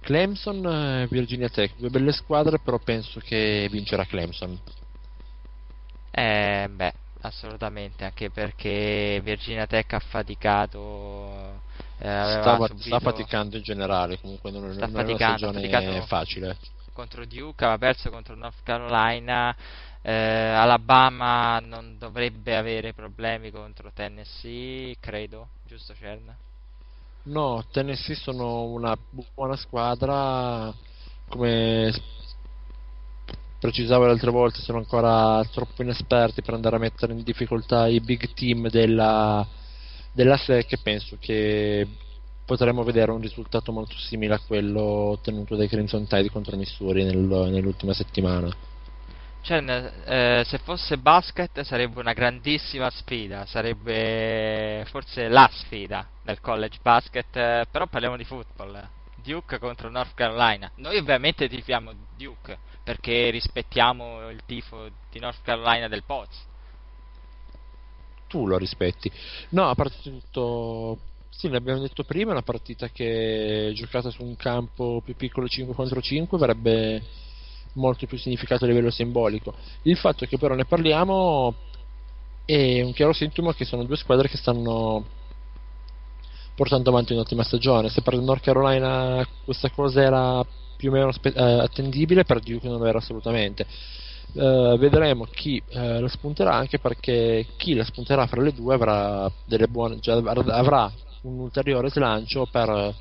Clemson 0.02 0.66
e 0.66 1.08
Virginia 1.10 1.48
Tech, 1.48 1.76
due 1.78 1.90
belle 1.90 2.12
squadre, 2.12 2.60
però 2.60 2.80
penso 2.80 3.20
che 3.20 3.68
vincerà 3.72 4.04
Clemson. 4.04 4.60
Eh, 6.12 6.70
beh, 6.70 6.94
assolutamente, 7.22 8.04
anche 8.04 8.30
perché 8.30 9.22
Virginia 9.24 9.66
Tech 9.66 9.94
ha 9.94 10.00
faticato 10.00 11.62
eh, 11.99 12.39
sta, 12.41 12.67
sta, 12.78 12.99
faticando 12.99 13.57
in 13.57 13.63
generale, 13.63 14.19
comunque 14.19 14.51
non, 14.51 14.74
sta 14.74 14.88
non 14.88 14.95
faticando, 14.95 15.45
è 15.45 15.49
una 15.49 15.59
stagione 15.59 16.01
facile. 16.01 16.57
Contro 16.91 17.26
Duke, 17.26 17.63
aveva 17.63 17.80
perso 17.80 18.09
contro 18.09 18.36
North 18.36 18.61
Carolina, 18.63 19.55
eh, 20.01 20.11
Alabama 20.11 21.59
non 21.59 21.95
dovrebbe 21.97 22.57
avere 22.57 22.93
problemi 22.93 23.51
contro 23.51 23.91
Tennessee, 23.93 24.97
credo, 24.99 25.47
giusto 25.65 25.93
Cern? 25.93 26.36
No, 27.24 27.63
Tennessee 27.71 28.15
sono 28.15 28.63
una 28.63 28.97
buona 29.34 29.55
squadra, 29.55 30.74
come 31.30 31.93
precisavo 33.59 34.03
le 34.03 34.11
altre 34.11 34.30
volte, 34.30 34.59
sono 34.59 34.80
ancora 34.80 35.41
troppo 35.45 35.84
inesperti 35.84 36.41
per 36.41 36.53
andare 36.53 36.76
a 36.76 36.80
mettere 36.80 37.13
in 37.13 37.24
difficoltà 37.24 37.88
i 37.88 38.01
big 38.01 38.34
team 38.34 38.67
della, 38.67 39.47
della 40.14 40.38
SEC 40.38 40.82
penso 40.82 41.18
che 41.20 41.88
potremmo 42.45 42.84
vedere 42.84 43.11
un 43.11 43.20
risultato 43.20 43.72
molto 43.72 43.95
simile 43.97 44.36
a 44.36 44.39
quello 44.39 44.82
ottenuto 44.82 45.55
dai 45.55 45.68
Crimson 45.68 46.07
Tide 46.07 46.30
contro 46.30 46.55
Missouri 46.55 47.03
nel, 47.03 47.18
nell'ultima 47.18 47.93
settimana. 47.93 48.55
Cioè, 49.41 49.91
eh, 50.05 50.43
se 50.45 50.57
fosse 50.59 50.97
basket 50.97 51.61
sarebbe 51.61 51.99
una 51.99 52.14
grandissima 52.14 52.89
sfida, 52.89 53.45
sarebbe 53.45 54.86
forse 54.89 55.28
la 55.28 55.49
sfida 55.51 56.07
del 56.24 56.39
college 56.39 56.80
basket, 56.82 57.36
eh, 57.36 57.66
però 57.70 57.88
parliamo 57.88 58.16
di 58.16 58.24
football. 58.24 58.88
Duke 59.22 59.57
contro 59.57 59.89
North 59.89 60.14
Carolina. 60.14 60.72
Noi 60.76 60.97
ovviamente 60.97 61.49
tifiamo 61.49 61.91
Duke 62.16 62.57
perché 62.84 63.30
rispettiamo 63.32 64.30
il 64.30 64.41
tifo 64.45 64.89
di 65.09 65.20
North 65.20 65.41
Carolina 65.41 65.88
del 65.88 66.03
Poz 66.03 66.51
tu 68.34 68.48
lo 68.48 68.58
rispetti. 68.58 69.12
No, 69.50 69.70
a 69.70 69.76
parte 69.76 69.98
tutto, 70.02 70.98
sì, 71.30 71.50
l'abbiamo 71.50 71.82
detto 71.82 72.04
prima, 72.04 72.32
una 72.32 72.42
partita 72.42 72.90
che 72.90 73.72
giocata 73.76 74.10
su 74.10 74.24
un 74.24 74.36
campo 74.36 75.04
più 75.06 75.16
piccolo 75.16 75.48
5 75.48 75.76
contro 75.76 76.02
5 76.02 76.36
avrebbe 76.36 77.04
molto 77.74 78.08
più 78.08 78.18
significato 78.18 78.66
a 78.66 78.68
livello 78.68 78.90
simbolico. 78.90 79.54
Il 79.84 79.98
fatto 79.98 80.26
che 80.26 80.40
però 80.40 80.56
ne 80.56 80.66
parliamo 80.66 81.54
è 82.44 82.82
un 82.82 82.92
chiaro 82.94 83.14
sintomo 83.14 83.52
che 83.52 83.66
sono 83.66 83.84
due 83.84 83.98
squadre 83.98 84.28
che 84.28 84.38
stanno 84.38 85.06
portando 86.56 86.90
avanti 86.90 87.14
un'ottima 87.14 87.44
stagione. 87.44 87.90
Se 87.90 88.02
per 88.02 88.16
North 88.16 88.44
Carolina 88.44 89.24
questa 89.46 89.70
cosa 89.70 90.02
era 90.02 90.44
più 90.76 90.90
o 90.90 90.94
meno 90.94 91.10
aspe- 91.10 91.34
eh, 91.34 91.60
attendibile, 91.60 92.24
per 92.24 92.40
Duke 92.40 92.68
non 92.68 92.80
lo 92.80 92.88
era 92.88 92.98
assolutamente 92.98 93.68
Uh, 94.34 94.78
vedremo 94.80 95.26
chi 95.26 95.62
uh, 95.74 96.00
la 96.00 96.08
spunterà 96.08 96.56
anche 96.56 96.80
perché 96.80 97.46
chi 97.56 97.76
la 97.76 97.84
spunterà 97.84 98.26
fra 98.26 98.42
le 98.42 98.52
due 98.52 98.74
avrà, 98.74 99.32
buone, 99.70 100.02
cioè, 100.02 100.24
avrà 100.26 100.92
un 101.22 101.39
ulteriore 101.39 101.92
slancio 101.92 102.47
per, 102.51 102.96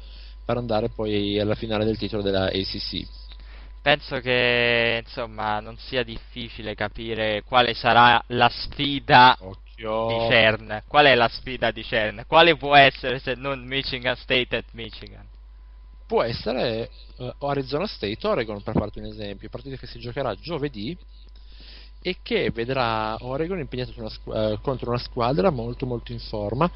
per, 0.45 0.57
andare 0.59 0.91
poi 0.91 1.41
alla 1.41 1.55
finale 1.55 1.87
del 1.87 1.97
titolo 1.97 2.23
della 2.23 2.49
ACC. 2.49 3.07
Penso 3.81 4.21
che 4.21 5.03
insomma 5.05 5.59
non 5.61 5.79
sia 5.79 6.03
difficile 6.05 6.75
capire 6.75 7.43
quale 7.45 7.73
sarà 7.73 8.23
la 8.29 8.51
sfida 8.51 9.35
Occhio. 9.41 10.09
di 10.09 10.29
CERN. 10.29 10.83
Qual 10.87 11.07
è 11.07 11.15
la 11.15 11.29
sfida 11.29 11.71
di 11.71 11.83
CERN? 11.83 12.25
Quale 12.27 12.57
può 12.57 12.77
essere 12.77 13.19
se 13.19 13.35
non 13.35 13.65
Michigan 13.65 14.17
State 14.17 14.55
at 14.55 14.67
Michigan? 14.73 15.27
Può 16.13 16.23
essere 16.23 16.91
uh, 17.17 17.47
Arizona 17.47 17.87
State 17.87 18.27
Oregon 18.27 18.63
per 18.63 18.75
farti 18.75 18.99
un 18.99 19.07
esempio, 19.07 19.49
partita 19.49 19.77
che 19.77 19.87
si 19.87 19.99
giocherà 19.99 20.35
giovedì 20.35 20.95
e 22.03 22.19
che 22.23 22.51
vedrà 22.51 23.17
Oregon 23.21 23.59
impegnato 23.59 23.95
una 23.97 24.11
uh, 24.25 24.61
contro 24.61 24.91
una 24.91 24.99
squadra 24.99 25.49
molto 25.49 25.87
molto 25.87 26.13
in 26.13 26.19
forma 26.19 26.71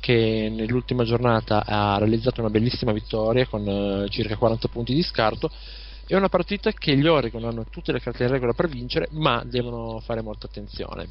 che 0.00 0.48
nell'ultima 0.50 1.04
giornata 1.04 1.66
ha 1.66 1.98
realizzato 1.98 2.40
una 2.40 2.48
bellissima 2.48 2.92
vittoria 2.92 3.46
con 3.46 3.66
uh, 3.66 4.08
circa 4.08 4.38
40 4.38 4.68
punti 4.68 4.94
di 4.94 5.02
scarto. 5.02 5.50
È 6.06 6.14
una 6.14 6.30
partita 6.30 6.72
che 6.72 6.96
gli 6.96 7.06
Oregon 7.06 7.44
hanno 7.44 7.66
tutte 7.68 7.92
le 7.92 8.00
carte 8.00 8.22
in 8.22 8.30
regola 8.30 8.54
per 8.54 8.70
vincere, 8.70 9.08
ma 9.10 9.42
devono 9.44 10.00
fare 10.00 10.22
molta 10.22 10.46
attenzione. 10.46 11.06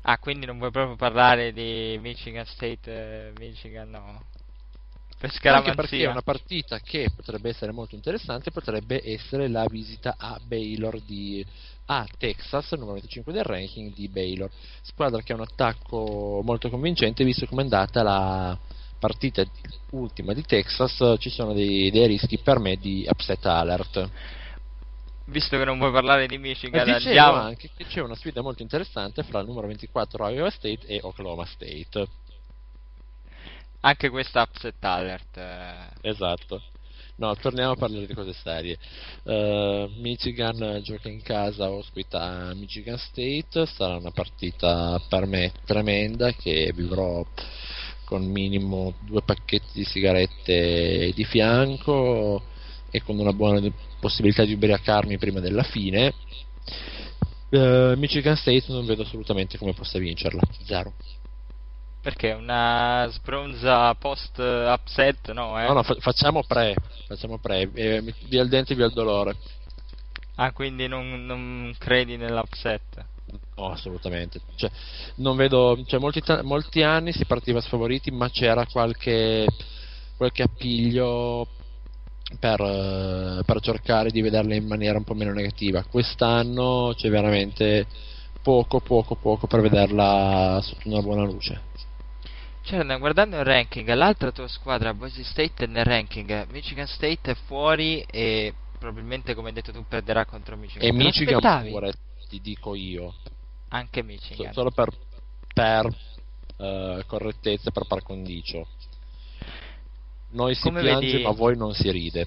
Ah, 0.00 0.16
quindi 0.16 0.46
non 0.46 0.56
vuoi 0.56 0.70
proprio 0.70 0.96
parlare 0.96 1.52
di 1.52 1.98
Michigan 2.00 2.46
State, 2.46 2.90
eh, 2.90 3.32
Michigan 3.38 3.90
no. 3.90 4.24
Per 5.24 5.52
Anche 5.54 5.74
perché 5.74 6.04
è 6.04 6.06
una 6.06 6.20
partita 6.20 6.80
che 6.80 7.08
potrebbe 7.14 7.48
essere 7.48 7.72
molto 7.72 7.94
interessante, 7.94 8.50
potrebbe 8.50 9.00
essere 9.02 9.48
la 9.48 9.64
visita 9.66 10.16
a 10.18 10.38
Baylor 10.44 11.00
di 11.00 11.44
a 11.86 12.06
Texas, 12.18 12.72
numero 12.72 12.94
25 12.94 13.32
del 13.32 13.44
ranking 13.44 13.92
di 13.94 14.08
Baylor, 14.08 14.50
squadra 14.82 15.22
che 15.22 15.32
ha 15.32 15.36
un 15.36 15.42
attacco 15.42 16.40
molto 16.42 16.68
convincente 16.68 17.24
visto 17.24 17.46
come 17.46 17.62
è 17.62 17.64
andata 17.64 18.02
la 18.02 18.58
partita 18.98 19.44
ultima 19.90 20.32
di 20.32 20.42
Texas, 20.42 21.16
ci 21.18 21.30
sono 21.30 21.52
dei, 21.52 21.90
dei 21.90 22.06
rischi 22.06 22.38
per 22.38 22.58
me 22.58 22.76
di 22.76 23.06
upset 23.08 23.44
alert. 23.46 24.08
Visto 25.26 25.56
che 25.56 25.64
non 25.64 25.78
vuoi 25.78 25.90
parlare 25.90 26.26
di 26.26 26.36
Michigan, 26.36 26.86
e 26.86 26.92
andiamo 26.92 27.38
anche 27.38 27.70
che 27.74 27.84
c'è 27.86 28.00
una 28.00 28.14
sfida 28.14 28.42
molto 28.42 28.62
interessante 28.62 29.22
fra 29.22 29.40
il 29.40 29.46
numero 29.46 29.66
24 29.66 30.28
Iowa 30.28 30.50
State 30.50 30.86
e 30.86 31.00
Oklahoma 31.02 31.46
State. 31.46 32.06
Anche 33.84 34.08
questa 34.08 34.40
upset 34.40 34.82
alert. 34.82 35.36
Eh. 35.36 36.08
Esatto. 36.08 36.62
No, 37.16 37.36
torniamo 37.36 37.72
a 37.72 37.76
parlare 37.76 38.06
di 38.06 38.14
cose 38.14 38.32
serie. 38.32 38.78
Uh, 39.24 39.88
Michigan 40.00 40.80
gioca 40.82 41.08
in 41.08 41.22
casa, 41.22 41.70
ospita 41.70 42.52
Michigan 42.54 42.98
State, 42.98 43.66
sarà 43.66 43.96
una 43.96 44.10
partita 44.10 45.00
per 45.08 45.26
me 45.26 45.52
tremenda 45.64 46.32
che 46.32 46.72
vivrò 46.74 47.24
con 48.04 48.24
minimo 48.24 48.94
due 49.00 49.22
pacchetti 49.22 49.72
di 49.74 49.84
sigarette 49.84 51.12
di 51.14 51.24
fianco 51.24 52.42
e 52.90 53.02
con 53.02 53.18
una 53.18 53.32
buona 53.32 53.60
possibilità 54.00 54.44
di 54.44 54.54
ubriacarmi 54.54 55.18
prima 55.18 55.40
della 55.40 55.62
fine. 55.62 56.12
Uh, 57.50 57.94
Michigan 57.96 58.36
State 58.36 58.64
non 58.68 58.86
vedo 58.86 59.02
assolutamente 59.02 59.58
come 59.58 59.74
possa 59.74 59.98
vincerla, 59.98 60.40
zero. 60.64 60.94
Perché 62.04 62.32
una 62.32 63.08
sbronza 63.10 63.94
post 63.94 64.38
upset, 64.38 65.32
no? 65.32 65.58
Eh? 65.58 65.66
No, 65.66 65.72
no, 65.72 65.82
fa- 65.82 65.96
facciamo 66.00 66.42
pre, 66.42 66.74
facciamo 67.06 67.38
pre, 67.38 67.62
eh, 67.72 68.14
via 68.28 68.42
il 68.42 68.50
dente, 68.50 68.74
via 68.74 68.84
il 68.84 68.92
dolore. 68.92 69.34
Ah, 70.34 70.52
quindi 70.52 70.86
non, 70.86 71.24
non 71.24 71.74
credi 71.78 72.18
nell'upset? 72.18 73.06
No, 73.56 73.70
assolutamente. 73.70 74.38
Cioè, 74.54 74.70
non 75.16 75.34
vedo, 75.34 75.82
cioè, 75.86 75.98
molti, 75.98 76.22
molti, 76.42 76.82
anni 76.82 77.10
si 77.14 77.24
partiva 77.24 77.62
sfavoriti, 77.62 78.10
ma 78.10 78.28
c'era 78.28 78.66
qualche, 78.66 79.46
qualche 80.18 80.42
appiglio 80.42 81.48
per, 82.38 83.42
per, 83.46 83.60
cercare 83.60 84.10
di 84.10 84.20
vederle 84.20 84.56
in 84.56 84.66
maniera 84.66 84.98
un 84.98 85.04
po' 85.04 85.14
meno 85.14 85.32
negativa. 85.32 85.82
Quest'anno 85.84 86.92
c'è 86.94 87.08
veramente 87.08 87.86
poco, 88.42 88.80
poco, 88.80 89.14
poco 89.14 89.46
per 89.46 89.62
vederla 89.62 90.60
sotto 90.62 90.86
una 90.86 91.00
buona 91.00 91.24
luce. 91.24 91.72
Cioè, 92.64 92.98
guardando 92.98 93.36
il 93.36 93.44
ranking, 93.44 93.92
l'altra 93.92 94.32
tua 94.32 94.48
squadra, 94.48 94.94
Boise 94.94 95.22
State, 95.22 95.64
è 95.64 95.66
nel 95.66 95.84
ranking. 95.84 96.46
Michigan 96.50 96.86
State 96.86 97.32
è 97.32 97.34
fuori 97.34 98.00
e 98.10 98.54
probabilmente, 98.78 99.34
come 99.34 99.48
hai 99.48 99.54
detto 99.54 99.70
tu, 99.70 99.84
perderà 99.86 100.24
contro 100.24 100.56
Michigan. 100.56 100.88
E 100.88 100.90
Te 100.90 100.96
Michigan 100.96 101.68
pure, 101.68 101.92
ti 102.26 102.40
dico 102.40 102.74
io. 102.74 103.14
Anche 103.68 104.02
Michigan. 104.02 104.46
So, 104.46 104.52
solo 104.52 104.70
per, 104.70 104.88
per 105.52 105.86
uh, 106.56 107.04
correttezza, 107.06 107.70
per 107.70 107.84
par 107.86 108.02
condicio. 108.02 108.66
Noi 110.30 110.54
si 110.54 110.62
come 110.62 110.80
piange, 110.80 111.10
vedi... 111.12 111.22
ma 111.22 111.32
voi 111.32 111.58
non 111.58 111.74
si 111.74 111.90
ride. 111.90 112.26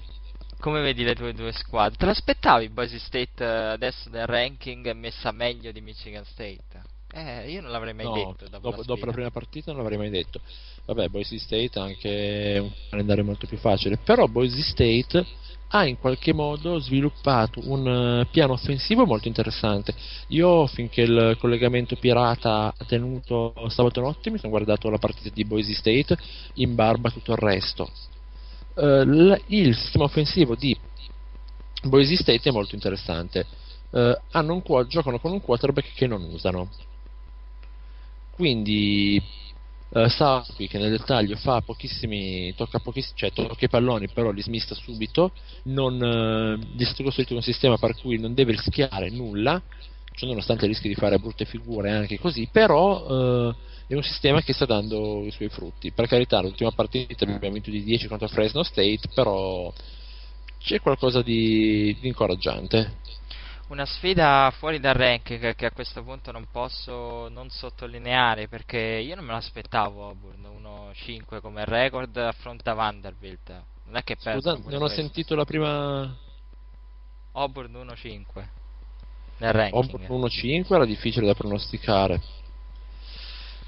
Come 0.60 0.80
vedi 0.82 1.02
le 1.02 1.16
tue 1.16 1.34
due 1.34 1.50
squadre? 1.50 1.96
Te 1.96 2.06
l'aspettavi 2.06 2.68
Boise 2.68 3.00
State 3.00 3.44
eh, 3.44 3.72
adesso 3.72 4.08
nel 4.10 4.26
ranking 4.26 4.92
messa 4.92 5.32
meglio 5.32 5.72
di 5.72 5.80
Michigan 5.80 6.24
State? 6.24 6.87
Eh, 7.10 7.50
io 7.50 7.62
non 7.62 7.70
l'avrei 7.70 7.94
mai 7.94 8.04
no, 8.04 8.12
detto. 8.12 8.48
Dopo, 8.48 8.76
la 8.76 8.82
dopo 8.84 9.06
la 9.06 9.12
prima 9.12 9.30
partita 9.30 9.72
non 9.72 9.80
l'avrei 9.80 9.98
mai 9.98 10.10
detto. 10.10 10.40
Vabbè, 10.84 11.08
Boise 11.08 11.38
State 11.38 11.70
ha 11.78 11.82
anche 11.82 12.58
un 12.60 12.70
calendario 12.90 13.24
molto 13.24 13.46
più 13.46 13.56
facile, 13.56 13.96
però 13.96 14.26
Boise 14.26 14.62
State 14.62 15.24
ha 15.68 15.86
in 15.86 15.98
qualche 15.98 16.32
modo 16.32 16.78
sviluppato 16.78 17.60
un 17.64 17.86
uh, 17.86 18.30
piano 18.30 18.54
offensivo 18.54 19.06
molto 19.06 19.28
interessante. 19.28 19.94
Io 20.28 20.66
finché 20.66 21.02
il 21.02 21.36
collegamento 21.38 21.96
pirata 21.96 22.72
ha 22.76 22.84
tenuto 22.86 23.54
sabato 23.68 24.00
notte 24.00 24.30
mi 24.30 24.38
sono 24.38 24.50
guardato 24.50 24.88
la 24.88 24.98
partita 24.98 25.30
di 25.32 25.44
Boise 25.44 25.74
State 25.74 26.16
in 26.54 26.74
barba 26.74 27.10
tutto 27.10 27.32
il 27.32 27.38
resto. 27.38 27.90
Uh, 28.74 29.36
il 29.46 29.74
sistema 29.74 30.04
offensivo 30.04 30.54
di 30.54 30.76
Boise 31.82 32.16
State 32.16 32.48
è 32.48 32.52
molto 32.52 32.74
interessante. 32.74 33.46
Uh, 33.90 34.14
un, 34.32 34.62
giocano 34.86 35.18
con 35.18 35.32
un 35.32 35.40
quarterback 35.40 35.94
che 35.94 36.06
non 36.06 36.22
usano 36.22 36.68
quindi 38.38 39.20
eh, 39.90 40.08
Sarpi 40.08 40.68
che 40.68 40.78
nel 40.78 40.92
dettaglio 40.92 41.34
fa 41.36 41.60
pochissimi 41.60 42.54
tocca 42.54 42.78
pochissimi 42.78 43.16
cioè 43.16 43.32
tocca 43.32 43.64
i 43.64 43.68
palloni 43.68 44.08
però 44.08 44.30
li 44.30 44.40
smista 44.40 44.76
subito. 44.76 45.32
Non, 45.64 46.00
eh, 46.00 47.02
costruito 47.02 47.34
un 47.34 47.42
sistema 47.42 47.76
per 47.76 47.96
cui 47.96 48.18
non 48.18 48.32
deve 48.32 48.52
rischiare 48.52 49.10
nulla 49.10 49.60
cioè 50.12 50.28
nonostante 50.28 50.66
rischi 50.66 50.88
di 50.88 50.94
fare 50.94 51.18
brutte 51.18 51.44
figure 51.44 51.90
anche 51.90 52.18
così 52.18 52.48
però 52.50 53.50
eh, 53.50 53.54
è 53.88 53.94
un 53.94 54.02
sistema 54.02 54.40
che 54.40 54.52
sta 54.52 54.66
dando 54.66 55.24
i 55.24 55.32
suoi 55.32 55.48
frutti. 55.48 55.90
Per 55.90 56.06
carità 56.06 56.40
l'ultima 56.40 56.70
partita 56.70 57.24
abbiamo 57.24 57.54
vinto 57.54 57.70
di 57.70 57.82
10 57.82 58.06
contro 58.06 58.28
Fresno 58.28 58.62
State 58.62 59.00
però 59.14 59.72
c'è 60.60 60.80
qualcosa 60.80 61.22
di, 61.22 61.96
di 62.00 62.06
incoraggiante 62.06 62.98
una 63.68 63.84
sfida 63.84 64.50
fuori 64.58 64.80
dal 64.80 64.94
ranking 64.94 65.54
che 65.54 65.66
a 65.66 65.70
questo 65.70 66.02
punto 66.02 66.32
non 66.32 66.46
posso 66.50 67.28
non 67.28 67.50
sottolineare 67.50 68.48
perché 68.48 68.78
io 68.78 69.14
non 69.14 69.24
me 69.24 69.32
l'aspettavo 69.32 70.08
Auburn 70.08 70.46
1-5 70.94 71.40
come 71.40 71.64
record 71.64 72.16
affronta 72.16 72.72
Vanderbilt. 72.72 73.50
Non 73.84 73.96
è 73.96 74.02
che 74.02 74.16
Scusa, 74.18 74.52
non 74.52 74.62
questo. 74.62 74.84
ho 74.84 74.88
sentito 74.88 75.34
la 75.34 75.44
prima 75.44 76.16
Auburn 77.32 77.72
1-5 77.72 78.24
nel 79.38 79.52
ranking. 79.52 79.84
Auburn 79.84 80.24
1-5 80.24 80.74
era 80.74 80.84
difficile 80.86 81.26
da 81.26 81.34
pronosticare. 81.34 82.20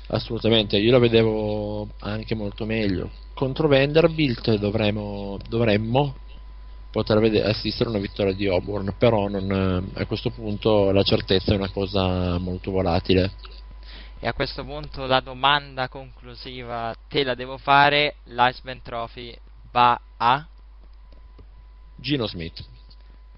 Assolutamente 0.08 0.76
io 0.76 0.90
la 0.90 0.98
vedevo 0.98 1.88
anche 2.00 2.34
molto 2.34 2.64
meglio. 2.64 3.10
Contro 3.34 3.68
Vanderbilt 3.68 4.54
dovremmo, 4.56 5.38
dovremmo 6.90 6.92
potrebbe 6.92 7.42
assistere 7.42 7.88
a 7.88 7.92
una 7.92 8.00
vittoria 8.00 8.32
di 8.32 8.46
Auburn, 8.46 8.94
però 8.98 9.28
non, 9.28 9.90
a 9.94 10.06
questo 10.06 10.30
punto 10.30 10.90
la 10.90 11.02
certezza 11.02 11.52
è 11.52 11.56
una 11.56 11.70
cosa 11.70 12.38
molto 12.38 12.70
volatile. 12.70 13.32
E 14.18 14.26
a 14.26 14.34
questo 14.34 14.64
punto 14.64 15.06
la 15.06 15.20
domanda 15.20 15.88
conclusiva 15.88 16.94
te 17.08 17.24
la 17.24 17.34
devo 17.34 17.56
fare, 17.56 18.16
l'Iceman 18.24 18.82
Trophy 18.82 19.34
va 19.70 19.98
a? 20.18 20.46
Gino 21.96 22.26
Smith. 22.26 22.62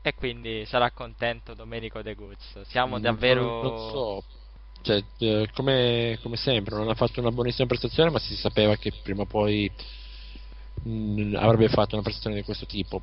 E 0.04 0.14
quindi 0.14 0.64
sarà 0.66 0.90
contento 0.90 1.54
Domenico 1.54 2.02
De 2.02 2.14
Guz. 2.14 2.62
Siamo 2.62 2.98
davvero... 2.98 3.62
Non, 3.62 3.72
non 3.72 3.90
so, 3.90 4.24
cioè, 4.80 5.00
eh, 5.18 5.48
come, 5.54 6.18
come, 6.20 6.36
sempre, 6.36 6.74
non 6.74 6.88
ha 6.88 6.94
fatto 6.94 7.20
una 7.20 7.30
buonissima 7.30 7.68
prestazione, 7.68 8.10
ma 8.10 8.18
si 8.18 8.34
sapeva 8.34 8.74
che 8.74 8.92
prima 9.00 9.22
o 9.22 9.26
poi 9.26 9.70
mm, 10.88 11.36
avrebbe 11.36 11.68
fatto 11.68 11.94
una 11.94 12.02
prestazione 12.02 12.34
di 12.34 12.42
questo 12.42 12.66
tipo 12.66 13.00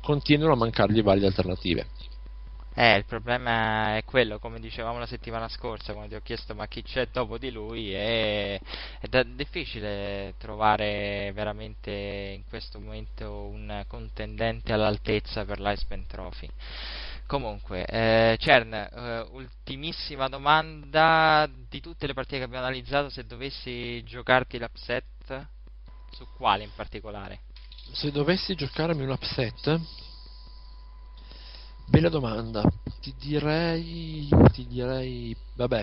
continuano 0.00 0.54
a 0.54 0.56
mancargli 0.56 1.02
varie 1.02 1.26
alternative. 1.26 1.86
Eh, 2.72 2.96
il 2.96 3.04
problema 3.04 3.96
è 3.96 4.04
quello, 4.04 4.38
come 4.38 4.60
dicevamo 4.60 4.98
la 4.98 5.06
settimana 5.06 5.48
scorsa, 5.48 5.92
quando 5.92 6.10
ti 6.10 6.14
ho 6.14 6.22
chiesto 6.22 6.54
ma 6.54 6.66
chi 6.66 6.82
c'è 6.82 7.08
dopo 7.12 7.36
di 7.36 7.50
lui, 7.50 7.92
è, 7.92 8.58
è 9.00 9.06
da, 9.08 9.24
difficile 9.24 10.34
trovare 10.38 11.32
veramente 11.34 11.90
in 11.90 12.44
questo 12.48 12.78
momento 12.78 13.46
un 13.46 13.84
contendente 13.88 14.72
all'altezza 14.72 15.44
per 15.44 15.60
l'Iceman 15.60 16.06
Trophy. 16.06 16.48
Comunque, 17.26 17.84
eh, 17.86 18.36
Cern, 18.38 18.72
eh, 18.72 19.26
ultimissima 19.32 20.28
domanda, 20.28 21.48
di 21.68 21.80
tutte 21.80 22.06
le 22.06 22.14
partite 22.14 22.38
che 22.38 22.44
abbiamo 22.44 22.64
analizzato, 22.64 23.08
se 23.08 23.26
dovessi 23.26 24.02
giocarti 24.04 24.58
l'upset, 24.58 25.46
su 26.12 26.26
quale 26.36 26.64
in 26.64 26.70
particolare? 26.74 27.40
Se 27.92 28.10
dovessi 28.10 28.54
giocarmi 28.54 29.02
un 29.02 29.10
upset 29.10 29.80
bella 31.86 32.08
domanda 32.08 32.62
ti 33.00 33.14
direi 33.18 34.28
ti 34.52 34.66
direi 34.66 35.36
vabbè 35.54 35.82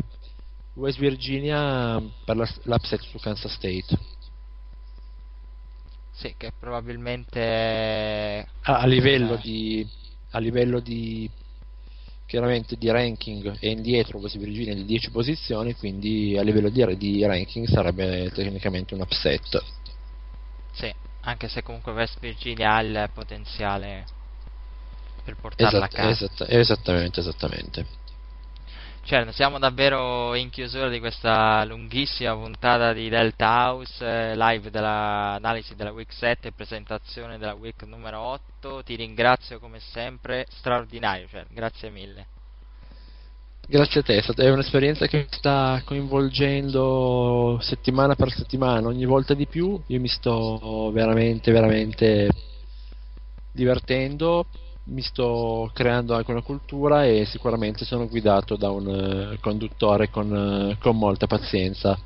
West 0.75 0.99
Virginia 0.99 2.01
per 2.23 2.35
l'upset 2.63 3.01
su 3.01 3.17
Kansas 3.19 3.53
State 3.53 3.97
sì 6.11 6.33
che 6.37 6.51
probabilmente 6.57 8.47
a, 8.61 8.79
a 8.79 8.85
livello 8.85 9.33
eh. 9.33 9.39
di 9.41 9.89
a 10.31 10.39
livello 10.39 10.79
di 10.79 11.29
chiaramente 12.27 12.75
di 12.75 12.91
ranking 12.91 13.57
è 13.57 13.67
indietro 13.67 14.19
West 14.19 14.37
Virginia 14.37 14.75
di 14.75 14.83
10 14.85 15.11
posizioni, 15.11 15.73
quindi 15.75 16.37
a 16.37 16.43
livello 16.43 16.69
di, 16.69 16.97
di 16.97 17.25
ranking 17.25 17.65
sarebbe 17.67 18.29
tecnicamente 18.31 18.93
un 18.93 18.99
upset. 18.99 19.63
Sì, 20.73 20.93
anche 21.21 21.47
se 21.47 21.61
comunque 21.63 21.91
West 21.91 22.19
Virginia 22.19 22.75
ha 22.75 22.81
il 22.81 23.09
potenziale 23.13 24.05
per 25.23 25.35
portarla 25.35 25.85
Esatt- 25.85 25.93
a 25.93 25.95
casa. 25.95 26.09
esatt- 26.25 26.49
esattamente, 26.49 27.19
esattamente. 27.19 27.85
Certo, 29.03 29.31
siamo 29.31 29.57
davvero 29.57 30.35
in 30.35 30.49
chiusura 30.49 30.89
di 30.89 30.99
questa 30.99 31.63
lunghissima 31.63 32.33
puntata 32.33 32.91
di 32.91 33.07
Delta 33.07 33.45
House, 33.47 34.05
eh, 34.05 34.35
live 34.35 34.69
dell'analisi 34.69 35.75
della 35.75 35.91
week 35.91 36.11
7 36.11 36.49
e 36.49 36.51
presentazione 36.51 37.37
della 37.37 37.53
week 37.53 37.83
numero 37.83 38.19
8. 38.19 38.83
Ti 38.83 38.95
ringrazio 38.95 39.59
come 39.59 39.79
sempre, 39.79 40.45
straordinario, 40.49 41.25
cioè, 41.29 41.45
grazie 41.49 41.89
mille. 41.89 42.27
Grazie 43.69 43.99
a 43.99 44.03
te, 44.03 44.21
è, 44.21 44.49
un'esperienza 44.49 45.07
che 45.07 45.17
mi 45.17 45.27
sta 45.29 45.81
coinvolgendo 45.83 47.57
settimana 47.59 48.15
per 48.15 48.31
settimana, 48.31 48.87
ogni 48.87 49.03
volta 49.03 49.33
di 49.33 49.45
più. 49.45 49.77
Io 49.87 49.99
mi 49.99 50.07
sto 50.07 50.89
veramente, 50.93 51.51
veramente 51.51 52.29
divertendo, 53.51 54.45
mi 54.85 55.01
sto 55.01 55.69
creando 55.73 56.15
anche 56.15 56.31
una 56.31 56.43
cultura 56.43 57.03
e 57.03 57.25
sicuramente 57.25 57.83
sono 57.83 58.07
guidato 58.07 58.55
da 58.55 58.69
un 58.69 59.33
uh, 59.33 59.39
conduttore 59.41 60.09
con, 60.09 60.31
uh, 60.31 60.77
con 60.81 60.97
molta 60.97 61.27
pazienza. 61.27 61.99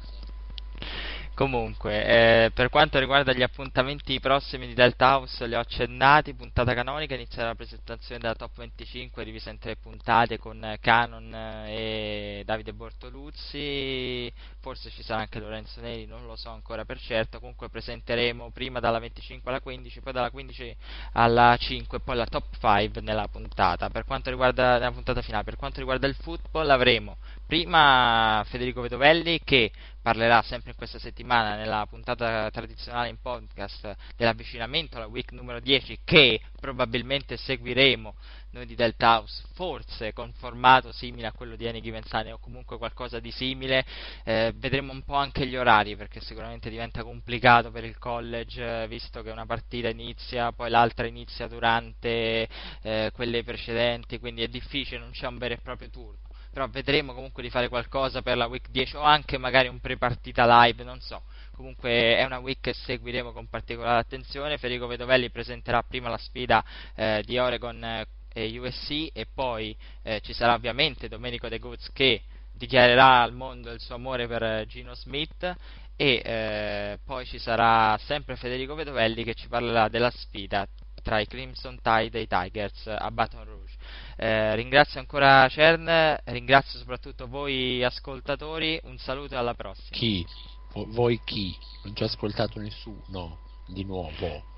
Comunque, 1.42 2.06
eh, 2.06 2.52
per 2.52 2.70
quanto 2.70 3.00
riguarda 3.00 3.34
gli 3.34 3.42
appuntamenti 3.42 4.20
prossimi 4.20 4.68
di 4.68 4.76
Delta 4.76 5.16
House, 5.16 5.48
li 5.48 5.56
ho 5.56 5.60
accennati. 5.60 6.36
Puntata 6.36 6.76
canonica 6.76 7.16
inizierà 7.16 7.48
la 7.48 7.56
presentazione 7.56 8.22
della 8.22 8.36
top 8.36 8.58
25, 8.58 9.24
divisa 9.26 9.50
in 9.50 9.58
tre 9.58 9.76
puntate 9.76 10.38
con 10.38 10.78
Canon 10.80 11.34
e 11.66 12.44
Davide 12.46 12.74
Bortoluzzi. 12.74 14.32
Forse 14.60 14.92
ci 14.92 15.02
sarà 15.02 15.22
anche 15.22 15.40
Lorenzo 15.40 15.82
Neri, 15.82 16.06
non 16.06 16.28
lo 16.28 16.36
so 16.36 16.52
ancora 16.52 16.86
per 16.86 17.00
certo. 17.00 17.40
Comunque, 17.40 17.70
presenteremo 17.70 18.52
prima 18.52 18.80
dalla 18.80 19.00
25 19.00 19.50
alla 19.50 19.62
15, 19.62 20.00
poi 20.00 20.14
dalla 20.14 20.30
15 20.30 20.76
alla 21.14 21.58
5, 21.58 21.98
e 21.98 22.02
poi 22.02 22.18
la 22.18 22.28
top 22.28 22.56
5 22.60 23.02
nella 23.02 23.28
puntata. 23.28 23.90
Per 23.90 24.06
quanto 24.06 24.30
riguarda 24.30 24.78
la 24.78 24.92
puntata 24.92 25.24
finale, 25.24 25.44
per 25.44 25.56
quanto 25.56 25.80
riguarda 25.80 26.06
il 26.06 26.14
football, 26.14 26.70
avremo 26.70 27.18
prima 27.52 28.46
Federico 28.48 28.80
Vedovelli 28.80 29.42
che 29.44 29.72
parlerà 30.02 30.42
sempre 30.42 30.72
in 30.72 30.78
questa 30.78 31.00
settimana 31.00 31.56
nella 31.56 31.86
puntata 31.88 32.50
tradizionale 32.50 33.10
in 33.10 33.18
podcast 33.22 33.96
dell'avvicinamento 34.16 34.98
alla 34.98 35.08
week 35.08 35.32
numero 35.32 35.60
10 35.60 36.00
che 36.04 36.42
probabilmente 36.60 37.38
seguiremo 37.38 38.16
noi 38.52 38.66
di 38.66 38.76
Delta 38.76 39.16
House, 39.16 39.44
forse 39.54 40.12
con 40.12 40.34
formato 40.34 40.92
simile 40.92 41.28
a 41.28 41.32
quello 41.32 41.56
di 41.56 41.68
Any 41.68 41.80
Given 41.80 42.04
Sunday 42.04 42.34
o 42.34 42.38
comunque 42.38 42.78
qualcosa 42.78 43.20
di 43.20 43.32
simile, 43.32 43.86
eh, 44.26 44.54
vedremo 44.56 44.92
un 44.92 45.04
po' 45.04 45.16
anche 45.16 45.48
gli 45.48 45.56
orari 45.56 45.96
perché 45.96 46.20
sicuramente 46.20 46.70
diventa 46.70 47.04
complicato 47.04 47.72
per 47.72 47.86
il 47.86 47.98
college 47.98 48.84
eh, 48.84 48.88
visto 48.88 49.22
che 49.22 49.32
una 49.32 49.46
partita 49.46 49.88
inizia, 49.88 50.52
poi 50.52 50.70
l'altra 50.70 51.08
inizia 51.08 51.48
durante 51.48 52.48
eh, 52.82 53.12
quelle 53.14 53.44
precedenti, 53.44 54.20
quindi 54.20 54.44
è 54.44 54.48
difficile, 54.48 55.00
non 55.00 55.12
c'è 55.12 55.28
un 55.28 55.38
vero 55.38 55.54
e 55.54 55.58
proprio 55.58 55.90
turno 55.90 56.30
però 56.52 56.68
vedremo 56.68 57.14
comunque 57.14 57.42
di 57.42 57.50
fare 57.50 57.70
qualcosa 57.70 58.22
per 58.22 58.36
la 58.36 58.48
week 58.48 58.70
10 58.70 58.98
o 58.98 59.02
anche 59.02 59.38
magari 59.38 59.68
un 59.68 59.80
pre-partita 59.80 60.64
live, 60.64 60.84
non 60.84 61.00
so. 61.00 61.24
Comunque 61.56 62.18
è 62.18 62.24
una 62.24 62.40
week 62.40 62.60
che 62.60 62.74
seguiremo 62.74 63.32
con 63.32 63.48
particolare 63.48 64.00
attenzione. 64.00 64.58
Federico 64.58 64.88
Vedovelli 64.88 65.30
presenterà 65.30 65.84
prima 65.84 66.10
la 66.10 66.18
sfida 66.18 66.64
eh, 66.96 67.24
di 67.26 67.38
Oregon 67.38 67.84
eh, 67.84 68.06
e 68.34 68.60
USC 68.60 69.10
e 69.14 69.28
poi 69.34 69.76
eh, 70.04 70.22
ci 70.22 70.34
sarà 70.34 70.54
ovviamente 70.54 71.08
Domenico 71.08 71.48
De 71.48 71.60
Goods 71.60 71.92
che 71.94 72.22
dichiarerà 72.54 73.22
al 73.22 73.34
mondo 73.34 73.72
il 73.72 73.80
suo 73.80 73.96
amore 73.96 74.28
per 74.28 74.44
eh, 74.44 74.66
Gino 74.68 74.94
Smith 74.94 75.56
e 75.96 76.22
eh, 76.24 77.00
poi 77.06 77.26
ci 77.26 77.40
sarà 77.40 77.98
sempre 78.06 78.36
Federico 78.36 78.76
Vedovelli 78.76 79.24
che 79.24 79.36
ci 79.36 79.48
parlerà 79.48 79.88
della 79.88 80.12
sfida 80.12 80.68
tra 81.02 81.20
i 81.20 81.28
Crimson 81.28 81.80
Tide 81.82 82.20
e 82.20 82.22
i 82.22 82.28
Tigers 82.28 82.88
a 82.88 83.10
Baton 83.12 83.44
Rouge. 83.44 83.71
Eh, 84.18 84.56
ringrazio 84.56 85.00
ancora 85.00 85.48
Cern, 85.50 86.18
ringrazio 86.26 86.80
soprattutto 86.80 87.28
voi 87.28 87.84
ascoltatori, 87.84 88.80
un 88.84 88.98
saluto 88.98 89.36
e 89.36 89.38
alla 89.38 89.54
prossima. 89.54 89.90
Chi? 89.98 90.26
voi 90.74 91.20
chi? 91.24 91.56
Non 91.84 91.96
ci 91.96 92.04
ha 92.04 92.06
ascoltato 92.06 92.60
nessuno 92.60 93.40
di 93.68 93.84
nuovo. 93.84 94.50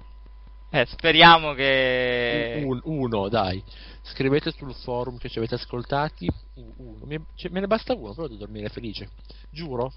Eh, 0.70 0.86
speriamo 0.88 1.54
che... 1.54 2.64
Un, 2.66 2.80
uno, 2.86 3.30
dai. 3.30 3.64
Scrivete 4.02 4.52
sul 4.52 4.74
forum 4.74 5.18
che 5.18 5.30
ci 5.30 5.38
avete 5.38 5.56
ascoltati. 5.56 6.28
Uno. 6.56 7.06
Me, 7.06 7.26
cioè, 7.36 7.52
me 7.52 7.60
ne 7.60 7.68
basta 7.68 7.94
uno, 7.94 8.14
però 8.14 8.28
devo 8.28 8.40
dormire 8.40 8.70
felice. 8.70 9.10
Giuro. 9.52 9.94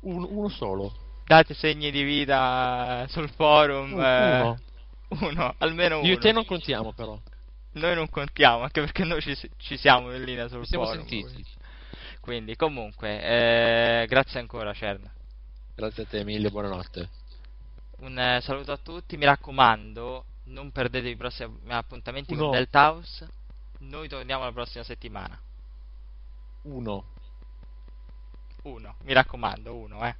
Un, 0.00 0.26
uno 0.28 0.48
solo. 0.48 0.92
Date 1.24 1.54
segni 1.54 1.92
di 1.92 2.02
vita 2.02 3.06
sul 3.08 3.30
forum. 3.30 3.92
Un, 3.92 4.00
uno. 4.00 4.58
Uno, 5.20 5.54
almeno 5.58 5.98
uno. 5.98 6.06
Io 6.08 6.14
e 6.14 6.18
te 6.18 6.32
non 6.32 6.44
contiamo 6.44 6.92
però. 6.92 7.16
Noi 7.76 7.94
non 7.94 8.08
contiamo, 8.08 8.62
anche 8.62 8.80
perché 8.80 9.04
noi 9.04 9.20
ci, 9.20 9.36
ci 9.58 9.76
siamo 9.76 10.14
in 10.14 10.22
linea 10.22 10.48
sul 10.48 10.62
ci 10.62 10.70
siamo 10.70 10.86
forum. 10.86 11.00
sentiti. 11.00 11.22
Quindi, 11.22 11.46
quindi 12.20 12.56
comunque, 12.56 13.22
eh, 13.22 14.06
grazie 14.06 14.40
ancora 14.40 14.72
Cern. 14.72 15.10
Grazie 15.74 16.04
a 16.04 16.06
te 16.06 16.24
mille, 16.24 16.48
buonanotte. 16.50 17.10
Un 17.98 18.18
eh, 18.18 18.40
saluto 18.40 18.72
a 18.72 18.78
tutti, 18.78 19.18
mi 19.18 19.26
raccomando, 19.26 20.24
non 20.44 20.72
perdete 20.72 21.08
i 21.08 21.16
prossimi 21.16 21.54
appuntamenti 21.68 22.32
uno. 22.32 22.44
con 22.44 22.52
Delta 22.52 22.90
House. 22.90 23.28
Noi 23.80 24.08
torniamo 24.08 24.44
la 24.44 24.52
prossima 24.52 24.82
settimana. 24.82 25.38
Uno. 26.62 27.12
Uno, 28.62 28.96
mi 29.02 29.12
raccomando, 29.12 29.76
uno, 29.76 30.06
eh. 30.06 30.16